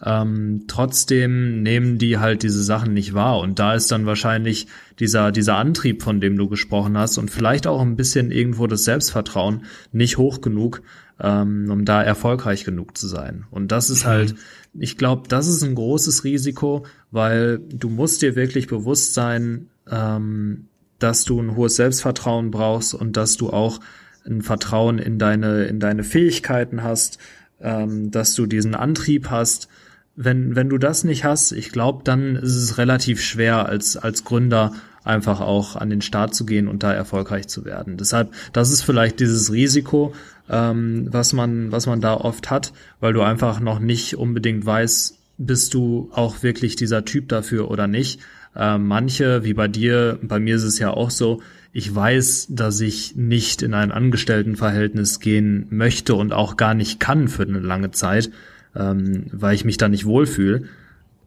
Ähm, 0.04 0.64
trotzdem 0.66 1.62
nehmen 1.62 1.98
die 1.98 2.18
halt 2.18 2.42
diese 2.42 2.62
Sachen 2.62 2.92
nicht 2.92 3.14
wahr. 3.14 3.38
Und 3.38 3.58
da 3.58 3.74
ist 3.74 3.90
dann 3.92 4.04
wahrscheinlich 4.06 4.66
dieser, 4.98 5.30
dieser 5.30 5.56
Antrieb, 5.56 6.02
von 6.02 6.20
dem 6.20 6.36
du 6.36 6.48
gesprochen 6.48 6.98
hast, 6.98 7.18
und 7.18 7.30
vielleicht 7.30 7.66
auch 7.66 7.80
ein 7.80 7.96
bisschen 7.96 8.30
irgendwo 8.30 8.66
das 8.66 8.84
Selbstvertrauen 8.84 9.64
nicht 9.92 10.18
hoch 10.18 10.40
genug, 10.40 10.82
ähm, 11.20 11.68
um 11.70 11.84
da 11.84 12.02
erfolgreich 12.02 12.64
genug 12.64 12.96
zu 12.96 13.06
sein. 13.06 13.44
Und 13.50 13.70
das 13.70 13.90
ist 13.90 14.04
halt, 14.04 14.34
ich 14.74 14.98
glaube, 14.98 15.28
das 15.28 15.46
ist 15.46 15.62
ein 15.62 15.76
großes 15.76 16.24
Risiko, 16.24 16.84
weil 17.10 17.58
du 17.58 17.88
musst 17.88 18.22
dir 18.22 18.34
wirklich 18.34 18.66
bewusst 18.66 19.14
sein, 19.14 19.68
ähm, 19.88 20.66
dass 20.98 21.24
du 21.24 21.40
ein 21.40 21.56
hohes 21.56 21.76
Selbstvertrauen 21.76 22.50
brauchst 22.50 22.94
und 22.94 23.16
dass 23.16 23.36
du 23.36 23.50
auch 23.50 23.80
ein 24.24 24.42
Vertrauen 24.42 24.98
in 24.98 25.18
deine, 25.18 25.64
in 25.64 25.80
deine 25.80 26.04
Fähigkeiten 26.04 26.82
hast, 26.82 27.18
ähm, 27.60 28.10
dass 28.10 28.34
du 28.34 28.46
diesen 28.46 28.74
Antrieb 28.74 29.30
hast. 29.30 29.68
Wenn, 30.14 30.56
wenn 30.56 30.68
du 30.68 30.78
das 30.78 31.04
nicht 31.04 31.24
hast, 31.24 31.52
ich 31.52 31.72
glaube, 31.72 32.02
dann 32.04 32.36
ist 32.36 32.56
es 32.56 32.78
relativ 32.78 33.22
schwer 33.22 33.66
als, 33.66 33.96
als 33.96 34.24
Gründer 34.24 34.72
einfach 35.04 35.40
auch 35.40 35.76
an 35.76 35.90
den 35.90 36.02
Start 36.02 36.34
zu 36.34 36.46
gehen 36.46 36.68
und 36.68 36.82
da 36.82 36.92
erfolgreich 36.92 37.48
zu 37.48 37.64
werden. 37.64 37.96
Deshalb, 37.96 38.32
das 38.52 38.70
ist 38.70 38.82
vielleicht 38.82 39.20
dieses 39.20 39.52
Risiko, 39.52 40.14
ähm, 40.48 41.08
was 41.10 41.32
man, 41.32 41.72
was 41.72 41.86
man 41.86 42.00
da 42.00 42.14
oft 42.14 42.50
hat, 42.50 42.72
weil 43.00 43.12
du 43.12 43.22
einfach 43.22 43.60
noch 43.60 43.78
nicht 43.78 44.16
unbedingt 44.16 44.64
weißt, 44.64 45.18
bist 45.38 45.74
du 45.74 46.10
auch 46.12 46.42
wirklich 46.42 46.76
dieser 46.76 47.04
Typ 47.04 47.28
dafür 47.28 47.70
oder 47.70 47.86
nicht. 47.86 48.20
Äh, 48.54 48.78
manche, 48.78 49.44
wie 49.44 49.54
bei 49.54 49.66
dir, 49.66 50.18
bei 50.22 50.38
mir 50.38 50.56
ist 50.56 50.62
es 50.62 50.78
ja 50.78 50.90
auch 50.90 51.10
so, 51.10 51.42
ich 51.72 51.92
weiß, 51.92 52.48
dass 52.50 52.80
ich 52.80 53.16
nicht 53.16 53.62
in 53.62 53.72
ein 53.72 53.92
Angestelltenverhältnis 53.92 55.20
gehen 55.20 55.66
möchte 55.70 56.14
und 56.14 56.32
auch 56.32 56.58
gar 56.58 56.74
nicht 56.74 57.00
kann 57.00 57.28
für 57.28 57.44
eine 57.44 57.60
lange 57.60 57.90
Zeit, 57.90 58.30
ähm, 58.76 59.26
weil 59.32 59.54
ich 59.54 59.64
mich 59.64 59.76
da 59.76 59.88
nicht 59.88 60.04
wohlfühle. 60.04 60.64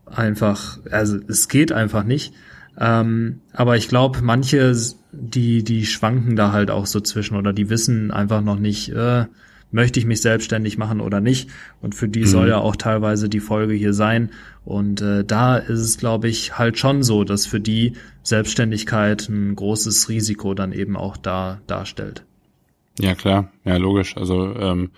Einfach, 0.06 0.80
also 0.92 1.18
es 1.28 1.48
geht 1.48 1.72
einfach 1.72 2.04
nicht. 2.04 2.34
Ähm, 2.78 3.42
aber 3.54 3.78
ich 3.78 3.88
glaube, 3.88 4.22
manche, 4.22 4.76
die, 5.12 5.64
die 5.64 5.86
schwanken 5.86 6.36
da 6.36 6.52
halt 6.52 6.70
auch 6.72 6.86
so 6.86 7.00
zwischen 7.00 7.38
oder 7.38 7.54
die 7.54 7.70
wissen 7.70 8.12
einfach 8.12 8.42
noch 8.42 8.60
nicht, 8.60 8.90
äh, 8.90 9.26
möchte 9.72 10.00
ich 10.00 10.06
mich 10.06 10.22
selbstständig 10.22 10.78
machen 10.78 11.02
oder 11.02 11.22
nicht. 11.22 11.50
Und 11.82 11.96
für 11.96 12.08
die 12.08 12.22
mhm. 12.22 12.28
soll 12.28 12.50
ja 12.50 12.58
auch 12.58 12.76
teilweise 12.76 13.30
die 13.30 13.40
Folge 13.40 13.74
hier 13.74 13.94
sein. 13.94 14.32
Und 14.64 15.02
äh, 15.02 15.24
da 15.24 15.58
ist 15.58 15.80
es, 15.80 15.98
glaube 15.98 16.28
ich, 16.28 16.58
halt 16.58 16.78
schon 16.78 17.04
so, 17.04 17.24
dass 17.24 17.46
für 17.46 17.60
die 17.60 17.94
Selbstständigkeit 18.24 19.30
ein 19.30 19.56
großes 19.56 20.10
Risiko 20.10 20.54
dann 20.54 20.72
eben 20.72 20.98
auch 20.98 21.18
da 21.18 21.62
darstellt. 21.68 22.24
Ja, 23.00 23.16
klar, 23.16 23.52
ja, 23.66 23.78
logisch. 23.78 24.16
Also 24.18 24.56
ähm, 24.56 24.92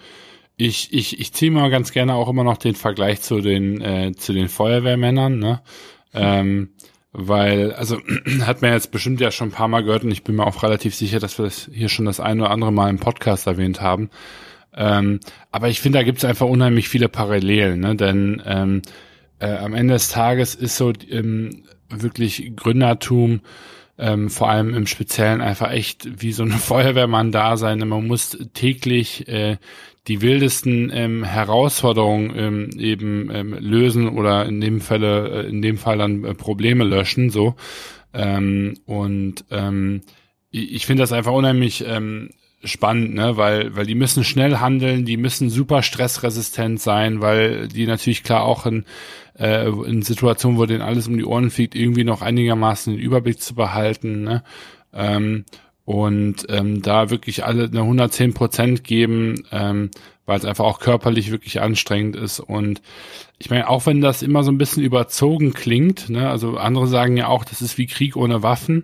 ich, 0.57 0.91
ich, 0.91 1.19
ich 1.19 1.33
ziehe 1.33 1.51
mal 1.51 1.69
ganz 1.69 1.91
gerne 1.91 2.15
auch 2.15 2.27
immer 2.27 2.43
noch 2.43 2.57
den 2.57 2.75
Vergleich 2.75 3.21
zu 3.21 3.41
den, 3.41 3.79
äh, 3.81 4.11
zu 4.13 4.33
den 4.33 4.49
Feuerwehrmännern, 4.49 5.37
ne? 5.37 5.61
Ähm, 6.13 6.69
weil, 7.11 7.73
also 7.73 7.99
hat 8.41 8.61
man 8.61 8.73
jetzt 8.73 8.91
bestimmt 8.91 9.21
ja 9.21 9.31
schon 9.31 9.49
ein 9.49 9.53
paar 9.53 9.67
Mal 9.67 9.83
gehört 9.83 10.03
und 10.03 10.11
ich 10.11 10.23
bin 10.23 10.35
mir 10.35 10.45
auch 10.45 10.63
relativ 10.63 10.95
sicher, 10.95 11.19
dass 11.19 11.37
wir 11.37 11.45
das 11.45 11.69
hier 11.71 11.89
schon 11.89 12.05
das 12.05 12.19
ein 12.19 12.41
oder 12.41 12.51
andere 12.51 12.73
Mal 12.73 12.89
im 12.89 12.99
Podcast 12.99 13.47
erwähnt 13.47 13.81
haben. 13.81 14.09
Ähm, 14.75 15.19
aber 15.51 15.69
ich 15.69 15.79
finde, 15.79 15.99
da 15.99 16.03
gibt 16.03 16.19
es 16.19 16.25
einfach 16.25 16.47
unheimlich 16.47 16.89
viele 16.89 17.09
Parallelen, 17.09 17.79
ne? 17.79 17.95
denn 17.95 18.41
ähm, 18.45 18.81
äh, 19.39 19.55
am 19.57 19.73
Ende 19.73 19.93
des 19.93 20.09
Tages 20.09 20.55
ist 20.55 20.77
so 20.77 20.91
ähm, 21.09 21.63
wirklich 21.89 22.51
Gründertum 22.55 23.41
ähm, 23.97 24.29
vor 24.29 24.49
allem 24.49 24.73
im 24.73 24.87
Speziellen 24.87 25.41
einfach 25.41 25.71
echt 25.71 26.21
wie 26.21 26.31
so 26.31 26.43
ein 26.43 26.51
Feuerwehrmann 26.51 27.31
da 27.31 27.57
sein. 27.57 27.79
Man 27.79 28.07
muss 28.07 28.37
täglich 28.53 29.27
äh, 29.27 29.57
die 30.07 30.21
wildesten 30.21 30.89
ähm, 30.93 31.23
Herausforderungen 31.23 32.33
ähm, 32.35 32.69
eben 32.79 33.29
ähm, 33.33 33.53
lösen 33.59 34.07
oder 34.07 34.45
in 34.45 34.61
dem 34.61 34.79
Falle, 34.79 35.43
äh, 35.43 35.49
in 35.49 35.61
dem 35.61 35.77
Fall 35.77 35.97
dann 35.97 36.23
äh, 36.23 36.33
Probleme 36.33 36.83
löschen, 36.83 37.29
so. 37.29 37.55
Ähm, 38.13 38.75
und 38.85 39.45
ähm, 39.51 40.01
ich, 40.49 40.85
finde 40.85 41.03
das 41.03 41.11
einfach 41.11 41.33
unheimlich 41.33 41.83
ähm, 41.85 42.29
spannend, 42.63 43.13
ne, 43.13 43.37
weil, 43.37 43.75
weil 43.75 43.85
die 43.85 43.95
müssen 43.95 44.23
schnell 44.23 44.57
handeln, 44.57 45.05
die 45.05 45.17
müssen 45.17 45.49
super 45.49 45.83
stressresistent 45.83 46.81
sein, 46.81 47.21
weil 47.21 47.67
die 47.67 47.85
natürlich 47.85 48.23
klar 48.23 48.43
auch 48.43 48.65
in, 48.65 48.85
äh, 49.37 49.69
in 49.69 50.01
Situationen, 50.01 50.57
wo 50.57 50.65
denen 50.65 50.81
alles 50.81 51.07
um 51.07 51.17
die 51.17 51.25
Ohren 51.25 51.51
fliegt, 51.51 51.75
irgendwie 51.75 52.03
noch 52.03 52.21
einigermaßen 52.21 52.93
den 52.93 53.01
Überblick 53.01 53.39
zu 53.39 53.53
behalten, 53.53 54.23
ne, 54.23 54.43
ähm, 54.93 55.45
und 55.85 56.47
ähm, 56.49 56.81
da 56.81 57.09
wirklich 57.11 57.45
alle 57.45 57.65
eine 57.65 57.79
110 57.79 58.33
Prozent 58.33 58.83
geben, 58.83 59.45
ähm, 59.53 59.89
weil 60.25 60.37
es 60.37 60.43
einfach 60.43 60.65
auch 60.65 60.79
körperlich 60.79 61.31
wirklich 61.31 61.61
anstrengend 61.61 62.17
ist. 62.17 62.41
Und 62.41 62.81
ich 63.39 63.49
meine, 63.49 63.69
auch 63.69 63.85
wenn 63.85 64.01
das 64.01 64.21
immer 64.21 64.43
so 64.43 64.51
ein 64.51 64.57
bisschen 64.57 64.83
überzogen 64.83 65.53
klingt, 65.53 66.09
ne, 66.09 66.29
also 66.29 66.57
andere 66.57 66.87
sagen 66.87 67.15
ja 67.15 67.27
auch, 67.27 67.45
das 67.45 67.61
ist 67.61 67.77
wie 67.77 67.85
Krieg 67.85 68.17
ohne 68.17 68.43
Waffen, 68.43 68.83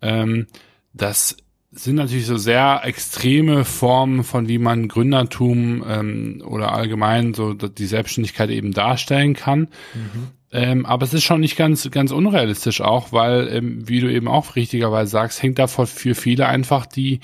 ähm, 0.00 0.46
das 0.94 1.36
sind 1.70 1.96
natürlich 1.96 2.26
so 2.26 2.38
sehr 2.38 2.80
extreme 2.84 3.64
Formen 3.64 4.24
von 4.24 4.48
wie 4.48 4.58
man 4.58 4.88
Gründertum 4.88 5.84
ähm, 5.86 6.42
oder 6.46 6.72
allgemein 6.72 7.34
so 7.34 7.52
die 7.52 7.86
Selbstständigkeit 7.86 8.50
eben 8.50 8.72
darstellen 8.72 9.34
kann. 9.34 9.68
Mhm. 9.94 10.28
Ähm, 10.50 10.86
aber 10.86 11.04
es 11.04 11.12
ist 11.12 11.24
schon 11.24 11.40
nicht 11.40 11.56
ganz, 11.56 11.90
ganz 11.90 12.10
unrealistisch 12.10 12.80
auch, 12.80 13.12
weil, 13.12 13.48
ähm, 13.52 13.86
wie 13.86 14.00
du 14.00 14.10
eben 14.10 14.28
auch 14.28 14.56
richtigerweise 14.56 15.10
sagst, 15.10 15.42
hängt 15.42 15.58
davon 15.58 15.86
für 15.86 16.14
viele 16.14 16.46
einfach 16.46 16.86
die, 16.86 17.20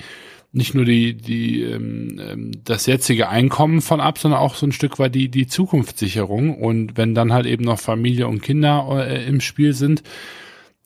nicht 0.51 0.75
nur 0.75 0.85
die, 0.85 1.15
die, 1.15 1.63
ähm, 1.63 2.21
ähm, 2.21 2.51
das 2.63 2.85
jetzige 2.85 3.27
Einkommen 3.27 3.81
von 3.81 3.99
ab, 3.99 4.19
sondern 4.19 4.39
auch 4.39 4.53
so 4.53 4.67
ein 4.67 4.71
Stück 4.71 4.99
weit 4.99 5.15
die, 5.15 5.29
die 5.29 5.47
Zukunftssicherung. 5.47 6.55
Und 6.55 6.97
wenn 6.97 7.15
dann 7.15 7.33
halt 7.33 7.47
eben 7.47 7.65
noch 7.65 7.79
Familie 7.79 8.27
und 8.27 8.43
Kinder 8.43 9.07
äh, 9.07 9.25
im 9.25 9.41
Spiel 9.41 9.73
sind, 9.73 10.03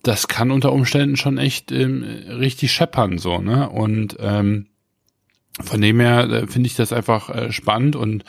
das 0.04 0.28
kann 0.28 0.52
unter 0.52 0.72
Umständen 0.72 1.18
schon 1.18 1.38
echt 1.38 1.72
ähm, 1.72 2.04
richtig 2.04 2.72
scheppern, 2.72 3.18
so, 3.18 3.40
ne? 3.40 3.70
Und 3.70 4.18
ähm, 4.20 4.68
von 5.62 5.82
dem 5.82 6.00
her 6.00 6.30
äh, 6.30 6.48
finde 6.48 6.68
ich 6.68 6.76
das 6.76 6.94
einfach 6.94 7.30
äh, 7.30 7.52
spannend 7.52 7.96
und 7.96 8.24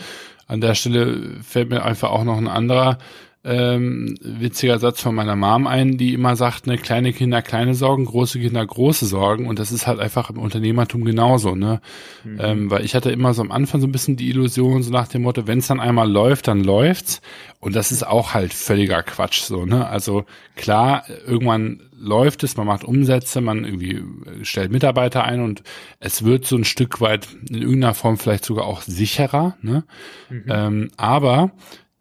an 0.46 0.60
der 0.60 0.74
Stelle 0.74 1.40
fällt 1.42 1.70
mir 1.70 1.84
einfach 1.84 2.10
auch 2.10 2.24
noch 2.24 2.38
ein 2.38 2.48
anderer 2.48 2.98
ähm, 3.42 4.16
witziger 4.20 4.78
Satz 4.78 5.00
von 5.00 5.14
meiner 5.14 5.34
Mom 5.34 5.66
ein, 5.66 5.96
die 5.96 6.12
immer 6.12 6.36
sagt, 6.36 6.66
ne, 6.66 6.76
kleine 6.76 7.14
Kinder 7.14 7.40
kleine 7.40 7.74
Sorgen, 7.74 8.04
große 8.04 8.38
Kinder 8.38 8.64
große 8.66 9.06
Sorgen 9.06 9.46
und 9.46 9.58
das 9.58 9.72
ist 9.72 9.86
halt 9.86 9.98
einfach 9.98 10.28
im 10.28 10.38
Unternehmertum 10.38 11.04
genauso, 11.06 11.54
ne? 11.54 11.80
Mhm. 12.22 12.38
Ähm, 12.38 12.70
weil 12.70 12.84
ich 12.84 12.94
hatte 12.94 13.10
immer 13.10 13.32
so 13.32 13.40
am 13.40 13.50
Anfang 13.50 13.80
so 13.80 13.86
ein 13.86 13.92
bisschen 13.92 14.16
die 14.16 14.28
Illusion, 14.28 14.82
so 14.82 14.90
nach 14.90 15.08
dem 15.08 15.22
Motto, 15.22 15.46
wenn 15.46 15.60
es 15.60 15.68
dann 15.68 15.80
einmal 15.80 16.10
läuft, 16.10 16.48
dann 16.48 16.62
läuft's 16.62 17.22
und 17.60 17.74
das 17.74 17.92
ist 17.92 18.06
auch 18.06 18.34
halt 18.34 18.52
völliger 18.52 19.02
Quatsch, 19.02 19.40
so, 19.40 19.64
ne? 19.64 19.86
Also 19.86 20.24
klar, 20.56 21.04
irgendwann 21.26 21.80
läuft 21.98 22.44
es, 22.44 22.58
man 22.58 22.66
macht 22.66 22.84
Umsätze, 22.84 23.40
man 23.40 23.64
irgendwie 23.64 24.02
stellt 24.42 24.70
Mitarbeiter 24.70 25.24
ein 25.24 25.40
und 25.40 25.62
es 25.98 26.24
wird 26.24 26.46
so 26.46 26.56
ein 26.56 26.64
Stück 26.64 27.00
weit 27.00 27.28
in 27.48 27.62
irgendeiner 27.62 27.94
Form 27.94 28.18
vielleicht 28.18 28.44
sogar 28.44 28.66
auch 28.66 28.82
sicherer, 28.82 29.56
ne? 29.62 29.84
Mhm. 30.28 30.44
Ähm, 30.48 30.90
aber 30.98 31.52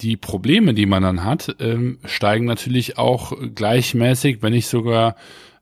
die 0.02 0.18
Probleme, 0.18 0.74
die 0.74 0.86
man 0.86 1.04
dann 1.04 1.24
hat, 1.24 1.56
ähm, 1.60 2.00
steigen 2.06 2.46
natürlich 2.46 2.98
auch 2.98 3.34
gleichmäßig, 3.54 4.42
wenn 4.42 4.54
nicht 4.54 4.68
sogar 4.68 5.16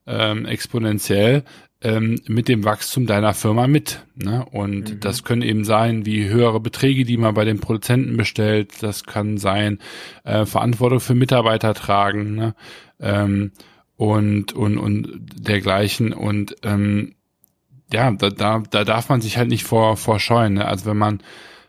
ähm, 0.05 0.45
exponentiell 0.45 1.43
ähm, 1.81 2.19
mit 2.27 2.47
dem 2.47 2.63
Wachstum 2.63 3.05
deiner 3.05 3.33
Firma 3.33 3.67
mit. 3.67 4.03
Ne? 4.15 4.45
Und 4.51 4.93
mhm. 4.93 4.99
das 4.99 5.23
können 5.23 5.41
eben 5.41 5.63
sein, 5.63 6.05
wie 6.05 6.27
höhere 6.27 6.59
Beträge, 6.59 7.05
die 7.05 7.17
man 7.17 7.33
bei 7.33 7.45
den 7.45 7.59
Produzenten 7.59 8.17
bestellt. 8.17 8.81
Das 8.81 9.03
kann 9.03 9.37
sein, 9.37 9.79
äh, 10.23 10.45
Verantwortung 10.45 10.99
für 10.99 11.15
Mitarbeiter 11.15 11.73
tragen 11.73 12.35
ne? 12.35 12.55
ähm, 12.99 13.51
und, 13.95 14.53
und, 14.53 14.77
und 14.77 15.07
dergleichen. 15.35 16.13
Und 16.13 16.55
ähm, 16.63 17.15
ja, 17.91 18.11
da, 18.11 18.29
da, 18.29 18.63
da 18.69 18.83
darf 18.83 19.09
man 19.09 19.21
sich 19.21 19.37
halt 19.37 19.49
nicht 19.49 19.63
vor, 19.63 19.97
vor 19.97 20.19
scheuen. 20.19 20.55
Ne? 20.55 20.65
Also 20.65 20.85
wenn 20.85 20.97
man 20.97 21.21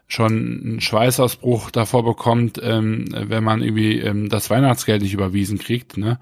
schon 0.09 0.61
einen 0.65 0.81
Schweißausbruch 0.81 1.71
davor 1.71 2.03
bekommt, 2.03 2.59
ähm, 2.63 3.05
wenn 3.13 3.45
man 3.45 3.63
irgendwie 3.63 3.99
ähm, 3.99 4.29
das 4.29 4.49
Weihnachtsgeld 4.51 5.03
nicht 5.03 5.15
überwiesen 5.15 5.59
kriegt, 5.59 5.97
ne? 5.97 6.19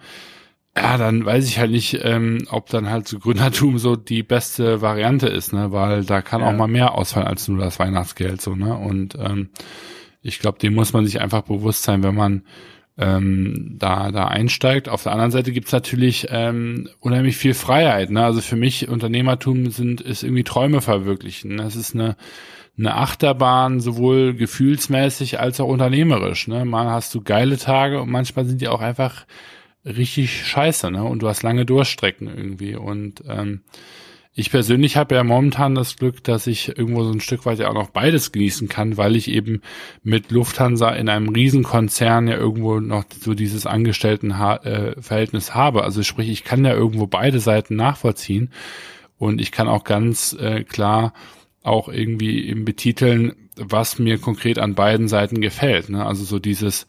Ja, 0.76 0.99
dann 0.99 1.24
weiß 1.24 1.49
ich 1.49 1.59
halt 1.59 1.70
nicht, 1.70 2.01
ähm, 2.03 2.47
ob 2.51 2.68
dann 2.68 2.91
halt 2.91 3.09
so 3.09 3.18
Gründertum 3.18 3.78
so 3.78 3.97
die 3.97 4.22
beste 4.22 4.82
Variante 4.82 5.28
ist, 5.28 5.53
ne? 5.53 5.72
Weil 5.72 6.05
da 6.05 6.20
kann 6.20 6.43
ja. 6.43 6.49
auch 6.49 6.53
mal 6.53 6.66
mehr 6.66 6.95
ausfallen 6.95 7.28
als 7.28 7.49
nur 7.49 7.59
das 7.59 7.78
Weihnachtsgeld, 7.78 8.43
so, 8.43 8.55
ne? 8.55 8.76
Und 8.76 9.16
ähm, 9.18 9.49
ich 10.20 10.41
glaube, 10.41 10.59
dem 10.59 10.74
muss 10.74 10.93
man 10.93 11.07
sich 11.07 11.20
einfach 11.20 11.43
bewusst 11.43 11.84
sein, 11.84 12.03
wenn 12.03 12.16
man 12.16 12.43
ähm, 12.99 13.76
da, 13.78 14.11
da 14.11 14.26
einsteigt. 14.26 14.89
Auf 14.89 15.05
der 15.05 15.12
anderen 15.12 15.30
Seite 15.30 15.53
gibt's 15.53 15.72
natürlich 15.72 16.26
ähm, 16.30 16.89
unheimlich 16.99 17.37
viel 17.37 17.55
Freiheit. 17.55 18.11
Ne? 18.11 18.24
Also 18.24 18.41
für 18.41 18.57
mich 18.57 18.89
Unternehmertum 18.89 19.70
sind 19.70 20.01
ist 20.01 20.22
irgendwie 20.22 20.45
Träume 20.45 20.80
verwirklichen. 20.80 21.59
Das 21.59 21.76
ist 21.76 21.95
eine 21.95 22.16
eine 22.78 22.94
Achterbahn, 22.94 23.80
sowohl 23.80 24.34
gefühlsmäßig 24.34 25.40
als 25.40 25.60
auch 25.60 25.68
unternehmerisch. 25.68 26.48
Ne? 26.48 26.64
Mal 26.64 26.90
hast 26.90 27.14
du 27.14 27.22
geile 27.22 27.56
Tage 27.56 28.00
und 28.00 28.10
manchmal 28.10 28.44
sind 28.44 28.60
die 28.60 28.68
auch 28.68 28.80
einfach 28.80 29.24
richtig 29.86 30.44
scheiße, 30.44 30.90
ne? 30.90 31.04
Und 31.04 31.22
du 31.22 31.28
hast 31.28 31.42
lange 31.42 31.64
Durchstrecken 31.64 32.26
irgendwie. 32.26 32.74
Und 32.74 33.22
ähm, 33.28 33.60
ich 34.34 34.50
persönlich 34.50 34.96
habe 34.98 35.14
ja 35.14 35.24
momentan 35.24 35.74
das 35.74 35.96
Glück, 35.96 36.22
dass 36.22 36.46
ich 36.46 36.76
irgendwo 36.76 37.04
so 37.04 37.10
ein 37.10 37.20
Stück 37.20 37.46
weit 37.46 37.58
ja 37.58 37.68
auch 37.70 37.74
noch 37.74 37.90
beides 37.90 38.32
genießen 38.32 38.68
kann, 38.68 38.98
weil 38.98 39.16
ich 39.16 39.30
eben 39.30 39.62
mit 40.02 40.30
Lufthansa 40.30 40.90
in 40.90 41.08
einem 41.08 41.30
Riesenkonzern 41.30 42.28
ja 42.28 42.36
irgendwo 42.36 42.80
noch 42.80 43.04
so 43.18 43.32
dieses 43.32 43.64
Angestelltenverhältnis 43.64 45.54
habe. 45.54 45.84
Also 45.84 46.02
sprich, 46.02 46.28
ich 46.28 46.44
kann 46.44 46.64
ja 46.64 46.74
irgendwo 46.74 47.06
beide 47.06 47.40
Seiten 47.40 47.76
nachvollziehen 47.76 48.50
und 49.16 49.40
ich 49.40 49.52
kann 49.52 49.68
auch 49.68 49.84
ganz 49.84 50.36
äh, 50.38 50.64
klar 50.64 51.14
auch 51.66 51.88
irgendwie 51.88 52.46
eben 52.46 52.64
betiteln, 52.64 53.32
was 53.56 53.98
mir 53.98 54.18
konkret 54.18 54.58
an 54.58 54.74
beiden 54.74 55.08
Seiten 55.08 55.40
gefällt. 55.40 55.88
Ne? 55.88 56.04
Also 56.04 56.24
so 56.24 56.38
dieses, 56.38 56.86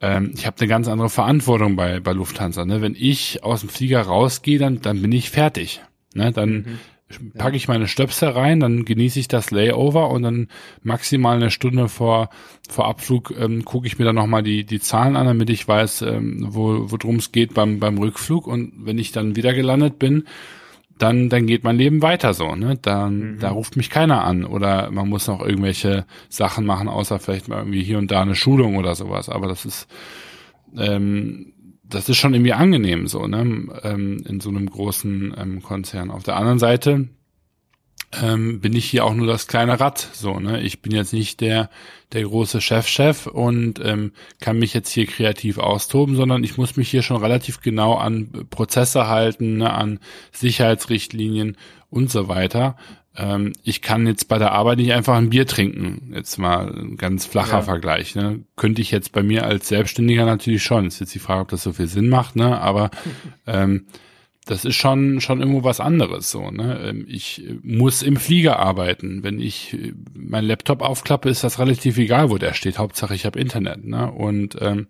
ähm, 0.00 0.32
ich 0.34 0.46
habe 0.46 0.56
eine 0.58 0.68
ganz 0.68 0.88
andere 0.88 1.10
Verantwortung 1.10 1.76
bei, 1.76 2.00
bei 2.00 2.12
Lufthansa. 2.12 2.64
Ne? 2.64 2.80
Wenn 2.80 2.96
ich 2.98 3.44
aus 3.44 3.60
dem 3.60 3.68
Flieger 3.68 4.02
rausgehe, 4.02 4.58
dann, 4.58 4.80
dann 4.80 5.02
bin 5.02 5.12
ich 5.12 5.30
fertig. 5.30 5.82
Ne? 6.14 6.32
Dann 6.32 6.78
mhm. 7.10 7.32
packe 7.32 7.56
ich 7.56 7.68
meine 7.68 7.86
Stöpsel 7.86 8.30
rein, 8.30 8.60
dann 8.60 8.84
genieße 8.84 9.20
ich 9.20 9.28
das 9.28 9.50
Layover 9.50 10.10
und 10.10 10.22
dann 10.22 10.48
maximal 10.82 11.36
eine 11.36 11.50
Stunde 11.50 11.88
vor, 11.88 12.30
vor 12.68 12.88
Abflug 12.88 13.34
ähm, 13.38 13.64
gucke 13.64 13.86
ich 13.86 13.98
mir 13.98 14.06
dann 14.06 14.16
nochmal 14.16 14.42
die, 14.42 14.64
die 14.64 14.80
Zahlen 14.80 15.16
an, 15.16 15.26
damit 15.26 15.50
ich 15.50 15.68
weiß, 15.68 16.02
ähm, 16.02 16.46
wo 16.48 16.90
worum 16.90 17.16
es 17.16 17.32
geht 17.32 17.52
beim, 17.54 17.78
beim 17.78 17.98
Rückflug. 17.98 18.46
Und 18.46 18.72
wenn 18.78 18.98
ich 18.98 19.12
dann 19.12 19.36
wieder 19.36 19.52
gelandet 19.52 19.98
bin, 19.98 20.24
dann, 21.02 21.28
dann 21.28 21.46
geht 21.46 21.64
mein 21.64 21.76
Leben 21.76 22.02
weiter 22.02 22.34
so, 22.34 22.54
ne? 22.54 22.78
Dann, 22.80 23.34
mhm. 23.34 23.38
da 23.40 23.50
ruft 23.50 23.76
mich 23.76 23.90
keiner 23.90 24.24
an 24.24 24.44
oder 24.44 24.90
man 24.90 25.08
muss 25.08 25.26
noch 25.26 25.40
irgendwelche 25.40 26.06
Sachen 26.28 26.66
machen, 26.66 26.88
außer 26.88 27.18
vielleicht 27.18 27.48
mal 27.48 27.58
irgendwie 27.58 27.82
hier 27.82 27.98
und 27.98 28.10
da 28.10 28.22
eine 28.22 28.34
Schulung 28.34 28.76
oder 28.76 28.94
sowas. 28.94 29.28
Aber 29.28 29.48
das 29.48 29.64
ist, 29.64 29.88
ähm, 30.76 31.52
das 31.82 32.08
ist 32.08 32.18
schon 32.18 32.34
irgendwie 32.34 32.52
angenehm 32.52 33.06
so, 33.06 33.26
ne? 33.26 33.40
Ähm, 33.82 34.22
in 34.26 34.40
so 34.40 34.50
einem 34.50 34.68
großen 34.68 35.34
ähm, 35.36 35.62
Konzern. 35.62 36.10
Auf 36.10 36.22
der 36.22 36.36
anderen 36.36 36.58
Seite 36.58 37.08
ähm, 38.12 38.60
bin 38.60 38.74
ich 38.74 38.86
hier 38.86 39.04
auch 39.04 39.14
nur 39.14 39.26
das 39.26 39.46
kleine 39.46 39.78
Rad. 39.78 40.08
So, 40.12 40.40
ne? 40.40 40.60
Ich 40.60 40.82
bin 40.82 40.92
jetzt 40.92 41.12
nicht 41.12 41.40
der, 41.40 41.70
der 42.12 42.22
große 42.22 42.60
Chef-Chef 42.60 43.26
und 43.26 43.80
ähm, 43.84 44.12
kann 44.40 44.58
mich 44.58 44.74
jetzt 44.74 44.90
hier 44.90 45.06
kreativ 45.06 45.58
austoben, 45.58 46.16
sondern 46.16 46.42
ich 46.42 46.56
muss 46.56 46.76
mich 46.76 46.90
hier 46.90 47.02
schon 47.02 47.18
relativ 47.18 47.60
genau 47.60 47.94
an 47.94 48.46
Prozesse 48.50 49.06
halten, 49.06 49.58
ne? 49.58 49.72
an 49.72 50.00
Sicherheitsrichtlinien 50.32 51.56
und 51.88 52.10
so 52.10 52.28
weiter. 52.28 52.76
Ähm, 53.16 53.52
ich 53.62 53.80
kann 53.80 54.06
jetzt 54.06 54.26
bei 54.26 54.38
der 54.38 54.52
Arbeit 54.52 54.78
nicht 54.78 54.92
einfach 54.92 55.16
ein 55.16 55.30
Bier 55.30 55.46
trinken. 55.46 56.12
Jetzt 56.14 56.36
mal 56.38 56.72
ein 56.72 56.96
ganz 56.96 57.26
flacher 57.26 57.58
ja. 57.58 57.62
Vergleich. 57.62 58.16
Ne? 58.16 58.40
Könnte 58.56 58.82
ich 58.82 58.90
jetzt 58.90 59.12
bei 59.12 59.22
mir 59.22 59.44
als 59.44 59.68
Selbstständiger 59.68 60.24
natürlich 60.24 60.64
schon. 60.64 60.86
Ist 60.86 61.00
jetzt 61.00 61.14
die 61.14 61.20
Frage, 61.20 61.42
ob 61.42 61.48
das 61.48 61.62
so 61.62 61.72
viel 61.72 61.86
Sinn 61.88 62.08
macht, 62.08 62.34
ne? 62.34 62.60
Aber 62.60 62.90
ähm, 63.46 63.86
das 64.50 64.64
ist 64.64 64.76
schon 64.76 65.20
schon 65.20 65.40
irgendwo 65.40 65.64
was 65.64 65.80
anderes 65.80 66.30
so 66.30 66.50
ne? 66.50 66.80
Ähm, 66.84 67.06
ich 67.08 67.44
muss 67.62 68.02
im 68.02 68.16
Flieger 68.16 68.58
arbeiten. 68.58 69.22
Wenn 69.22 69.38
ich 69.38 69.74
äh, 69.74 69.92
mein 70.14 70.44
Laptop 70.44 70.82
aufklappe 70.82 71.28
ist 71.28 71.44
das 71.44 71.58
relativ 71.58 71.98
egal 71.98 72.30
wo 72.30 72.38
der 72.38 72.54
steht. 72.54 72.78
Hauptsache 72.78 73.14
ich 73.14 73.26
habe 73.26 73.38
Internet 73.38 73.84
ne? 73.86 74.10
Und 74.10 74.56
ähm, 74.60 74.86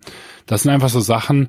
das 0.46 0.62
sind 0.62 0.72
einfach 0.72 0.88
so 0.88 1.00
Sachen 1.00 1.48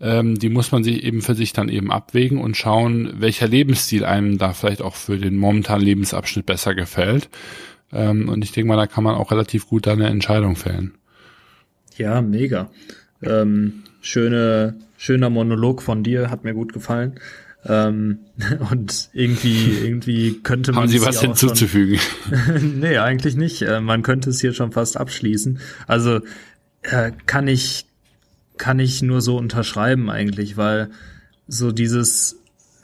ähm, 0.00 0.38
die 0.38 0.48
muss 0.48 0.70
man 0.70 0.84
sich 0.84 1.02
eben 1.02 1.22
für 1.22 1.34
sich 1.34 1.52
dann 1.52 1.68
eben 1.68 1.90
abwägen 1.90 2.38
und 2.38 2.56
schauen 2.56 3.14
welcher 3.20 3.48
Lebensstil 3.48 4.04
einem 4.04 4.38
da 4.38 4.52
vielleicht 4.52 4.82
auch 4.82 4.94
für 4.94 5.18
den 5.18 5.36
momentanen 5.36 5.84
Lebensabschnitt 5.84 6.46
besser 6.46 6.74
gefällt. 6.74 7.28
Ähm, 7.92 8.28
und 8.28 8.44
ich 8.44 8.52
denke 8.52 8.68
mal 8.68 8.76
da 8.76 8.86
kann 8.86 9.04
man 9.04 9.16
auch 9.16 9.32
relativ 9.32 9.66
gut 9.66 9.86
da 9.86 9.92
eine 9.92 10.08
Entscheidung 10.08 10.54
fällen. 10.54 10.94
Ja 11.96 12.20
mega. 12.20 12.70
Ähm, 13.22 13.84
schöne 14.00 14.76
schöner 14.98 15.30
Monolog 15.30 15.80
von 15.80 16.02
dir, 16.02 16.30
hat 16.30 16.44
mir 16.44 16.52
gut 16.52 16.74
gefallen. 16.74 17.14
Ähm, 17.64 18.18
und 18.70 19.08
irgendwie, 19.14 19.78
irgendwie 19.82 20.40
könnte 20.42 20.72
man. 20.72 20.82
Haben 20.82 20.88
Sie 20.90 21.00
was 21.00 21.22
hinzuzufügen? 21.22 21.98
Schon, 22.28 22.80
nee, 22.80 22.98
eigentlich 22.98 23.36
nicht. 23.36 23.62
Äh, 23.62 23.80
man 23.80 24.02
könnte 24.02 24.28
es 24.28 24.40
hier 24.40 24.52
schon 24.52 24.72
fast 24.72 24.98
abschließen. 24.98 25.60
Also 25.86 26.20
äh, 26.82 27.12
kann 27.24 27.48
ich, 27.48 27.86
kann 28.58 28.78
ich 28.78 29.00
nur 29.00 29.22
so 29.22 29.38
unterschreiben 29.38 30.10
eigentlich, 30.10 30.58
weil 30.58 30.90
so 31.46 31.72
dieses 31.72 32.36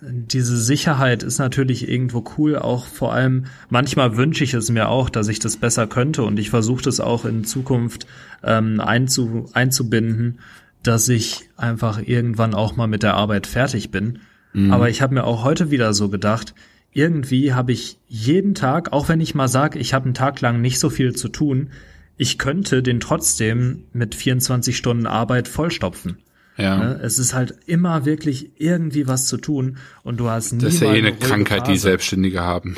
diese 0.07 0.59
Sicherheit 0.59 1.23
ist 1.23 1.39
natürlich 1.39 1.89
irgendwo 1.89 2.25
cool, 2.37 2.57
auch 2.57 2.87
vor 2.87 3.15
allem 3.15 3.47
manchmal 3.71 4.19
wünsche 4.19 4.45
ich 4.45 4.53
es 4.53 4.71
mir 4.71 4.89
auch, 4.89 5.09
dass 5.09 5.29
ich 5.29 5.39
das 5.39 5.57
besser 5.57 5.87
könnte 5.87 6.25
und 6.25 6.39
ich 6.39 6.51
versuche 6.51 6.83
das 6.83 7.01
auch 7.01 7.25
in 7.25 7.45
Zukunft 7.45 8.07
ähm, 8.43 8.81
einzu, 8.81 9.49
einzubinden, 9.55 10.41
dass 10.87 11.09
ich 11.09 11.49
einfach 11.57 12.01
irgendwann 12.05 12.55
auch 12.55 12.77
mal 12.77 12.87
mit 12.87 13.03
der 13.03 13.15
Arbeit 13.15 13.47
fertig 13.47 13.91
bin. 13.91 14.21
Mhm. 14.53 14.73
Aber 14.73 14.89
ich 14.89 15.03
habe 15.03 15.15
mir 15.15 15.25
auch 15.25 15.45
heute 15.45 15.71
wieder 15.71 15.93
so 15.95 16.09
gedacht, 16.09 16.55
irgendwie 16.93 17.53
habe 17.53 17.73
ich 17.73 17.99
jeden 18.09 18.55
Tag, 18.55 18.93
auch 18.93 19.09
wenn 19.09 19.21
ich 19.21 19.35
mal 19.35 19.49
sage, 19.49 19.79
ich 19.79 19.93
habe 19.95 20.05
einen 20.05 20.15
Tag 20.15 20.41
lang 20.41 20.61
nicht 20.61 20.79
so 20.79 20.91
viel 20.91 21.15
zu 21.15 21.29
tun, 21.29 21.71
ich 22.17 22.39
könnte 22.39 22.83
den 22.83 23.01
trotzdem 23.01 23.85
mit 23.93 24.15
24 24.15 24.77
Stunden 24.77 25.07
Arbeit 25.07 25.49
vollstopfen. 25.49 26.19
Ja. 26.57 26.77
Ne? 26.77 27.01
Es 27.03 27.19
ist 27.19 27.35
halt 27.35 27.55
immer 27.67 28.05
wirklich 28.05 28.51
irgendwie 28.59 29.09
was 29.09 29.27
zu 29.27 29.39
tun 29.39 29.79
und 30.05 30.19
du 30.19 30.31
hast 30.31 30.53
nie 30.53 30.61
Das 30.61 30.75
ist 30.75 30.81
ja 30.83 30.93
eh 30.93 30.99
eine 30.99 31.13
Krankheit, 31.13 31.61
Phase. 31.61 31.73
die 31.73 31.79
Selbstständige 31.79 32.41
haben. 32.43 32.77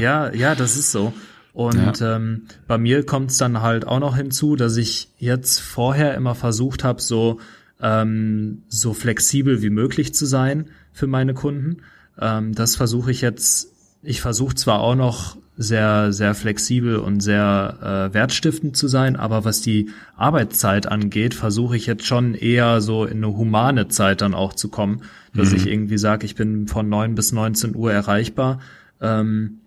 Ja, 0.00 0.32
ja, 0.32 0.54
das 0.54 0.78
ist 0.78 0.90
so. 0.90 1.12
Und 1.52 2.00
ja. 2.00 2.16
ähm, 2.16 2.42
bei 2.66 2.78
mir 2.78 3.04
kommt 3.04 3.30
es 3.30 3.38
dann 3.38 3.60
halt 3.60 3.86
auch 3.86 3.98
noch 3.98 4.16
hinzu, 4.16 4.56
dass 4.56 4.76
ich 4.76 5.08
jetzt 5.18 5.60
vorher 5.60 6.14
immer 6.14 6.34
versucht 6.34 6.84
habe, 6.84 7.02
so 7.02 7.40
ähm, 7.80 8.62
so 8.68 8.94
flexibel 8.94 9.62
wie 9.62 9.70
möglich 9.70 10.14
zu 10.14 10.26
sein 10.26 10.66
für 10.92 11.06
meine 11.06 11.34
Kunden. 11.34 11.78
Ähm, 12.20 12.54
das 12.54 12.76
versuche 12.76 13.10
ich 13.10 13.20
jetzt. 13.20 13.68
Ich 14.02 14.20
versuche 14.20 14.54
zwar 14.54 14.80
auch 14.80 14.94
noch 14.94 15.36
sehr 15.56 16.12
sehr 16.12 16.34
flexibel 16.34 16.96
und 16.96 17.20
sehr 17.20 18.10
äh, 18.10 18.14
wertstiftend 18.14 18.76
zu 18.76 18.88
sein, 18.88 19.16
aber 19.16 19.44
was 19.44 19.60
die 19.60 19.90
Arbeitszeit 20.16 20.86
angeht, 20.86 21.34
versuche 21.34 21.76
ich 21.76 21.84
jetzt 21.86 22.06
schon 22.06 22.34
eher 22.34 22.80
so 22.80 23.04
in 23.04 23.18
eine 23.18 23.36
humane 23.36 23.88
Zeit 23.88 24.22
dann 24.22 24.32
auch 24.34 24.54
zu 24.54 24.68
kommen, 24.68 25.02
dass 25.34 25.50
mhm. 25.50 25.56
ich 25.56 25.66
irgendwie 25.66 25.98
sage, 25.98 26.24
ich 26.24 26.34
bin 26.34 26.66
von 26.66 26.88
neun 26.88 27.14
bis 27.14 27.32
19 27.32 27.76
Uhr 27.76 27.92
erreichbar. 27.92 28.60
Ähm, 29.02 29.59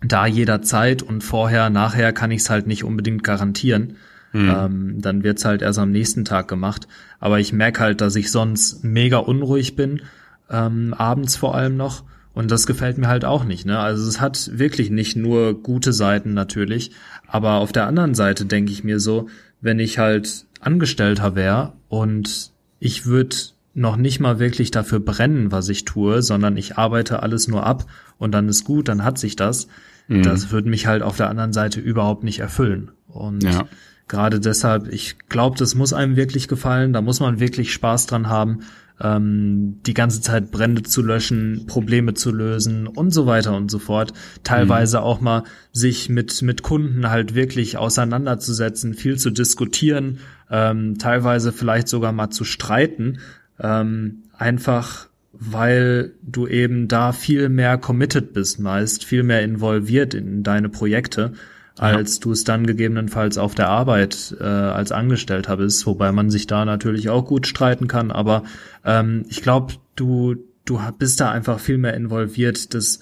da 0.00 0.26
jederzeit 0.26 1.02
und 1.02 1.22
vorher, 1.22 1.70
nachher 1.70 2.12
kann 2.12 2.30
ich 2.30 2.42
es 2.42 2.50
halt 2.50 2.66
nicht 2.66 2.84
unbedingt 2.84 3.24
garantieren. 3.24 3.96
Mhm. 4.32 4.54
Ähm, 4.54 5.00
dann 5.00 5.24
wird's 5.24 5.44
halt 5.44 5.62
erst 5.62 5.78
am 5.78 5.90
nächsten 5.90 6.24
Tag 6.24 6.48
gemacht. 6.48 6.86
Aber 7.18 7.40
ich 7.40 7.52
merke 7.52 7.80
halt, 7.80 8.00
dass 8.00 8.14
ich 8.16 8.30
sonst 8.30 8.84
mega 8.84 9.18
unruhig 9.18 9.74
bin, 9.74 10.02
ähm, 10.50 10.94
abends 10.94 11.36
vor 11.36 11.54
allem 11.54 11.76
noch. 11.76 12.04
Und 12.34 12.50
das 12.50 12.66
gefällt 12.66 12.98
mir 12.98 13.08
halt 13.08 13.24
auch 13.24 13.44
nicht. 13.44 13.66
Ne? 13.66 13.78
Also 13.78 14.06
es 14.08 14.20
hat 14.20 14.50
wirklich 14.52 14.90
nicht 14.90 15.16
nur 15.16 15.60
gute 15.60 15.92
Seiten 15.92 16.34
natürlich. 16.34 16.92
Aber 17.26 17.54
auf 17.54 17.72
der 17.72 17.86
anderen 17.86 18.14
Seite 18.14 18.44
denke 18.44 18.70
ich 18.70 18.84
mir 18.84 19.00
so, 19.00 19.28
wenn 19.60 19.80
ich 19.80 19.98
halt 19.98 20.46
Angestellter 20.60 21.34
wäre 21.34 21.72
und 21.88 22.52
ich 22.78 23.06
würde 23.06 23.34
noch 23.78 23.96
nicht 23.96 24.20
mal 24.20 24.38
wirklich 24.38 24.70
dafür 24.70 25.00
brennen, 25.00 25.52
was 25.52 25.68
ich 25.68 25.84
tue, 25.84 26.22
sondern 26.22 26.56
ich 26.56 26.76
arbeite 26.76 27.22
alles 27.22 27.48
nur 27.48 27.64
ab 27.64 27.86
und 28.18 28.32
dann 28.32 28.48
ist 28.48 28.64
gut, 28.64 28.88
dann 28.88 29.04
hat 29.04 29.18
sich 29.18 29.36
das. 29.36 29.68
Mhm. 30.08 30.22
Das 30.22 30.50
würde 30.50 30.68
mich 30.68 30.86
halt 30.86 31.02
auf 31.02 31.16
der 31.16 31.30
anderen 31.30 31.52
Seite 31.52 31.80
überhaupt 31.80 32.24
nicht 32.24 32.40
erfüllen. 32.40 32.90
Und 33.06 33.44
ja. 33.44 33.66
gerade 34.08 34.40
deshalb, 34.40 34.92
ich 34.92 35.16
glaube, 35.28 35.56
das 35.58 35.74
muss 35.74 35.92
einem 35.92 36.16
wirklich 36.16 36.48
gefallen, 36.48 36.92
da 36.92 37.00
muss 37.00 37.20
man 37.20 37.40
wirklich 37.40 37.72
Spaß 37.72 38.06
dran 38.06 38.28
haben, 38.28 38.60
ähm, 39.00 39.80
die 39.86 39.94
ganze 39.94 40.20
Zeit 40.20 40.50
Brände 40.50 40.82
zu 40.82 41.02
löschen, 41.02 41.66
Probleme 41.66 42.14
zu 42.14 42.32
lösen 42.32 42.86
und 42.86 43.12
so 43.12 43.26
weiter 43.26 43.56
und 43.56 43.70
so 43.70 43.78
fort. 43.78 44.12
Teilweise 44.42 44.98
mhm. 44.98 45.04
auch 45.04 45.20
mal 45.20 45.44
sich 45.72 46.08
mit, 46.08 46.42
mit 46.42 46.62
Kunden 46.62 47.08
halt 47.08 47.34
wirklich 47.34 47.78
auseinanderzusetzen, 47.78 48.94
viel 48.94 49.16
zu 49.16 49.30
diskutieren, 49.30 50.18
ähm, 50.50 50.98
teilweise 50.98 51.52
vielleicht 51.52 51.88
sogar 51.88 52.12
mal 52.12 52.30
zu 52.30 52.44
streiten, 52.44 53.18
ähm, 53.60 54.24
einfach 54.36 55.08
weil 55.32 56.14
du 56.22 56.46
eben 56.46 56.88
da 56.88 57.12
viel 57.12 57.48
mehr 57.48 57.78
committed 57.78 58.32
bist 58.32 58.58
meist, 58.58 59.04
viel 59.04 59.22
mehr 59.22 59.42
involviert 59.42 60.14
in 60.14 60.42
deine 60.42 60.68
Projekte, 60.68 61.32
als 61.76 62.16
ja. 62.16 62.20
du 62.22 62.32
es 62.32 62.44
dann 62.44 62.66
gegebenenfalls 62.66 63.38
auf 63.38 63.54
der 63.54 63.68
Arbeit 63.68 64.34
äh, 64.40 64.44
als 64.44 64.90
Angestellter 64.90 65.58
bist, 65.58 65.86
wobei 65.86 66.10
man 66.10 66.30
sich 66.30 66.46
da 66.46 66.64
natürlich 66.64 67.08
auch 67.08 67.24
gut 67.24 67.46
streiten 67.46 67.86
kann, 67.86 68.10
aber 68.10 68.42
ähm, 68.84 69.26
ich 69.28 69.42
glaube, 69.42 69.74
du, 69.94 70.34
du 70.64 70.80
bist 70.98 71.20
da 71.20 71.30
einfach 71.30 71.60
viel 71.60 71.78
mehr 71.78 71.94
involviert, 71.94 72.74
dass 72.74 73.00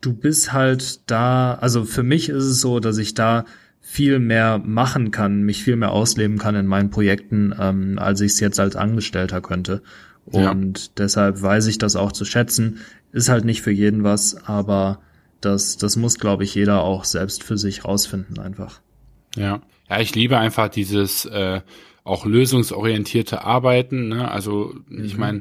du 0.00 0.12
bist 0.12 0.52
halt 0.52 1.08
da, 1.10 1.54
also 1.54 1.84
für 1.84 2.02
mich 2.02 2.28
ist 2.28 2.44
es 2.44 2.60
so, 2.60 2.80
dass 2.80 2.98
ich 2.98 3.14
da 3.14 3.44
viel 3.86 4.18
mehr 4.18 4.58
machen 4.58 5.10
kann, 5.10 5.42
mich 5.42 5.62
viel 5.62 5.76
mehr 5.76 5.92
ausleben 5.92 6.38
kann 6.38 6.56
in 6.56 6.66
meinen 6.66 6.88
Projekten, 6.88 7.54
ähm, 7.60 7.98
als 7.98 8.22
ich 8.22 8.32
es 8.32 8.40
jetzt 8.40 8.58
als 8.58 8.76
Angestellter 8.76 9.42
könnte. 9.42 9.82
Und 10.24 10.78
ja. 10.78 10.92
deshalb 10.96 11.42
weiß 11.42 11.66
ich 11.66 11.76
das 11.76 11.94
auch 11.94 12.10
zu 12.10 12.24
schätzen. 12.24 12.78
Ist 13.12 13.28
halt 13.28 13.44
nicht 13.44 13.60
für 13.60 13.70
jeden 13.70 14.02
was, 14.02 14.48
aber 14.48 15.00
das, 15.42 15.76
das 15.76 15.96
muss, 15.96 16.18
glaube 16.18 16.44
ich, 16.44 16.54
jeder 16.54 16.80
auch 16.80 17.04
selbst 17.04 17.44
für 17.44 17.58
sich 17.58 17.84
rausfinden 17.84 18.38
einfach. 18.38 18.80
Ja, 19.36 19.60
ja, 19.90 20.00
ich 20.00 20.14
liebe 20.14 20.38
einfach 20.38 20.68
dieses 20.68 21.26
äh, 21.26 21.60
auch 22.04 22.24
lösungsorientierte 22.24 23.44
Arbeiten. 23.44 24.08
Ne? 24.08 24.30
Also 24.30 24.74
mhm. 24.88 25.04
ich 25.04 25.18
meine, 25.18 25.40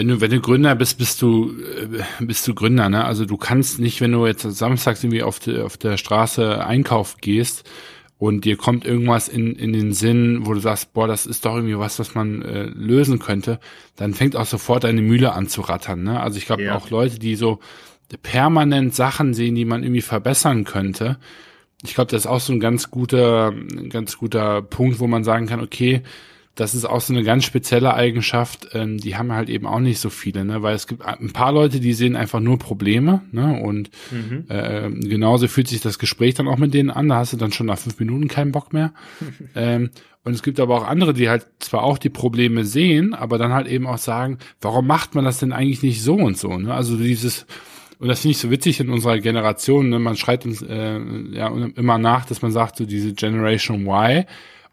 wenn 0.00 0.08
du 0.08 0.20
wenn 0.22 0.30
du 0.30 0.40
Gründer 0.40 0.74
bist, 0.74 0.96
bist 0.96 1.20
du 1.20 1.52
äh, 1.60 2.24
bist 2.24 2.48
du 2.48 2.54
Gründer. 2.54 2.88
Ne? 2.88 3.04
Also 3.04 3.26
du 3.26 3.36
kannst 3.36 3.78
nicht, 3.78 4.00
wenn 4.00 4.12
du 4.12 4.26
jetzt 4.26 4.42
samstags 4.42 5.04
irgendwie 5.04 5.22
auf, 5.22 5.38
de, 5.40 5.60
auf 5.60 5.76
der 5.76 5.98
Straße 5.98 6.64
einkaufen 6.64 7.18
gehst 7.20 7.68
und 8.16 8.46
dir 8.46 8.56
kommt 8.56 8.86
irgendwas 8.86 9.28
in, 9.28 9.54
in 9.56 9.74
den 9.74 9.92
Sinn, 9.92 10.46
wo 10.46 10.54
du 10.54 10.60
sagst, 10.60 10.94
boah, 10.94 11.06
das 11.06 11.26
ist 11.26 11.44
doch 11.44 11.54
irgendwie 11.54 11.78
was, 11.78 11.98
was 11.98 12.14
man 12.14 12.40
äh, 12.40 12.62
lösen 12.64 13.18
könnte, 13.18 13.60
dann 13.96 14.14
fängt 14.14 14.36
auch 14.36 14.46
sofort 14.46 14.86
eine 14.86 15.02
Mühle 15.02 15.34
an 15.34 15.48
zu 15.48 15.60
rattern. 15.60 16.02
Ne? 16.02 16.18
Also 16.18 16.38
ich 16.38 16.46
glaube 16.46 16.62
ja. 16.62 16.76
auch 16.76 16.88
Leute, 16.88 17.18
die 17.18 17.36
so 17.36 17.58
permanent 18.22 18.94
Sachen 18.94 19.34
sehen, 19.34 19.54
die 19.54 19.66
man 19.66 19.82
irgendwie 19.82 20.00
verbessern 20.00 20.64
könnte. 20.64 21.18
Ich 21.82 21.94
glaube, 21.94 22.10
das 22.10 22.22
ist 22.22 22.26
auch 22.26 22.40
so 22.40 22.54
ein 22.54 22.60
ganz 22.60 22.90
guter, 22.90 23.52
ganz 23.90 24.16
guter 24.16 24.62
Punkt, 24.62 24.98
wo 24.98 25.06
man 25.06 25.24
sagen 25.24 25.46
kann, 25.46 25.60
okay, 25.60 26.02
das 26.60 26.74
ist 26.74 26.84
auch 26.84 27.00
so 27.00 27.14
eine 27.14 27.22
ganz 27.22 27.44
spezielle 27.44 27.94
Eigenschaft, 27.94 28.68
ähm, 28.74 28.98
die 28.98 29.16
haben 29.16 29.32
halt 29.32 29.48
eben 29.48 29.66
auch 29.66 29.80
nicht 29.80 29.98
so 29.98 30.10
viele, 30.10 30.44
ne? 30.44 30.62
weil 30.62 30.74
es 30.74 30.86
gibt 30.86 31.02
ein 31.02 31.32
paar 31.32 31.52
Leute, 31.52 31.80
die 31.80 31.94
sehen 31.94 32.16
einfach 32.16 32.40
nur 32.40 32.58
Probleme 32.58 33.22
ne? 33.32 33.58
und 33.62 33.90
mhm. 34.10 34.44
äh, 34.48 34.90
genauso 34.90 35.48
fühlt 35.48 35.68
sich 35.68 35.80
das 35.80 35.98
Gespräch 35.98 36.34
dann 36.34 36.48
auch 36.48 36.58
mit 36.58 36.74
denen 36.74 36.90
an, 36.90 37.08
da 37.08 37.16
hast 37.16 37.32
du 37.32 37.38
dann 37.38 37.52
schon 37.52 37.66
nach 37.66 37.78
fünf 37.78 37.98
Minuten 37.98 38.28
keinen 38.28 38.52
Bock 38.52 38.74
mehr. 38.74 38.92
ähm, 39.54 39.88
und 40.22 40.34
es 40.34 40.42
gibt 40.42 40.60
aber 40.60 40.76
auch 40.76 40.86
andere, 40.86 41.14
die 41.14 41.30
halt 41.30 41.46
zwar 41.60 41.82
auch 41.82 41.96
die 41.96 42.10
Probleme 42.10 42.66
sehen, 42.66 43.14
aber 43.14 43.38
dann 43.38 43.54
halt 43.54 43.66
eben 43.66 43.86
auch 43.86 43.96
sagen, 43.96 44.36
warum 44.60 44.86
macht 44.86 45.14
man 45.14 45.24
das 45.24 45.38
denn 45.38 45.54
eigentlich 45.54 45.82
nicht 45.82 46.02
so 46.02 46.14
und 46.16 46.36
so? 46.36 46.58
Ne? 46.58 46.74
Also 46.74 46.98
dieses 46.98 47.46
und 47.98 48.08
das 48.08 48.20
finde 48.20 48.32
ich 48.32 48.38
so 48.38 48.50
witzig 48.50 48.80
in 48.80 48.90
unserer 48.90 49.18
Generation. 49.18 49.88
Ne? 49.88 49.98
Man 49.98 50.16
schreit 50.16 50.44
uns 50.44 50.62
äh, 50.62 50.98
ja 51.32 51.48
immer 51.48 51.98
nach, 51.98 52.26
dass 52.26 52.42
man 52.42 52.50
sagt, 52.50 52.76
so 52.76 52.86
diese 52.86 53.12
Generation 53.12 53.86
Y. 53.86 54.24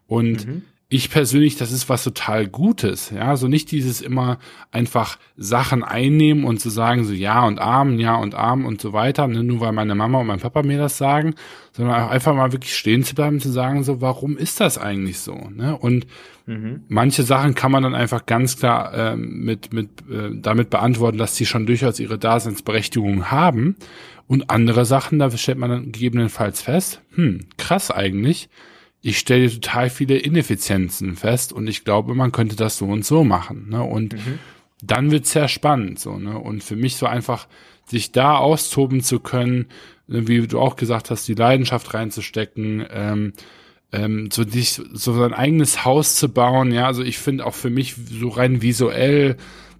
Und 0.06 0.46
mhm 0.46 0.62
ich 0.90 1.10
persönlich, 1.10 1.56
das 1.56 1.70
ist 1.70 1.90
was 1.90 2.02
total 2.02 2.46
Gutes, 2.46 3.10
ja, 3.10 3.36
so 3.36 3.46
nicht 3.46 3.70
dieses 3.72 4.00
immer 4.00 4.38
einfach 4.72 5.18
Sachen 5.36 5.84
einnehmen 5.84 6.44
und 6.44 6.60
zu 6.60 6.70
sagen 6.70 7.04
so 7.04 7.12
ja 7.12 7.46
und 7.46 7.58
arm, 7.58 7.98
ja 7.98 8.16
und 8.16 8.34
arm 8.34 8.64
und 8.64 8.80
so 8.80 8.94
weiter, 8.94 9.28
ne, 9.28 9.44
nur 9.44 9.60
weil 9.60 9.72
meine 9.72 9.94
Mama 9.94 10.20
und 10.20 10.26
mein 10.26 10.40
Papa 10.40 10.62
mir 10.62 10.78
das 10.78 10.96
sagen, 10.96 11.34
sondern 11.72 12.02
auch 12.02 12.08
einfach 12.08 12.34
mal 12.34 12.52
wirklich 12.52 12.74
stehen 12.74 13.04
zu 13.04 13.14
bleiben, 13.14 13.38
zu 13.38 13.50
sagen 13.50 13.84
so, 13.84 14.00
warum 14.00 14.38
ist 14.38 14.60
das 14.60 14.78
eigentlich 14.78 15.18
so, 15.18 15.34
ne? 15.54 15.76
Und 15.76 16.06
mhm. 16.46 16.84
manche 16.88 17.22
Sachen 17.22 17.54
kann 17.54 17.70
man 17.70 17.82
dann 17.82 17.94
einfach 17.94 18.24
ganz 18.24 18.56
klar 18.56 18.94
äh, 18.94 19.16
mit 19.16 19.74
mit 19.74 19.90
äh, 20.10 20.30
damit 20.40 20.70
beantworten, 20.70 21.18
dass 21.18 21.36
sie 21.36 21.44
schon 21.44 21.66
durchaus 21.66 22.00
ihre 22.00 22.16
Daseinsberechtigung 22.16 23.30
haben 23.30 23.76
und 24.26 24.48
andere 24.48 24.86
Sachen, 24.86 25.18
da 25.18 25.30
stellt 25.30 25.58
man 25.58 25.68
dann 25.68 25.92
gegebenenfalls 25.92 26.62
fest, 26.62 27.02
hm, 27.14 27.40
krass 27.58 27.90
eigentlich 27.90 28.48
ich 29.00 29.18
stelle 29.18 29.50
total 29.50 29.90
viele 29.90 30.16
Ineffizienzen 30.16 31.16
fest 31.16 31.52
und 31.52 31.66
ich 31.68 31.84
glaube, 31.84 32.14
man 32.14 32.32
könnte 32.32 32.56
das 32.56 32.78
so 32.78 32.86
und 32.86 33.04
so 33.04 33.24
machen. 33.24 33.68
Ne? 33.68 33.82
Und 33.82 34.14
mhm. 34.14 34.38
dann 34.82 35.10
wird's 35.10 35.32
sehr 35.32 35.48
spannend. 35.48 35.98
So, 35.98 36.16
ne? 36.16 36.38
Und 36.38 36.64
für 36.64 36.76
mich 36.76 36.96
so 36.96 37.06
einfach, 37.06 37.46
sich 37.86 38.12
da 38.12 38.36
austoben 38.36 39.00
zu 39.00 39.20
können, 39.20 39.66
ne, 40.06 40.28
wie 40.28 40.46
du 40.46 40.60
auch 40.60 40.76
gesagt 40.76 41.10
hast, 41.10 41.26
die 41.28 41.34
Leidenschaft 41.34 41.94
reinzustecken, 41.94 42.86
ähm, 42.90 43.32
ähm, 43.92 44.30
so 44.30 44.44
dich, 44.44 44.80
so 44.92 45.14
sein 45.14 45.32
eigenes 45.32 45.84
Haus 45.84 46.16
zu 46.16 46.28
bauen. 46.28 46.72
Ja, 46.72 46.86
also 46.86 47.02
ich 47.02 47.18
finde 47.18 47.46
auch 47.46 47.54
für 47.54 47.70
mich 47.70 47.94
so 47.96 48.28
rein 48.28 48.62
visuell 48.62 49.36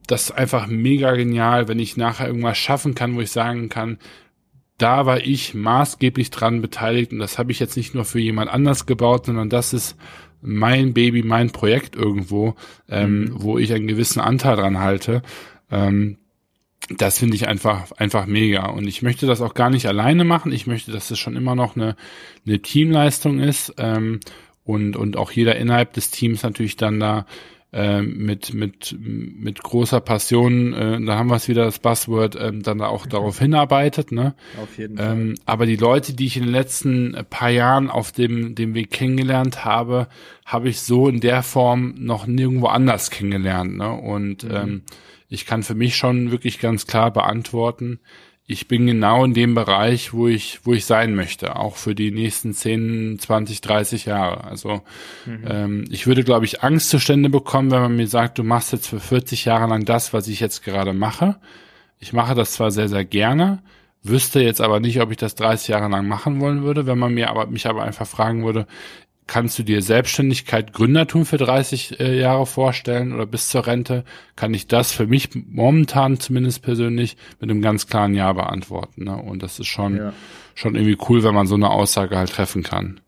das 0.07 0.31
einfach 0.31 0.66
mega 0.66 1.12
genial, 1.12 1.69
wenn 1.69 1.79
ich 1.79 1.99
nachher 1.99 2.29
irgendwas 2.29 2.57
schaffen 2.57 2.95
kann, 2.95 3.14
wo 3.14 3.21
ich 3.21 3.31
sagen 3.31 3.69
kann, 3.69 3.99
da 4.79 5.07
war 5.07 5.20
ich 5.20 5.55
maßgeblich 5.55 6.31
dran 6.31 6.62
beteiligt 6.62 7.12
und 7.12 7.18
das 7.18 7.39
habe 7.39 7.53
ich 7.53 7.59
jetzt 7.59 7.76
nicht 7.76 7.95
nur 7.95 8.05
für 8.05 8.20
jemand 8.20 8.51
anders 8.51 8.87
gebaut, 8.87 9.26
sondern 9.26 9.51
das 9.51 9.72
ist 9.72 9.97
mein 10.41 10.95
Baby, 10.95 11.24
mein 11.24 11.51
Projekt 11.51 11.97
irgendwo, 11.97 12.55
ähm, 12.89 13.20
mhm. 13.20 13.43
wo 13.43 13.59
ich 13.59 13.72
einen 13.72 13.89
gewissen 13.89 14.20
Anteil 14.20 14.57
dran 14.57 14.79
halte. 14.79 15.22
Ähm, 15.70 16.18
das 16.97 17.18
finde 17.18 17.35
ich 17.35 17.49
einfach 17.49 17.91
einfach 17.93 18.26
mega 18.26 18.66
und 18.66 18.87
ich 18.87 19.03
möchte 19.03 19.26
das 19.26 19.41
auch 19.41 19.55
gar 19.55 19.68
nicht 19.68 19.87
alleine 19.87 20.24
machen. 20.24 20.53
Ich 20.53 20.66
möchte, 20.66 20.93
dass 20.93 21.11
es 21.11 21.18
schon 21.18 21.37
immer 21.37 21.57
noch 21.57 21.76
eine, 21.76 21.97
eine 22.47 22.61
Teamleistung 22.61 23.41
ist 23.41 23.74
ähm, 23.79 24.20
und 24.64 24.97
und 24.97 25.16
auch 25.16 25.33
jeder 25.33 25.57
innerhalb 25.57 25.93
des 25.93 26.11
Teams 26.12 26.45
natürlich 26.45 26.76
dann 26.76 27.01
da 27.01 27.26
äh, 27.73 28.01
mit, 28.01 28.55
mit, 28.55 28.97
mit 28.99 29.62
großer 29.62 30.01
Passion, 30.01 30.73
äh, 30.73 31.05
da 31.05 31.19
haben 31.19 31.29
wir 31.29 31.37
es 31.37 31.49
wieder 31.49 31.64
das 31.64 31.79
Buzzword, 31.79 32.35
äh, 32.37 32.53
dann 32.53 32.81
auch 32.81 33.05
mhm. 33.05 33.11
darauf 33.11 33.39
hinarbeitet. 33.39 34.11
Ne? 34.11 34.35
Auf 34.62 34.79
jeden 34.79 34.97
Fall. 34.97 35.12
Ähm, 35.12 35.35
aber 35.45 35.66
die 35.66 35.77
Leute, 35.77 36.14
die 36.14 36.27
ich 36.27 36.37
in 36.39 36.45
den 36.45 36.53
letzten 36.53 37.16
paar 37.29 37.51
Jahren 37.51 37.91
auf 37.91 38.11
dem, 38.12 38.55
dem 38.55 38.75
Weg 38.75 38.91
kennengelernt 38.91 39.64
habe, 39.66 40.09
habe 40.47 40.71
ich 40.71 40.81
so 40.81 41.09
in 41.09 41.21
der 41.21 41.43
Form 41.43 41.95
noch 41.99 42.27
nirgendwo 42.27 42.69
anders 42.69 43.11
kennengelernt. 43.11 43.77
Ne? 43.77 43.93
Und 43.93 44.45
mhm. 44.45 44.51
ähm, 44.55 44.83
ich 45.29 45.45
kann 45.45 45.62
für 45.62 45.75
mich 45.75 45.97
schon 45.97 46.31
wirklich 46.31 46.61
ganz 46.61 46.87
klar 46.87 47.11
beantworten, 47.12 48.01
ich 48.51 48.66
bin 48.66 48.86
genau 48.86 49.26
in 49.26 49.34
dem 49.34 49.55
Bereich, 49.55 50.14
wo 50.14 50.26
ich, 50.26 50.61
wo 50.64 50.72
ich 50.72 50.86
sein 50.86 51.14
möchte, 51.14 51.57
auch 51.57 51.76
für 51.76 51.94
die 51.94 52.11
nächsten 52.11 52.55
10, 52.55 53.18
20, 53.20 53.61
30 53.61 54.07
Jahre. 54.07 54.44
Also 54.44 54.80
mhm. 55.26 55.44
ähm, 55.46 55.84
ich 55.90 56.07
würde, 56.07 56.24
glaube 56.24 56.46
ich, 56.46 56.62
Angstzustände 56.62 57.28
bekommen, 57.28 57.70
wenn 57.70 57.82
man 57.82 57.96
mir 57.96 58.07
sagt, 58.07 58.38
du 58.38 58.44
machst 58.44 58.72
jetzt 58.72 58.88
für 58.88 59.01
40 59.01 59.44
Jahre 59.44 59.68
lang 59.68 59.84
das, 59.84 60.14
was 60.14 60.28
ich 60.28 60.40
jetzt 60.40 60.64
gerade 60.64 60.94
mache. 60.94 61.36
Ich 62.01 62.14
mache 62.14 62.34
das 62.34 62.53
zwar 62.53 62.70
sehr, 62.70 62.88
sehr 62.88 63.05
gerne, 63.05 63.62
wüsste 64.03 64.40
jetzt 64.40 64.62
aber 64.62 64.80
nicht, 64.80 64.99
ob 65.03 65.11
ich 65.11 65.18
das 65.18 65.34
30 65.34 65.68
Jahre 65.68 65.90
lang 65.90 66.09
machen 66.09 66.40
wollen 66.40 66.62
würde, 66.62 66.86
wenn 66.86 66.99
man 66.99 67.12
mir 67.12 67.28
aber 67.28 67.49
mich 67.49 67.66
aber 67.66 67.82
einfach 67.82 68.07
fragen 68.07 68.46
würde, 68.46 68.66
Kannst 69.29 69.59
du 69.59 69.62
dir 69.62 69.83
Selbstständigkeit, 69.83 70.72
Gründertum 70.72 71.26
für 71.26 71.37
30 71.37 72.01
äh, 72.01 72.18
Jahre 72.18 72.47
vorstellen 72.47 73.12
oder 73.12 73.26
bis 73.26 73.51
zur 73.51 73.66
Rente? 73.66 74.05
Kann 74.37 74.55
ich 74.55 74.66
das 74.66 74.91
für 74.91 75.07
mich 75.07 75.29
momentan 75.35 76.18
zumindest 76.18 76.62
persönlich 76.62 77.18
mit 77.39 77.51
einem 77.51 77.61
ganz 77.61 77.87
klaren 77.87 78.14
Ja 78.14 78.33
beantworten. 78.33 79.05
Ne? 79.05 79.14
Und 79.14 79.43
das 79.43 79.61
ist 79.61 79.66
schon, 79.66 79.97
ja. 79.97 80.12
schon 80.55 80.74
irgendwie 80.74 80.97
cool, 81.11 81.22
wenn 81.24 81.35
man 81.35 81.47
so 81.47 81.57
eine 81.57 81.68
Aussage 81.68 82.16
halt 82.16 82.31
treffen 82.31 82.62
kann. 82.62 83.01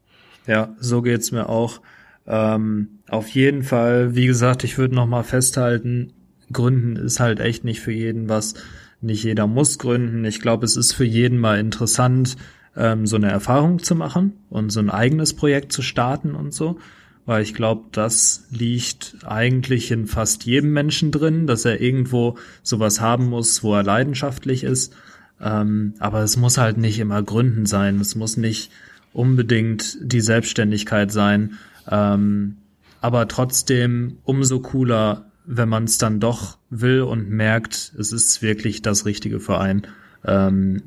Ja, 0.47 0.75
so 0.79 1.01
geht's 1.01 1.33
mir 1.33 1.49
auch. 1.49 1.81
Ähm, 2.27 3.01
auf 3.09 3.29
jeden 3.31 3.63
Fall, 3.63 4.15
wie 4.15 4.27
gesagt, 4.27 4.63
ich 4.63 4.77
würde 4.77 4.95
noch 4.95 5.07
mal 5.07 5.25
festhalten, 5.25 6.13
Gründen 6.53 6.97
ist 6.97 7.19
halt 7.19 7.41
echt 7.41 7.65
nicht 7.65 7.81
für 7.81 7.93
jeden 7.93 8.29
was. 8.29 8.55
Nicht 9.01 9.25
jeder 9.25 9.47
muss 9.47 9.79
gründen. 9.79 10.27
Ich 10.27 10.41
glaube, 10.43 10.67
es 10.67 10.77
ist 10.77 10.93
für 10.93 11.05
jeden 11.05 11.39
mal 11.39 11.59
interessant, 11.59 12.37
ähm, 12.77 13.07
so 13.07 13.17
eine 13.17 13.31
Erfahrung 13.31 13.83
zu 13.83 13.95
machen 13.95 14.35
und 14.49 14.71
so 14.71 14.81
ein 14.81 14.91
eigenes 14.91 15.35
Projekt 15.35 15.73
zu 15.73 15.83
starten 15.83 16.35
und 16.35 16.53
so. 16.53 16.79
Weil 17.27 17.43
ich 17.43 17.55
glaube, 17.55 17.85
das 17.93 18.47
liegt 18.51 19.17
eigentlich 19.25 19.91
in 19.91 20.07
fast 20.07 20.45
jedem 20.47 20.73
Menschen 20.73 21.13
drin, 21.13 21.47
dass 21.47 21.65
er 21.65 21.81
irgendwo 21.81 22.39
sowas 22.63 23.01
haben 23.01 23.29
muss, 23.29 23.63
wo 23.63 23.75
er 23.75 23.83
leidenschaftlich 23.83 24.65
ist. 24.65 24.95
Ähm, 25.41 25.95
aber 25.99 26.23
es 26.23 26.37
muss 26.37 26.59
halt 26.59 26.79
nicht 26.79 26.99
immer 26.99 27.23
Gründen 27.23 27.67
sein. 27.67 28.01
Es 28.01 28.15
muss 28.15 28.37
nicht 28.37 28.71
unbedingt 29.13 29.99
die 30.01 30.21
Selbstständigkeit 30.21 31.13
sein. 31.13 31.59
Ähm, 31.89 32.57
aber 33.01 33.29
trotzdem 33.29 34.19
umso 34.25 34.61
cooler, 34.61 35.31
wenn 35.47 35.69
man 35.69 35.85
es 35.85 35.99
dann 35.99 36.21
doch 36.21 36.59
will 36.69 37.03
und 37.03 37.31
merkt, 37.31 37.93
es 37.99 38.13
ist 38.13 38.43
wirklich 38.43 38.83
das 38.83 39.07
Richtige 39.07 39.41
für 39.41 39.59
einen. 39.59 39.87
Ähm, 40.25 40.83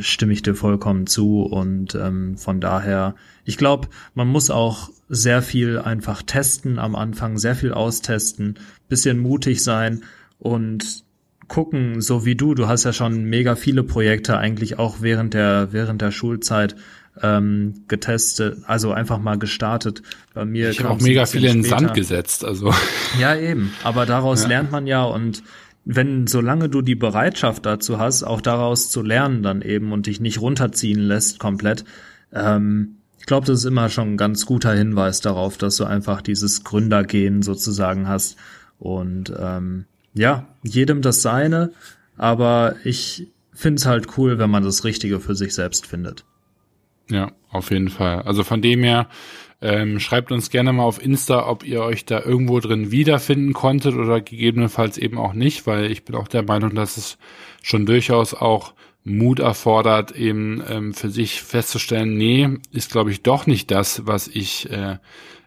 stimme 0.00 0.32
ich 0.32 0.42
dir 0.42 0.54
vollkommen 0.54 1.06
zu 1.06 1.42
und 1.42 1.94
ähm, 1.94 2.36
von 2.36 2.60
daher, 2.60 3.14
ich 3.44 3.56
glaube, 3.56 3.88
man 4.14 4.28
muss 4.28 4.50
auch 4.50 4.90
sehr 5.08 5.42
viel 5.42 5.78
einfach 5.78 6.22
testen 6.22 6.78
am 6.78 6.94
Anfang, 6.94 7.38
sehr 7.38 7.54
viel 7.54 7.72
austesten, 7.72 8.58
bisschen 8.88 9.18
mutig 9.18 9.62
sein 9.62 10.02
und 10.38 11.04
gucken, 11.48 12.00
so 12.00 12.24
wie 12.24 12.34
du, 12.34 12.54
du 12.54 12.68
hast 12.68 12.84
ja 12.84 12.92
schon 12.92 13.24
mega 13.24 13.56
viele 13.56 13.82
Projekte 13.82 14.38
eigentlich 14.38 14.78
auch 14.78 14.96
während 15.00 15.34
der 15.34 15.68
während 15.72 16.00
der 16.00 16.10
Schulzeit 16.10 16.76
ähm, 17.20 17.84
getestet, 17.88 18.58
also 18.66 18.92
einfach 18.92 19.18
mal 19.18 19.38
gestartet. 19.38 20.02
Bei 20.32 20.46
mir 20.46 20.70
ich 20.70 20.80
habe 20.80 20.90
auch 20.90 21.00
mega 21.00 21.26
viele 21.26 21.48
in 21.48 21.58
den 21.58 21.64
Sand 21.64 21.92
gesetzt, 21.92 22.44
also 22.44 22.72
ja 23.20 23.36
eben, 23.36 23.72
aber 23.84 24.06
daraus 24.06 24.42
ja. 24.42 24.48
lernt 24.48 24.72
man 24.72 24.86
ja 24.86 25.04
und 25.04 25.42
wenn, 25.84 26.26
solange 26.26 26.68
du 26.68 26.82
die 26.82 26.94
Bereitschaft 26.94 27.66
dazu 27.66 27.98
hast, 27.98 28.22
auch 28.22 28.40
daraus 28.40 28.90
zu 28.90 29.02
lernen 29.02 29.42
dann 29.42 29.62
eben 29.62 29.92
und 29.92 30.06
dich 30.06 30.20
nicht 30.20 30.40
runterziehen 30.40 31.00
lässt 31.00 31.38
komplett, 31.38 31.84
ähm, 32.32 32.96
ich 33.22 33.26
glaube, 33.26 33.46
das 33.46 33.60
ist 33.60 33.66
immer 33.66 33.88
schon 33.88 34.14
ein 34.14 34.16
ganz 34.16 34.46
guter 34.46 34.72
Hinweis 34.72 35.20
darauf, 35.20 35.56
dass 35.56 35.76
du 35.76 35.84
einfach 35.84 36.22
dieses 36.22 36.64
Gründergehen 36.64 37.42
sozusagen 37.42 38.08
hast. 38.08 38.36
Und 38.80 39.32
ähm, 39.38 39.84
ja, 40.12 40.48
jedem 40.64 41.02
das 41.02 41.22
seine, 41.22 41.70
aber 42.16 42.74
ich 42.82 43.28
finde 43.52 43.78
es 43.78 43.86
halt 43.86 44.18
cool, 44.18 44.38
wenn 44.38 44.50
man 44.50 44.64
das 44.64 44.82
Richtige 44.82 45.20
für 45.20 45.36
sich 45.36 45.54
selbst 45.54 45.86
findet. 45.86 46.24
Ja, 47.10 47.30
auf 47.50 47.70
jeden 47.70 47.90
Fall. 47.90 48.22
Also 48.22 48.42
von 48.42 48.60
dem 48.60 48.82
her, 48.82 49.06
ähm, 49.62 50.00
schreibt 50.00 50.32
uns 50.32 50.50
gerne 50.50 50.72
mal 50.72 50.82
auf 50.82 51.02
Insta, 51.02 51.48
ob 51.48 51.64
ihr 51.64 51.82
euch 51.82 52.04
da 52.04 52.20
irgendwo 52.20 52.58
drin 52.58 52.90
wiederfinden 52.90 53.52
konntet 53.52 53.94
oder 53.94 54.20
gegebenenfalls 54.20 54.98
eben 54.98 55.18
auch 55.18 55.34
nicht, 55.34 55.68
weil 55.68 55.90
ich 55.90 56.04
bin 56.04 56.16
auch 56.16 56.26
der 56.26 56.42
Meinung, 56.42 56.74
dass 56.74 56.96
es 56.96 57.16
schon 57.62 57.86
durchaus 57.86 58.34
auch 58.34 58.74
Mut 59.04 59.38
erfordert, 59.38 60.12
eben 60.12 60.62
ähm, 60.68 60.94
für 60.94 61.10
sich 61.10 61.42
festzustellen, 61.42 62.16
nee, 62.16 62.48
ist 62.72 62.90
glaube 62.90 63.12
ich 63.12 63.22
doch 63.22 63.46
nicht 63.46 63.70
das, 63.70 64.04
was 64.04 64.26
ich 64.26 64.68
äh, 64.70 64.96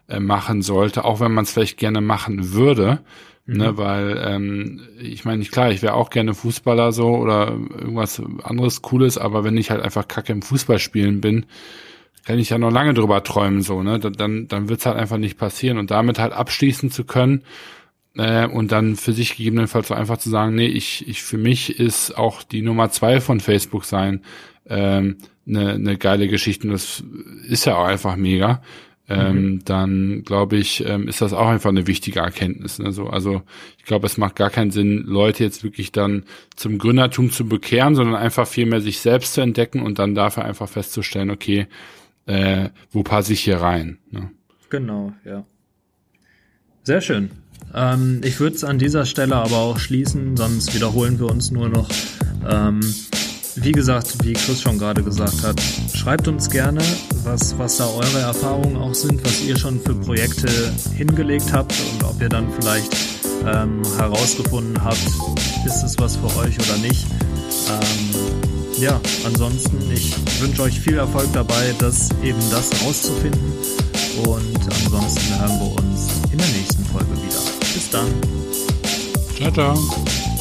äh, 0.08 0.20
machen 0.20 0.62
sollte, 0.62 1.04
auch 1.04 1.20
wenn 1.20 1.32
man 1.32 1.44
es 1.44 1.52
vielleicht 1.52 1.78
gerne 1.78 2.00
machen 2.00 2.52
würde. 2.52 3.00
Mhm. 3.44 3.56
Ne, 3.56 3.76
weil 3.76 4.20
ähm, 4.26 4.80
ich 5.00 5.24
meine, 5.24 5.44
klar, 5.44 5.70
ich 5.70 5.80
wäre 5.80 5.94
auch 5.94 6.10
gerne 6.10 6.34
Fußballer 6.34 6.90
so 6.90 7.16
oder 7.16 7.50
irgendwas 7.50 8.20
anderes 8.42 8.82
Cooles, 8.82 9.18
aber 9.18 9.44
wenn 9.44 9.56
ich 9.56 9.70
halt 9.70 9.82
einfach 9.82 10.08
kacke 10.08 10.32
im 10.32 10.42
Fußballspielen 10.42 11.20
bin, 11.20 11.46
kann 12.26 12.38
ich 12.38 12.50
ja 12.50 12.58
noch 12.58 12.72
lange 12.72 12.92
drüber 12.92 13.22
träumen, 13.22 13.62
so, 13.62 13.82
ne? 13.82 13.98
Dann, 13.98 14.48
dann 14.48 14.68
wird's 14.68 14.84
halt 14.84 14.96
einfach 14.96 15.16
nicht 15.16 15.38
passieren. 15.38 15.78
Und 15.78 15.90
damit 15.90 16.18
halt 16.18 16.32
abschließen 16.32 16.90
zu 16.90 17.04
können, 17.04 17.42
äh, 18.16 18.46
und 18.46 18.72
dann 18.72 18.96
für 18.96 19.12
sich 19.12 19.36
gegebenenfalls 19.36 19.88
so 19.88 19.94
einfach 19.94 20.18
zu 20.18 20.30
sagen, 20.30 20.54
nee, 20.54 20.66
ich, 20.66 21.06
ich 21.08 21.22
für 21.22 21.38
mich 21.38 21.78
ist 21.78 22.16
auch 22.16 22.42
die 22.42 22.62
Nummer 22.62 22.90
zwei 22.90 23.20
von 23.20 23.40
Facebook 23.40 23.84
sein 23.84 24.22
ähm, 24.68 25.16
eine, 25.46 25.78
ne 25.78 25.96
geile 25.96 26.28
Geschichte. 26.28 26.66
Und 26.66 26.72
das 26.72 27.04
ist 27.46 27.66
ja 27.66 27.76
auch 27.76 27.84
einfach 27.84 28.16
mega. 28.16 28.62
Ähm, 29.08 29.36
mhm. 29.36 29.64
dann 29.64 30.22
glaube 30.24 30.56
ich, 30.56 30.84
ähm, 30.84 31.06
ist 31.06 31.22
das 31.22 31.32
auch 31.32 31.46
einfach 31.46 31.70
eine 31.70 31.86
wichtige 31.86 32.18
Erkenntnis. 32.18 32.80
Ne? 32.80 32.90
So, 32.90 33.06
also 33.06 33.42
ich 33.78 33.84
glaube, 33.84 34.06
es 34.06 34.16
macht 34.16 34.34
gar 34.34 34.50
keinen 34.50 34.72
Sinn, 34.72 35.04
Leute 35.06 35.44
jetzt 35.44 35.62
wirklich 35.62 35.92
dann 35.92 36.24
zum 36.56 36.78
Gründertum 36.78 37.30
zu 37.30 37.46
bekehren, 37.46 37.94
sondern 37.94 38.16
einfach 38.16 38.48
viel 38.48 38.66
mehr 38.66 38.80
sich 38.80 38.98
selbst 38.98 39.34
zu 39.34 39.42
entdecken 39.42 39.80
und 39.80 40.00
dann 40.00 40.16
dafür 40.16 40.44
einfach 40.44 40.68
festzustellen, 40.68 41.30
okay, 41.30 41.68
äh, 42.26 42.70
wo 42.90 43.02
passe 43.02 43.32
ich 43.32 43.40
hier 43.40 43.58
rein? 43.58 43.98
Ne? 44.10 44.30
Genau, 44.70 45.12
ja. 45.24 45.44
Sehr 46.82 47.00
schön. 47.00 47.30
Ähm, 47.74 48.20
ich 48.24 48.38
würde 48.40 48.56
es 48.56 48.64
an 48.64 48.78
dieser 48.78 49.06
Stelle 49.06 49.36
aber 49.36 49.58
auch 49.58 49.78
schließen, 49.78 50.36
sonst 50.36 50.74
wiederholen 50.74 51.18
wir 51.18 51.30
uns 51.30 51.50
nur 51.50 51.68
noch. 51.68 51.88
Ähm, 52.48 52.80
wie 53.56 53.72
gesagt, 53.72 54.24
wie 54.24 54.34
Chris 54.34 54.60
schon 54.60 54.78
gerade 54.78 55.02
gesagt 55.02 55.42
hat, 55.42 55.60
schreibt 55.94 56.28
uns 56.28 56.50
gerne, 56.50 56.80
was, 57.24 57.58
was 57.58 57.78
da 57.78 57.86
eure 57.86 58.20
Erfahrungen 58.20 58.76
auch 58.76 58.94
sind, 58.94 59.24
was 59.24 59.42
ihr 59.42 59.56
schon 59.56 59.80
für 59.80 59.94
Projekte 59.94 60.48
hingelegt 60.94 61.52
habt 61.52 61.74
und 61.92 62.04
ob 62.04 62.20
ihr 62.20 62.28
dann 62.28 62.52
vielleicht 62.52 62.94
ähm, 63.46 63.82
herausgefunden 63.96 64.82
habt, 64.84 65.06
ist 65.64 65.82
es 65.82 65.98
was 65.98 66.16
für 66.16 66.36
euch 66.38 66.56
oder 66.58 66.78
nicht. 66.78 67.06
Ähm, 67.68 68.45
ja, 68.78 69.00
ansonsten, 69.24 69.90
ich 69.92 70.14
wünsche 70.40 70.62
euch 70.62 70.80
viel 70.80 70.98
Erfolg 70.98 71.32
dabei, 71.32 71.74
das 71.78 72.10
eben 72.22 72.38
das 72.50 72.70
rauszufinden. 72.84 73.52
Und 74.26 74.58
ansonsten 74.84 75.40
hören 75.40 75.58
wir 75.60 75.82
uns 75.82 76.08
in 76.32 76.38
der 76.38 76.48
nächsten 76.48 76.84
Folge 76.86 77.12
wieder. 77.16 77.40
Bis 77.74 77.90
dann. 77.90 78.08
Ciao, 79.36 79.50
ciao. 79.52 80.35